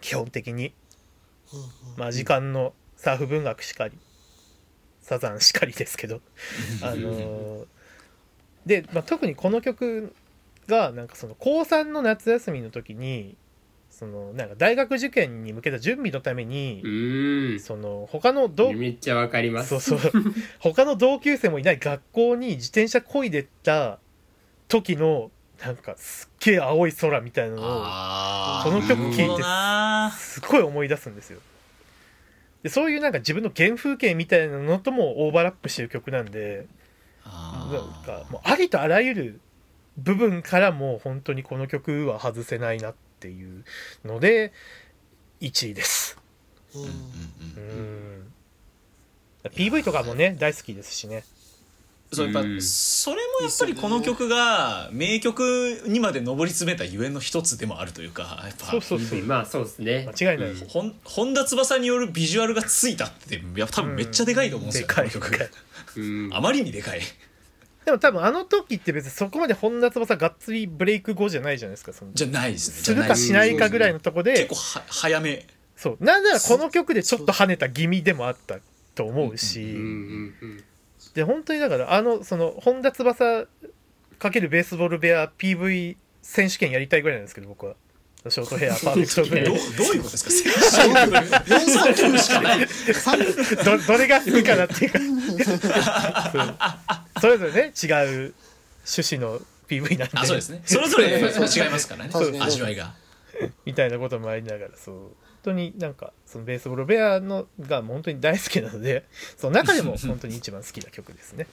[0.00, 0.74] 基本的に。
[1.96, 3.98] まあ時間のサーフ文学しかり
[5.00, 6.20] サザンしかりですけど。
[6.82, 7.66] あのー
[8.66, 10.14] で、まあ、特にこの曲
[10.66, 13.36] がなんかその高3の夏休みの時に
[14.00, 17.60] そのなんか大学受験に向けた準備のために、うん。
[17.60, 19.78] その他の同めっちゃわかります。
[19.78, 20.12] そうそう。
[20.58, 23.98] 他の同級生もいない学校に自転車こいでった
[24.68, 25.30] 時の
[25.62, 30.12] なんかすっげえ青い空みたいなのをあこの曲聴いてなるほどな。
[30.16, 31.40] すごい思い出すんですよ。
[32.62, 36.66] でそういうなんか自分の原風景みたいなのともオーバーラップしてる曲なんで
[37.22, 39.40] あなんーかもうありとあらゆる
[39.98, 43.64] 部分からもう本当にこの曲は外せないなっていう
[44.04, 44.52] ので
[45.40, 46.16] 1位です。
[46.74, 46.82] うん。
[46.82, 46.96] うんうんう
[47.58, 48.20] うん。
[48.22, 48.32] ん
[49.54, 51.24] PV とかもね大好きですしね。
[52.12, 52.62] そうやっぱうん。
[52.62, 58.66] それもやっぱりこの曲が名曲にまで上り詰めたゆえんの一つでもあるというかやっぱ。
[58.66, 59.22] そうそうそう。
[59.22, 60.08] まあそうですね。
[60.18, 60.50] 間違いない。
[60.50, 60.68] うん。
[60.68, 65.10] ほん本田翼によるビジュアルがついたっていや多分めっちゃでかいと思うんですよ、でかい。
[65.10, 65.30] この曲。
[65.30, 65.50] でかい。
[65.96, 66.34] うん。
[66.34, 67.00] あまりにでかい
[67.84, 72.12] でも多分あの時って別にそこまで本田翼がっつりブレイク後じゃないじゃないですかその。
[72.12, 72.76] じゃないですね。
[72.76, 74.32] するかしないかぐらいのとこで。
[74.32, 75.46] 結構は早め。
[75.76, 75.96] そう。
[76.04, 78.58] なんならこの曲でちょっと跳ねた気味でもあった
[78.94, 79.76] と思うし、
[81.14, 83.46] で本当にだからあのその本田翼
[84.18, 87.74] かけるベースボールベア PV 選手権やりたいぐらいなんですけど僕は
[88.28, 90.30] ショートヘア パーフェクトブルどういうことですか？
[90.30, 90.52] 選
[91.66, 92.66] 手439しかない。
[93.64, 94.98] どどれが好きかなっていうか。
[97.20, 97.72] それぞれね。
[97.82, 98.34] 違う
[98.86, 100.18] 趣旨の PV なんで。
[100.18, 100.62] あそうですね。
[100.66, 101.20] それぞれ違
[101.66, 102.10] いますからね。
[102.40, 102.94] 味わいが。
[103.64, 104.94] みたいなこともありながらそう。
[104.96, 109.06] 本当になんかそのベースボールベアのが本当に大好きなので
[109.38, 111.46] その中でも本当に一番好きな曲ですね、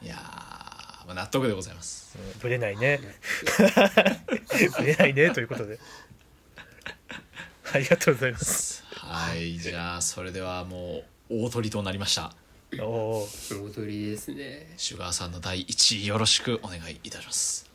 [0.00, 1.99] いやーまあ納得でございます。
[1.99, 1.99] うん、
[2.40, 3.00] ぶれないね。
[4.78, 5.78] ぶれないねということで。
[7.72, 8.84] ありがとうございます。
[8.90, 12.32] はいじゃあそれではもう大トリとなりました。
[12.80, 13.28] おお
[13.72, 17.70] 大トリですねシュガーさんの第1位よろしくお願いいたします。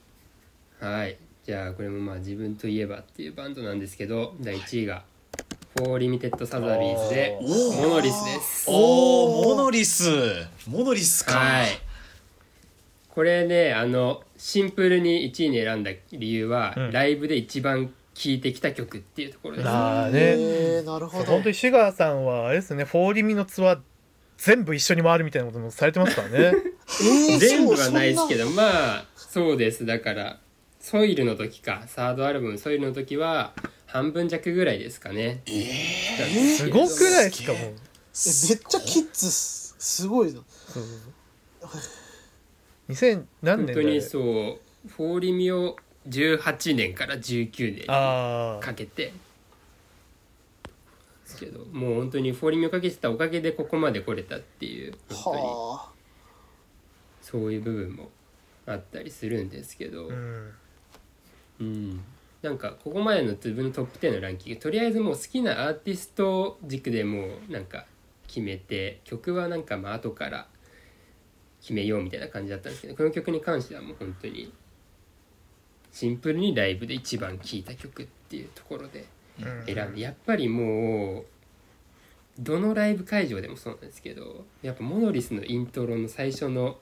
[0.79, 1.17] はい。
[1.45, 5.03] じゃあこれもまあ自分といえばっていうバンドなんですけど第1位が
[5.77, 8.65] 「フォーリミテッド・サザビーズ」でモノリスです。
[8.67, 10.03] おおモノリス。
[10.67, 11.37] モノリスか。
[11.39, 11.84] はい
[13.15, 16.91] これねあのシンプルに1位に選んだ理由は、うん。
[16.91, 19.69] ライブで一番聴いてきた曲っていうところです。
[19.69, 20.19] あーね。
[20.19, 21.25] へーなるほど。
[21.25, 23.79] 本当にシュガーさんはあれですねフォーリミのツアー
[24.37, 26.35] 全部一緒に回るみたいなこともされてますからね。
[27.01, 29.85] えー全部そうはないですけどまあそうです。
[29.85, 30.39] だから
[30.81, 33.53] ソイルの時かサードアルバム「ソイル」の時は
[33.85, 35.41] 半分弱ぐらいですかね。
[36.57, 37.61] すごくないですかもう。
[37.61, 39.75] えめっちゃキッズす。
[39.79, 40.83] すごいなそう
[42.89, 45.75] 2000何年だよ本当にそうフォーリミを
[46.07, 49.13] 18年から19年かけて。
[51.23, 55.45] ですけどもう本当にフォーリミをかけてたおかげでここまで来れたっていう本当に。
[55.47, 55.95] は
[57.25, 58.11] そういう部分も
[58.67, 60.53] あったりするんですけど、うん
[61.59, 62.03] うん、
[62.43, 67.87] なんかここまでの自分のトップ10のランキングとりあえずもう好きなアーティスト軸でもうなんか
[68.27, 70.47] 決めて曲はなんかまあ後から
[71.65, 74.53] 決めようみたいな感じだったんですけどこの曲に関してはもう本当に
[75.91, 79.05] シンプルにライブで一番聴いた曲っていうところで
[79.41, 79.65] うん。
[79.65, 81.25] 選んでやっぱりもう
[82.37, 86.77] どのライブ会場でもそうなんですけどやっぱモノリスのイントロの最初の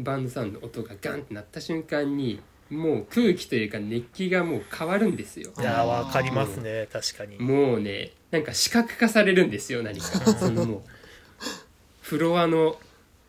[0.00, 2.40] バンドサウンドの音がガンってなった瞬間に
[2.70, 5.52] もう空気というか熱気がもう変わるんですよ。
[5.58, 6.88] いやーわかりますね。
[6.92, 7.38] 確かに。
[7.38, 10.06] もうねなんか視覚化されるんですよ何か。
[10.34, 10.82] そのもう
[12.00, 12.76] フロアの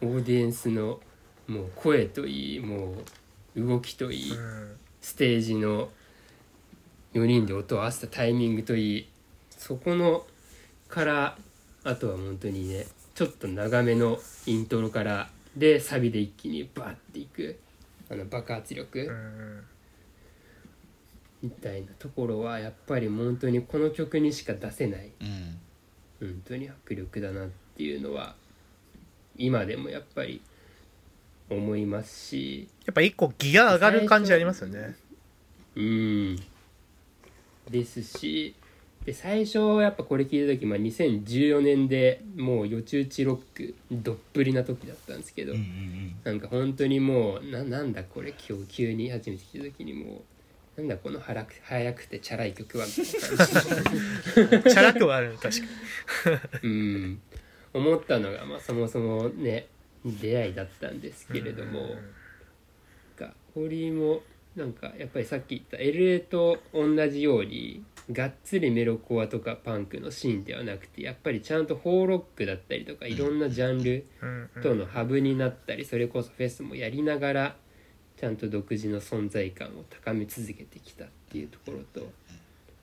[0.06, 1.00] オーディエンスの
[1.48, 2.96] もう声といいも
[3.56, 4.78] う動きといい、うん。
[5.02, 5.90] ステージの
[7.14, 9.10] 4人で音を合わせたタイミングといい
[9.52, 10.26] そこの
[10.90, 11.38] から
[11.84, 17.58] あとは本当にねちょっと長めのイントロからでサビで一気にバッていく
[18.10, 19.64] あの爆発う力ん。
[21.44, 25.60] みたいなところはやっぱり本当にこの曲にしか出せないうん。
[26.20, 28.36] 本当に迫力だなっていうのは
[29.38, 30.42] 今でもやっぱり
[31.50, 32.68] 思いますし。
[32.86, 34.96] やっぱ一個ギア上がる感じありますよね。
[35.76, 36.36] うん。
[37.70, 38.56] ですし
[39.06, 50.24] で最初やっぱこれ聞いた時、まあ、2014年でもうよち打ちロックどっぷりな時だったんですけど、うんうんなんか本当にもうななんだこれ今日急に初めて聞いた時にも
[50.78, 55.66] うなんだこの速く速くてチャラい曲はみたいな感じ チャラくはある確か
[56.64, 56.70] に。
[56.70, 57.22] うん
[57.76, 59.68] 思ったのが、まあ、そもそもね
[60.06, 61.90] 出会いだったんですけれども、
[63.18, 64.22] が堀井も
[64.56, 74.06] なんかやっぱりさっき言った LA と同じようにがっつりメロコアとかパンクのシーンではなくてやっぱりちゃんとフォーロックだったりとかいろんなジャンル
[74.64, 77.56] とのハブになったりそれこそフェスもやりながら
[78.16, 82.10] ちゃんと独自の存在感を高め続けてきたっていうところと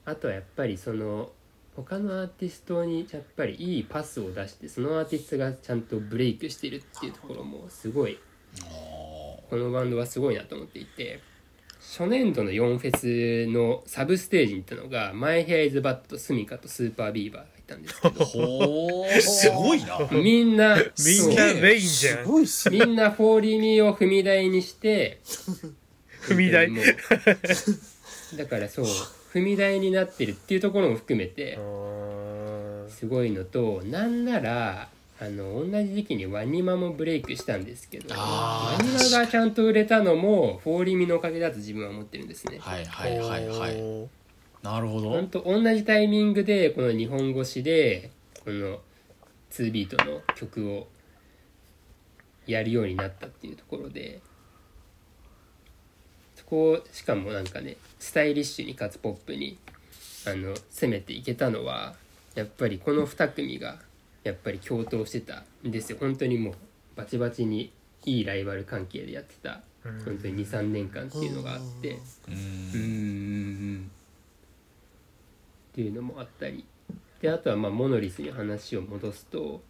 [0.05, 1.31] あとはやっぱりその
[1.74, 8.18] 他のアーティストにやっぱりいいパスを出してそのアーティストがちゃんとブレイクしてるっていうところもすごい
[9.48, 11.20] このバンドはすごいなと思っていて
[11.80, 19.20] 初年度の4フェスのサブステージに行ったのがマイヘアイズバットスミカとスーパービーバーがいたんですけど ほー。
[19.20, 25.20] すごいなみんなみんなメインじゃすんみんなフォーリミを踏み台にして
[26.22, 26.70] 踏み台。
[28.36, 28.86] だからそう
[29.32, 34.88] 踏み台になってるっていうところも含めてうんすごいのとなんなら
[35.20, 42.59] あの同じ時期にワニマもブレイクしたんですけどワニマがちゃんと売れたのもフォーリミのおかげだと自分は思ってるんですね。
[42.60, 44.09] はいはいはいはい。
[44.62, 45.10] なるほど。
[45.10, 48.10] 本当同じタイミングでこの日本語詞で
[48.44, 48.80] この
[49.52, 50.88] 2ビートの曲を
[52.46, 54.20] やるようになったっていうところで
[56.34, 59.56] そこをしかもなんかねスタイリッシュにかつポップに
[60.26, 61.94] あの攻めていけたのは
[62.34, 63.78] やっぱりこの2組が
[64.24, 65.44] やっぱり共闘してた。
[65.64, 65.98] んですよ。
[66.00, 66.54] 本当にもう
[66.96, 67.72] バチバチに
[68.04, 69.60] いいライバル関係でやってた。
[70.04, 72.00] 本当に23年間っていうのがあって。
[72.28, 72.34] うん。
[72.34, 73.90] うん。
[75.70, 76.64] っていうのもあったり。
[77.20, 79.62] であとはまあモノリスに話を戻すと、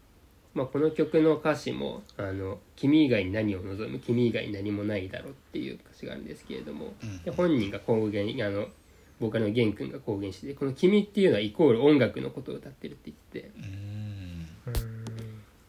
[0.54, 3.98] まあ、この曲の歌詞も「あの君以外に何を望む？
[4.00, 6.92] 君以外に何もないだろ」っていう歌詞があるんですけれども、
[7.24, 8.66] で本人が公言あの
[9.18, 13.50] ボーカルの玄君が公言しててこの「君」っていうのはイコール音楽のことを歌ってるって言って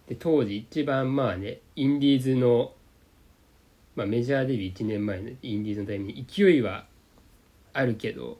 [0.07, 2.73] で当時一番まあねインディーズの、
[3.95, 6.87] まあ、メジャーデビュー1年前のインディーズのタイミングに勢いは
[7.71, 8.39] あるけど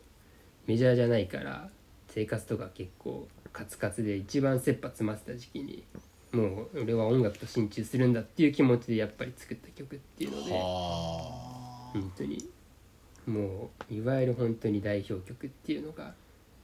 [0.67, 1.69] メジャーじゃないから
[2.09, 5.83] 生活とか結構カツカツで一番切羽詰まってた時期に
[6.33, 10.59] もう俺は音楽と心中するんだっていう気持ちでやっぱり作った曲っていうのでは
[11.93, 12.49] 本当に。
[13.25, 16.13] もういわゆる本当に代表曲っていうのが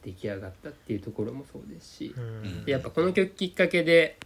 [0.04, 2.16] 出来上がったっていうところもそうですし。
[2.66, 4.18] やっぱこの曲きっかけで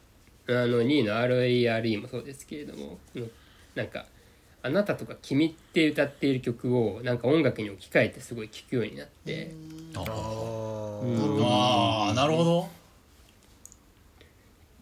[0.48, 3.28] あの2位の RARE もそうですけれどもの
[3.76, 4.06] なんか
[4.64, 9.52] 「あなた」とか「君」って歌っている曲をなんか音楽に置き換えてすごい聴くようになって、
[9.96, 11.16] ああうん。
[11.16, 12.83] ーあーなるほど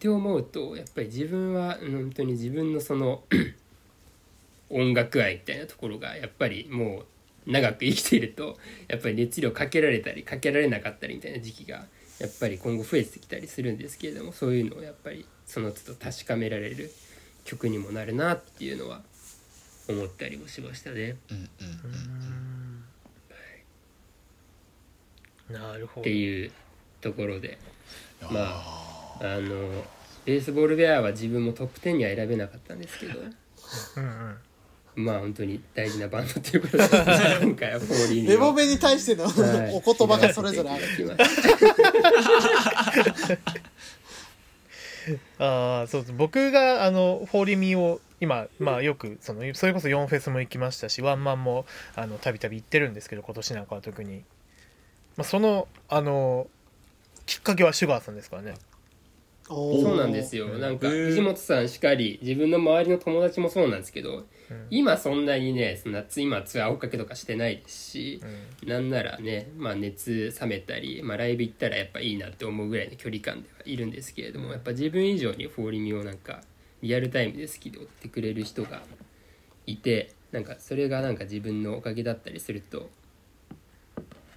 [0.02, 3.22] って思うとやっぱり自分はうん本当に自分のその
[4.68, 7.04] 音楽愛みたいなところがやっぱりも
[7.46, 8.58] う長く生きていると
[8.88, 11.84] やっぱり熱量かけられたりかけられなかったりみたいな時期が
[12.18, 16.90] やっぱり今後増えてきたりするんですけれどもそういうのをやっぱりその都度確かめられる
[17.44, 19.02] 曲にもなるなっていうのは
[19.88, 21.16] 思ったりもしましたね。
[21.30, 21.40] うんう
[25.54, 26.00] んなるほど。
[26.00, 26.50] っていう
[27.00, 27.58] ところで
[28.20, 29.84] うんまああの
[30.24, 33.18] ベースボールベアは自分もトップ10には選べなかったんですけど。
[33.20, 33.22] う
[34.00, 34.36] んうん。
[34.94, 36.84] まあ本当に大事なバンドということで。
[37.42, 39.72] 今回はフォーリーにレボベに対してのはい。
[39.74, 40.84] お言葉がそれぞれある。
[40.84, 43.38] いただきました
[45.38, 46.12] ああそうです。
[46.12, 51.66] 僕があのフォーリミを今まあよくそのそれこそ4フェスも行きましたしワンマンも
[51.96, 54.18] あのたびたび行ってるんですけど今年なんかは特に、
[55.16, 56.46] まあ、そのあの
[57.26, 58.54] きっかけはシュガーさんですからね
[59.44, 60.48] そそうなんですよ。
[60.58, 64.66] なんか藤本さんしかり自分の周りの友達もそうなんですけど、うん。
[64.70, 68.20] 今そんなにねそんな今ツアー追っかけとかしてないですし
[68.62, 68.68] う、ん。
[68.68, 76.42] なんならね、まあ、熱冷めたり、まあ、ライブ行ったらやっぱいいなって思うぐらいの距離感ではいるんですけれども、やっぱ自分以上にフォーリミをなんか
[76.82, 78.82] リアルタイムで好きで追ってくれる人が
[79.66, 82.90] いてなんかそれがなんか自分のおかげだったりすると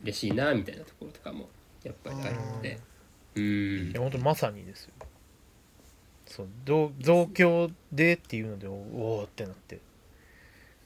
[0.03, 1.49] 嬉しいなみたいなところとかも
[1.83, 2.79] やっぱりあるので。
[3.35, 3.91] うん。
[3.91, 4.93] いや本当まさにですよ
[6.35, 9.79] そう同同郷でっていうのでおおーってなって。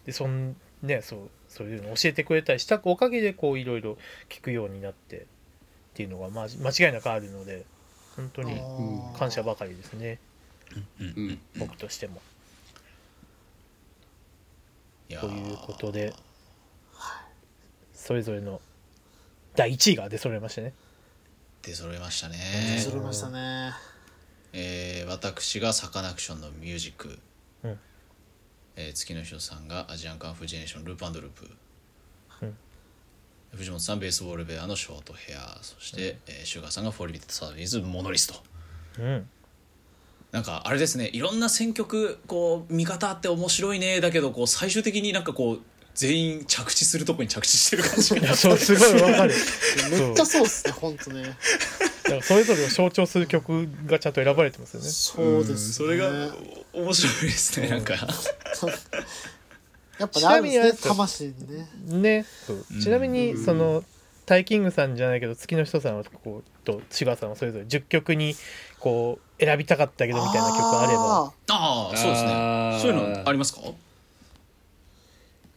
[0.06, 3.98] でそんねそうそういうの教えてくれたりしたおかげでこういろいろ
[4.30, 5.26] 聞くようになってっ
[5.96, 7.66] ていうのがま間違いなくあるので
[8.16, 8.62] 本当に
[9.18, 10.20] 感謝ばかりですね。
[11.00, 12.22] うんうん僕としても。
[15.10, 16.14] いやということで
[17.96, 18.62] それぞれの
[19.56, 20.74] 第1位が出揃いましたね。
[21.64, 22.38] 出揃いましたね。
[22.80, 23.89] それましたね。
[24.54, 27.20] えー私がサカナクションのミュージック、
[27.64, 27.80] うん。
[28.76, 31.50] えー月の人さんがアジアンカンフージェネレーションループ&ループ、
[32.42, 32.58] うん。
[33.56, 38.36] 藤本さんベースボールベアのショートヘアそして、えーシュガーさんがフォーリミテッドサザビーズモノリスと
[39.00, 39.30] うん。
[40.32, 45.60] なんかあれですねいろんな選曲こう見方あって面白いねだけどこう最終的になんかこう
[45.96, 48.22] 全員着地するとこに着地してる感じが。
[48.22, 49.34] いやそうすごいわかる。
[49.90, 51.10] めっちゃそうっすね、ほんと
[52.10, 52.18] ね。
[52.18, 54.90] だからそれぞれを象徴する曲がちゃんと選ばれてますよね。
[54.90, 56.10] そうです、それが
[56.74, 57.94] お面白いですねなんか。
[57.94, 58.00] や
[60.06, 61.34] っぱねあるんですねちなみに魂に
[61.92, 62.22] ね。
[62.22, 62.26] ね
[62.82, 63.84] ちなみにその
[64.26, 68.36] タイキングさんじゃないけど月の人さんはこうとシュガーさんはそれぞれ10曲に
[68.80, 71.34] こう選びたかったけどみたいな曲あれば。
[71.50, 72.78] ああそうですね。
[72.82, 73.62] そういうのありますか？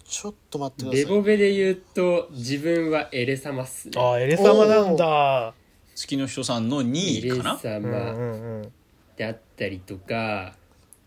[0.05, 1.03] ちょっと待ってください。
[1.03, 4.01] レボベで言うと自分はエレ様っすね。
[4.01, 5.55] ああエレ様なんだ
[5.94, 7.78] 月の人さんの2エレ位かな？
[7.78, 8.70] うんう様
[9.16, 10.55] であったりとか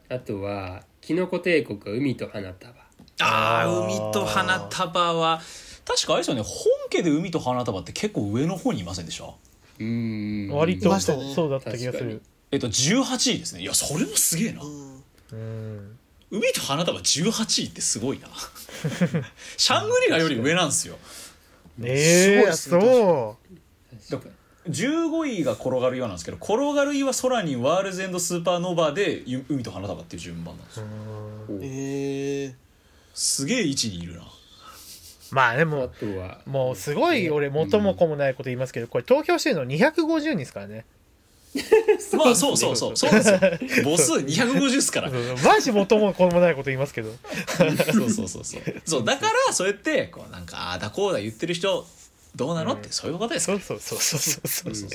[0.09, 2.73] あとはキノコ帝国は海と花束。
[3.21, 5.41] ああ海と花束は
[5.85, 6.51] 確かあれですよね本
[6.91, 9.25] 家で海と花束って結構上の方にいませんでした？
[9.25, 10.51] うーん。
[10.51, 12.21] 割とそうだった気がする。
[12.51, 13.61] えっと18位ですね。
[13.61, 14.61] いやそれもすげえな。
[14.63, 15.03] うん。
[15.31, 15.97] うん。
[16.31, 18.27] 海と花束18位ってすごいな。
[19.57, 20.97] シャングリラより上なんですよ。
[21.81, 23.37] ええすごいっすね
[24.09, 24.29] そ確か
[24.69, 30.85] 15位が転がるようなんですけど転がる岩空にワールズエンドスーパーノーバーでゆ海と花束っていう順番なんですよ。
[31.61, 32.55] ええ
[33.13, 34.23] すげえ位置にいるな。
[34.23, 34.25] あ
[35.31, 40.85] まあでもとはもうすごい俺元も子もないこと言いますけどこれ投票してるの250人ですからね。
[42.17, 43.39] まあそうそうそうそうですよ。
[43.83, 45.09] 母数250っすから。
[45.09, 45.37] そうそう。
[45.37, 47.11] マジ元も子もないこと言いますけど。
[47.47, 47.65] そ
[48.05, 48.61] うそうそうそう。
[48.83, 51.87] そうだからそうやってこうなんかああだこうだ言ってる人
[52.35, 54.89] どうなの、うん、ってそういうことですそうそうそうそうそうそう、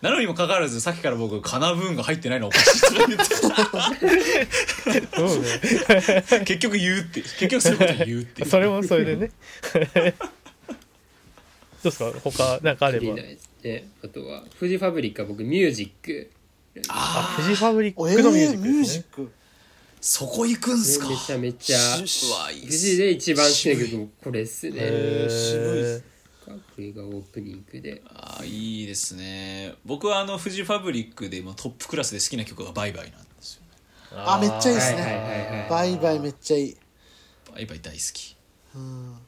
[0.00, 3.90] なのにもかかわらずさっきから僕「かなぶんが入ってないのおかしい」と言ってた
[6.40, 8.44] ね、結局言うって結局そういうこと言うって。
[8.44, 9.30] それもそれでね。
[11.82, 12.12] どうですか？
[12.24, 13.14] 他なんかあれば。
[14.04, 16.30] あとはフジファブリックは僕ミュージック。
[16.88, 19.32] ああフジファブリックのミュージック、ね,えー、ジック。
[20.00, 21.08] そこ行くんすか？
[21.08, 21.78] めちゃめちゃ。
[21.98, 24.74] フジで一番好きな曲これっすね。
[24.78, 25.98] 渋いっす。
[25.98, 26.04] ね
[26.54, 28.02] これがオープニングで。
[28.06, 29.74] あーいいですね。
[29.84, 33.62] 僕はあのフジファブリックでもトップクラスで好きな曲が「バイバイ」なんですよ
[34.12, 35.70] あめっちゃいいっすはいはいねはいはい。
[35.70, 36.76] バイバイめっちゃいい。
[37.52, 38.36] バイバイ大好き。
[38.74, 39.18] うん。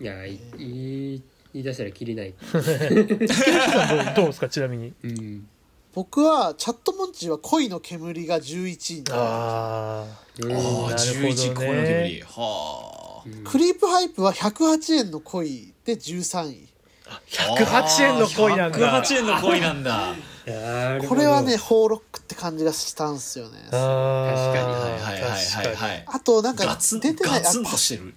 [0.00, 1.22] いやいい言い
[1.54, 2.34] 言い出したらきりない。
[2.52, 4.92] どうどうですかちなみに？
[5.02, 5.48] うん。
[5.94, 10.04] 僕はチャットモンチーは恋の煙が11位にあ
[10.40, 10.94] うんああなるほどね。
[10.94, 12.20] 11個の煙。
[12.22, 13.05] はあ
[13.44, 16.68] クリープハイプは108円の恋で13位。
[17.08, 19.02] あ108円の恋なんだ。
[19.02, 20.14] 108円の恋なんだ。
[21.08, 23.58] これはねホーロックって感じがしたんすよね。
[23.72, 24.74] あ確かに。
[24.74, 26.04] はいはいはいはいはい。
[26.06, 28.14] あとなんか出てないガツンとしてる。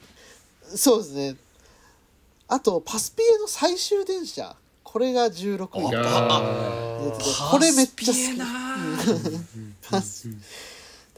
[0.75, 1.35] そうですね。
[2.47, 4.55] あとパスピエの最終電車。
[4.83, 5.95] これが16位。
[5.95, 8.37] あ出ててパこれめっちゃパスピエ好き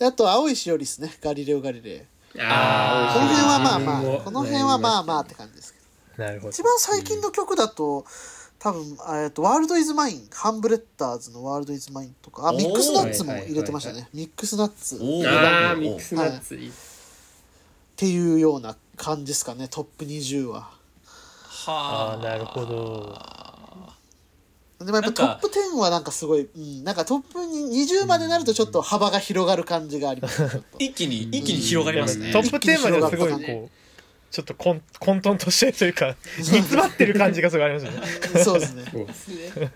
[0.01, 1.13] な あと青いしおりですね。
[1.21, 1.91] ガリレオ・ガリレ。
[1.95, 5.79] イあーこの辺はまあまあこの辺はまあまあって感じですけ
[6.17, 6.23] ど。
[6.23, 8.05] なるほど一番最近の曲だと
[8.59, 14.97] 多分えっとワールド・イズ・マインハンブレッダーズのワールド・イズ・マインとかあミックスナッツも入れてましたはいねミックスナッツ。
[14.97, 16.55] あーミックスナッツ。
[16.55, 16.71] いい。
[17.95, 20.69] ていうような感じですかねトップ20は。
[21.65, 23.40] はあーなるほど
[24.85, 30.63] でもやっぱトップ10はなんかすごい、うん、なんかトップに20までなるとちょっと幅が広がる感じがあります。
[30.79, 32.31] 一気に一気に広がりますね。
[32.31, 33.69] トップ10まではすごいこう
[34.31, 38.43] ちょっと混混沌としてるというか 煮詰まってる感じがすごいありますよね。
[38.43, 39.71] そうですね。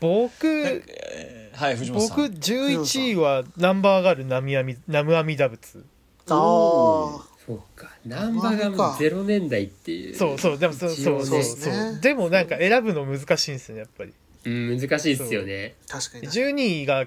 [0.00, 2.16] 僕えーはい藤本さん。
[2.16, 5.84] 僕11位はナンバーガールナミアミナムアミダ仏
[6.28, 7.90] ああそうか。
[8.06, 10.14] ナンバーがもう0年代っていう。
[10.14, 11.92] そうそうでもそうそうそうそうですね。
[11.92, 12.00] そう。
[12.00, 14.12] でもなんか選ぶの難しいんですよねやっぱり。
[14.44, 15.74] うん難しいっすよね。
[15.88, 16.24] 確かに。
[16.24, 17.06] な12位が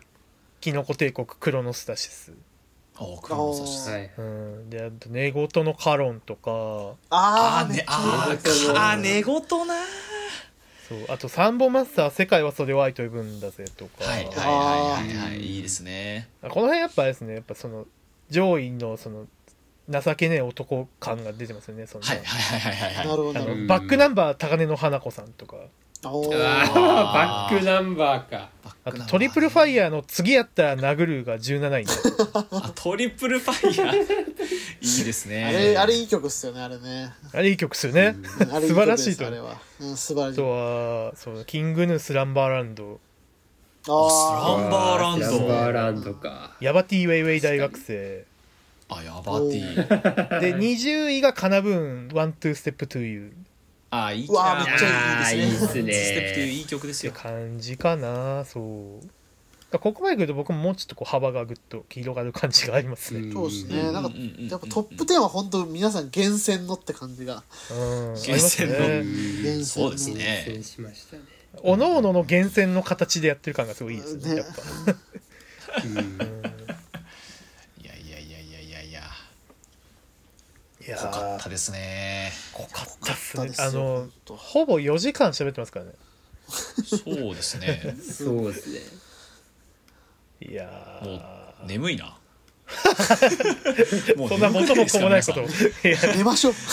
[0.62, 2.34] キノコ帝国クロノスタシス。
[2.98, 3.90] おクロノサシス。
[3.90, 4.12] はい。
[4.18, 4.70] うん。
[4.70, 6.96] であと寝言のカロンとか。
[7.10, 9.76] あああーねあめっちゃいいーあー寝言な
[10.90, 11.06] そう。
[11.10, 14.44] あとサンボマスター世界はそれを愛と呼ぶんだぜとか、はいはいは
[15.04, 15.42] いはいはい。
[15.42, 16.28] いいですね。
[16.42, 17.36] この辺やっぱですね。
[17.36, 17.86] やっぱその
[18.30, 19.28] 上位のその
[19.90, 23.08] 情けねえ男感が出てますよねその、はいはいはいはいはい。
[23.08, 23.30] なるほど。
[23.32, 23.62] あなるほうん。
[23.64, 25.58] のバックナンバー高根の花子さんとか。
[26.02, 26.38] どおー。
[26.38, 26.74] うわー。
[26.74, 28.50] バックナンバーか。
[28.86, 31.86] あとトリプルファイヤーの次やったら殴るが17位。
[31.86, 31.92] に
[32.34, 33.98] あトリプルファイヤー。
[34.82, 35.46] いいですね。
[35.46, 37.14] あれあれいい曲っすよねあれね。
[37.34, 38.16] あれいい曲っすよね、
[38.52, 39.28] あれいい素晴曲ですらしいと。
[39.28, 40.34] あれは、うん、素晴らしい。
[40.34, 43.00] あとはそうキングヌーズランバーランド。
[43.88, 45.26] あランバーランド。
[45.26, 46.56] ランバーランドか。
[46.62, 48.26] ヤバ Tウェイウェイ大学生
[48.90, 53.30] あヤバ Tで20位がカナブーンワントゥーステップトゥーユー。
[53.30, 53.34] っ
[53.92, 55.82] あいいうわーめっちあゃいいですね。
[55.82, 55.94] あーいいっすね。
[55.94, 59.06] ステップいういい曲ですてよ感じかなそう。
[59.72, 63.92] だからここまで来ると僕ももうちょっとこう幅がぐっと広がる感じがありますね、そうですね。
[63.92, 64.12] なんか
[64.50, 67.44] やっぱトップ10は本当皆さん厳選のって感じが。
[67.72, 67.74] う
[68.12, 68.76] ん、厳選の。
[68.76, 69.44] ありますね。
[69.44, 71.24] 厳選そうです厳ね選しましたね。
[71.62, 74.36] おのおのの厳選の形でやってる感がすごいいいですねね。
[74.38, 74.92] やっぱ。
[75.86, 76.54] うん
[80.88, 82.32] 濃かーったですね。
[82.54, 83.52] 濃かったっすね。
[83.60, 85.92] あのほぼ4時間喋ってますからね。
[86.48, 87.96] そうですね。
[88.02, 88.80] そうですね。
[90.42, 92.18] いやもうー眠いな。
[94.18, 95.42] もうそんな元も子もないこと。
[96.16, 96.54] 寝ましょう。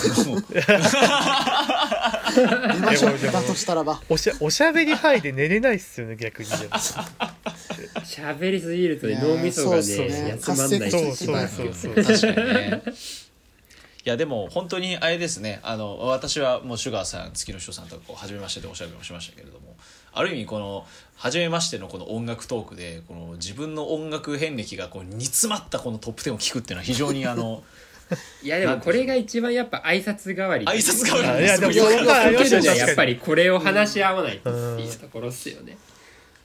[2.34, 3.18] 寝ましょう。
[3.32, 4.00] だとしたらば。
[4.08, 6.62] おしゃおしゃべり範囲で寝れないっすよね逆にでも。
[8.04, 10.28] 喋りすぎると脳みそがねそうっすね。
[10.30, 11.94] 休まんないそうそうそうそう。
[12.04, 12.82] 確かにね
[14.04, 15.60] いやでも本当にあれですね。
[15.62, 19.76] あの私はもうシュガーさん月の人さんとこう初めましてでおしゃべりもしましたけれども
[20.12, 20.86] ある意味この
[21.16, 27.62] 初めましてのこの音楽トークでこの自分の音楽遍歴がこう煮詰まったこのトップ10を聞くっていうのは非常にあの
[28.42, 30.64] いやでもこれが一番やっぱ挨拶代わり。
[30.66, 31.28] 挨拶代わり。
[31.28, 35.78] あいやでもそれはありましたけどよ確かにやっぱりこれを話し合わないとっていうところっすよね。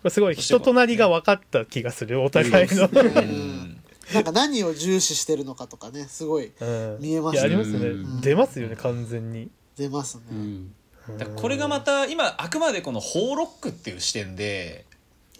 [0.09, 3.74] すごい人となりが分かった気がするお互いの、 うん
[4.13, 6.97] なんか何を重視してるのかとかねすごいうん。
[6.99, 7.77] 見えますいやありますね。
[7.77, 8.21] うん。
[8.21, 9.49] 出ますよね完全に。
[9.77, 10.73] 出ますね、うん。
[11.17, 14.85] だからこれがまた今あくまでこの「ホーロック」っていう視点で、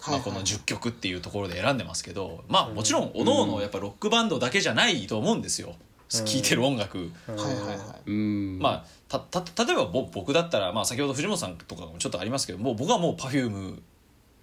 [0.00, 0.20] まあ、はい。
[0.20, 5.74] はいこの10曲っていうところで選んでますけどまあもちろんおのおのやっぱロックバンドだけじゃないと思うんですよ。
[6.08, 6.98] 聴いてる音楽。
[6.98, 8.10] はいはいはい。
[8.10, 8.58] うん。
[8.60, 13.80] まあ、たた例えばぼ僕だったら、まあ、先ほど藤本さんとかもちょっとありますけどもう僕はもう Perfume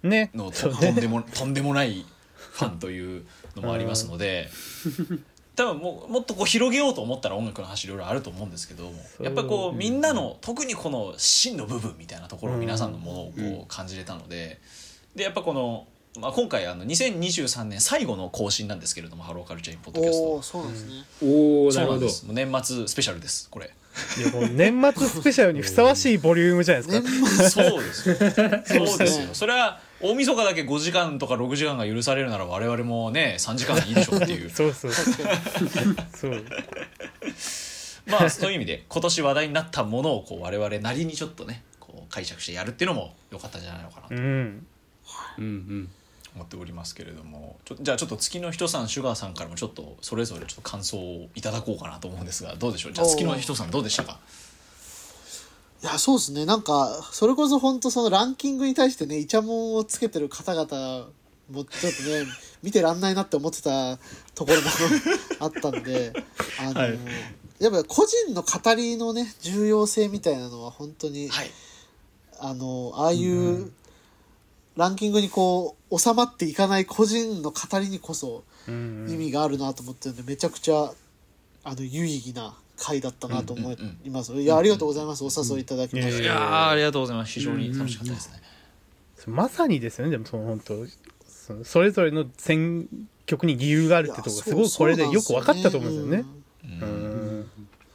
[0.02, 0.30] ね。
[0.34, 2.04] のとそとんでもとんでもない
[2.52, 3.24] ファンという
[3.56, 4.48] のもありますので
[5.56, 14.60] 多分もうもっとこう広げようと思ったら音楽の話いろいろあると思うんですけどやっぱこうみんなの特にこの真の部分みたいなところを皆さんのものをうんこう感じれたので
[15.14, 15.86] でやっぱこの、
[16.18, 20.24] まあ、今回あの2023年最後の更新なんですけれども「ハローカルチャーインポッドキャスト。
[20.24, 22.08] おおそうなんですね、おおなそうなんでるほど。
[22.08, 22.26] す。
[22.26, 23.70] もう年末スペシャルですこれ。
[24.18, 27.48] いやもう年末スペシャルにふさわしいボリュームじゃないです年か。
[27.50, 28.16] 末 そうですよ。
[28.16, 29.26] そうですよ。
[29.26, 34.50] ねそれは大晦日だけ5時間とか6時間が許されるなら我々もね3時間でいいでしょうっていう。
[34.54, 36.44] そうそうそう。
[38.06, 44.14] まあそういう意味で今年話題になったものをこう我々なりにちょっとねこう解釈してやるっていうのも良かったんじゃないのかなと。
[44.14, 44.20] うん。
[45.38, 45.44] うん。
[45.44, 45.90] うん。
[46.34, 47.56] 思っておりますけれども。
[47.80, 52.92] じゃあちょっと月の人さんシュガーさんからもちょっとそれぞれちょっと感想をいただこうかなと思うんですがどうでしょう？
[52.92, 54.18] じゃあ月の人さんどうでしたか？
[55.84, 56.46] いやそうですね。
[56.46, 61.08] なんかそれこそ本当そのランキングに対してねイチャモンをつけてる方々
[61.52, 62.24] もちょっとね
[62.64, 63.98] 見てらんないなって思ってた
[64.34, 64.68] ところも
[65.40, 66.14] あったんで
[66.58, 66.98] あの、はい。
[67.58, 71.50] やっぱ個人の語りのね重要性みたいなのは本当に、はい。
[72.38, 73.70] あのああいう
[74.76, 79.06] ランキングにこう収まっていかない個人の語りにこそうん。
[79.10, 80.94] 意味があるなと思ってるんでめちゃくちゃ
[81.62, 83.72] あの有意義な回だったなと思
[84.04, 85.24] います、いやありがとうございます。
[85.24, 87.32] お誘いいただきまして、うんいやーありがとうございます。
[87.32, 88.42] 非常に楽しかったですね
[89.26, 90.10] まさにですよね。
[90.10, 90.86] でもその本当
[91.26, 92.86] そのそれぞれの選
[93.26, 97.46] 曲に理由があるってところがすごいこれでよく分かったと思うんですよね。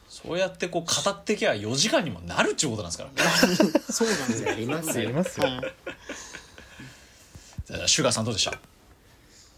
[0.08, 4.50] そうやってこう語ってきゃ4時間にもなるっちゅうことなんですからうんそうなんですよ。
[4.52, 4.94] ありますよ。
[4.96, 5.46] ありますよ。
[5.46, 5.60] はい。
[7.66, 8.58] じゃあシュガーさんどうでした？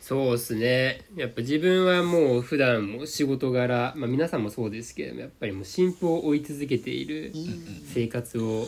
[0.02, 1.04] そうですね。
[1.14, 7.32] やっぱ自分はもう普段も仕事柄、まあ皆さんもそうですけども、やっぱりもう進歩を追い続けている
[7.86, 8.66] 生活を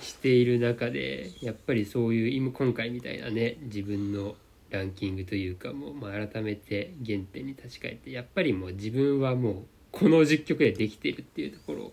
[0.00, 4.34] している中でやっぱりそういう今今回みたいなね自分の
[4.70, 9.56] ランキングというかもう、まあ、改めて原点に立ち返ってやっぱりもう自分はもう
[9.92, 11.92] この10曲でできてるっていうところを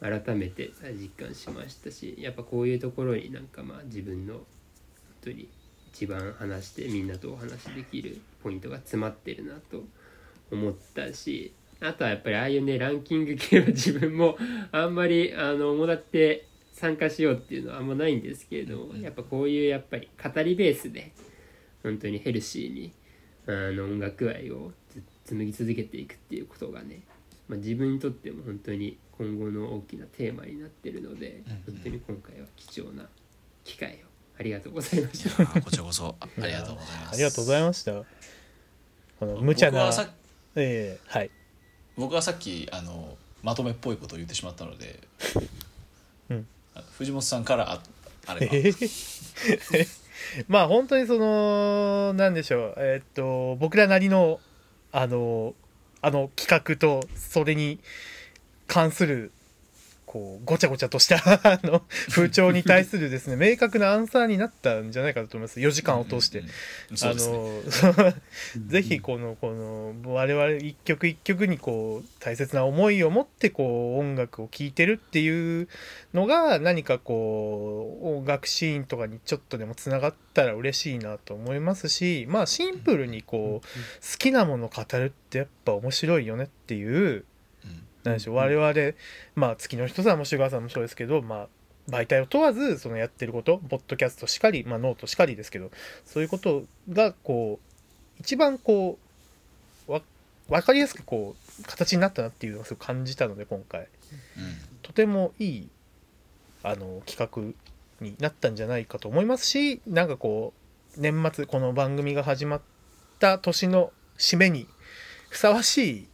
[0.00, 4.44] 改めて実感しましたしやっぱこういうところになんかまあ自分の本
[5.20, 5.48] 当に
[5.98, 9.82] 一番話してみんなとお話しできるポイントが詰まってるなと
[10.52, 14.38] 思ったしあとはやっぱりああいうねランキング系は自分も
[14.70, 21.10] あんまりあのもらって参加しようっていうのはあんまないんですけれどもやっぱこういうやっぱり語りベースで
[21.82, 22.92] 本当にヘルシーに
[23.48, 27.00] あの音楽愛をず紡ぎ続けていくっていうことがね、
[27.48, 33.08] まあ、自分にとっても本当に今後の大きなテーマになってるので本当に今回は貴重な
[33.64, 34.07] 機会を
[34.38, 35.46] ありがとうございました。
[35.60, 37.92] こちらこそあありがとうございますありがとうございました。
[39.18, 40.10] この無茶な僕は、さ
[40.54, 41.30] ええはい。
[41.96, 45.00] 僕はさっきあのまとめっぽいことを言ってしまったので、
[46.30, 47.82] うんあ藤本さんからあ
[48.26, 48.72] あれば、え
[49.72, 49.86] え
[50.46, 54.40] まあ本当にそのなんでしょうえーっと僕らなりの
[54.92, 55.54] あの
[56.00, 57.80] あの企画とそれに
[58.68, 59.32] 関する
[60.08, 65.60] こうごちゃごちゃとした あの風潮に対するですね 明確なアンサーになったんじゃないかと思います。
[65.60, 66.42] 4時間を通して。
[67.02, 68.14] あの
[68.66, 75.68] ぜひこのこの我々一曲一曲にこう大切な思いを持ってこう音楽を聴いてるっていう
[76.14, 87.26] のが何かこう音楽シーンとかにちょっとでもつながったら嬉しいなと思いますしまあシンプルにこう好きなものを語るってやっぱ面白いよねっていう
[88.14, 88.94] でしょう我々
[89.34, 91.48] まあ月の人さんもシュガーさんもそうですけどまあ
[91.88, 95.70] 媒体を問わずそのやってることポッドキャストしかり、まあ、ノートしかりですけど
[96.04, 98.98] そういうことがこう一番こ
[99.86, 100.02] うわ
[100.48, 103.88] 分かりやすくこう形になったなっていうのをすごく感じたので今回。
[104.82, 105.68] とてもいい
[106.62, 107.54] あの企画
[108.04, 110.52] になったんじゃないかと思いますしなんかこ
[110.96, 112.60] う年末この番組が始まっ
[113.18, 114.66] た年の締めに
[115.28, 116.08] ふさわしいうん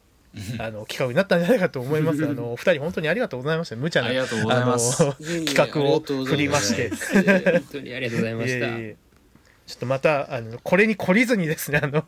[0.59, 2.25] あの企画になったんじゃないかと思います。
[2.27, 3.77] あのお二人本当にありがとうございました。
[3.77, 4.99] 無茶なありがとうございます。
[5.45, 6.91] 企画を振りまして。
[6.91, 9.05] 本当にありがとうございました。
[9.67, 12.05] ちょっとまたあのこれに懲りずにですねあの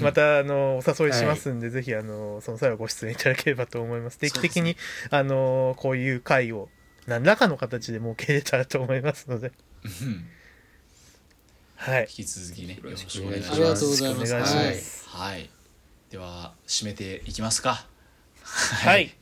[0.00, 4.18] またあのお誘いしますんで、ぜひあのその際はご出演いただければと思います。
[4.18, 4.76] 定期的に、
[5.10, 6.68] あのこういう会を
[7.06, 9.52] 何らかの形で設けれたらと思いますので。
[9.84, 10.26] うん。
[11.76, 12.02] はい。
[12.02, 13.80] 引き続きねよろしくお願いします。
[13.80, 14.32] とうございます。
[14.32, 15.08] お願いします。
[15.08, 15.50] はい
[16.10, 17.86] では締めていきますか。
[18.42, 19.14] はい。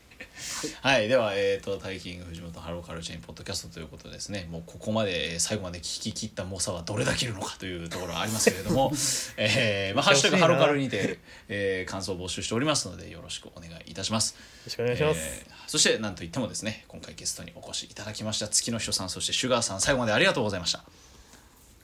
[0.81, 4.49] はい、では、えー、とタイキング藤本ハローカルチェインポッドキャストということでですね。
[4.51, 8.91] もうここまでえー最後まで聞き切った猛者はどれだけいるのかというところはありますけれども
[9.37, 14.33] 「えーまあ、ハッシュタグハローカル」にて、えー感想を募集しておりますのでよろしくお願いいたします。
[14.33, 20.83] よろしくお願いします、えーそしてなんといってもですね今回ゲストにお越しいただきました月の人さんそしてシュガーさん最後までありがとうございました。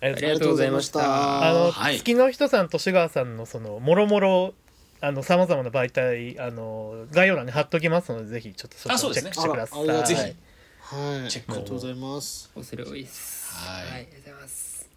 [0.01, 0.31] ありがとうございます。
[0.31, 1.49] ありがとうございました。
[1.51, 1.99] あの、はい。
[1.99, 4.55] 月の人さんとシュガーさんのそのもろもろ
[5.01, 9.31] あのさまざまな媒体あの概要欄に貼っときますのでぜひちょっとそこをチェあそうですね。
[9.31, 9.83] ックしてください。
[9.83, 10.21] あらありがとうぜひ。
[10.21, 11.31] はい。
[11.31, 11.55] チェックを。
[11.55, 12.51] ありがとうございます。
[12.55, 13.03] 恐れ多い。
[13.03, 14.89] ですはいありがとうございます。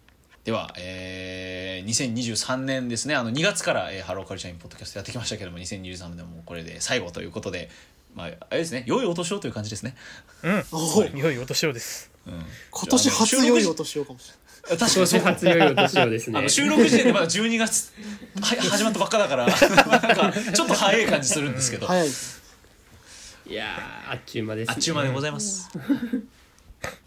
[0.44, 3.14] では、えー、2023年ですね。
[3.14, 7.68] あの2月から、えーハローカルチャーインポッドキャストやってきましたけども2023年でもこれで最後ということで
[8.14, 8.84] まああれですね。
[8.86, 9.94] 良いお年をという感じですね。
[10.42, 12.10] うん、おいお年をです。
[12.26, 14.32] うん、今年初良いお年をかもし
[14.68, 17.92] 確かにそう初良いお年をですねあの収録時点でまだ12月
[18.40, 25.68] は始まったばっかだから なんかちょっと早い感じするんですけど、早いいやーあっちゅう間ですねあっちゅう間でございます。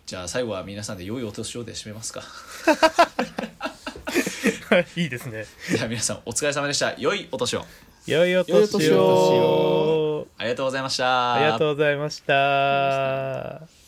[0.06, 2.24] じゃあ最後は皆さんで良いお年をで締めますか。
[4.96, 5.46] いいですね。
[5.72, 6.94] では皆さんお疲れ様でした。
[6.98, 7.66] 良いお年を。
[8.08, 10.28] よいお良いお年年を。
[10.38, 11.34] ありがとうございました。
[11.36, 13.81] ありがとうございました。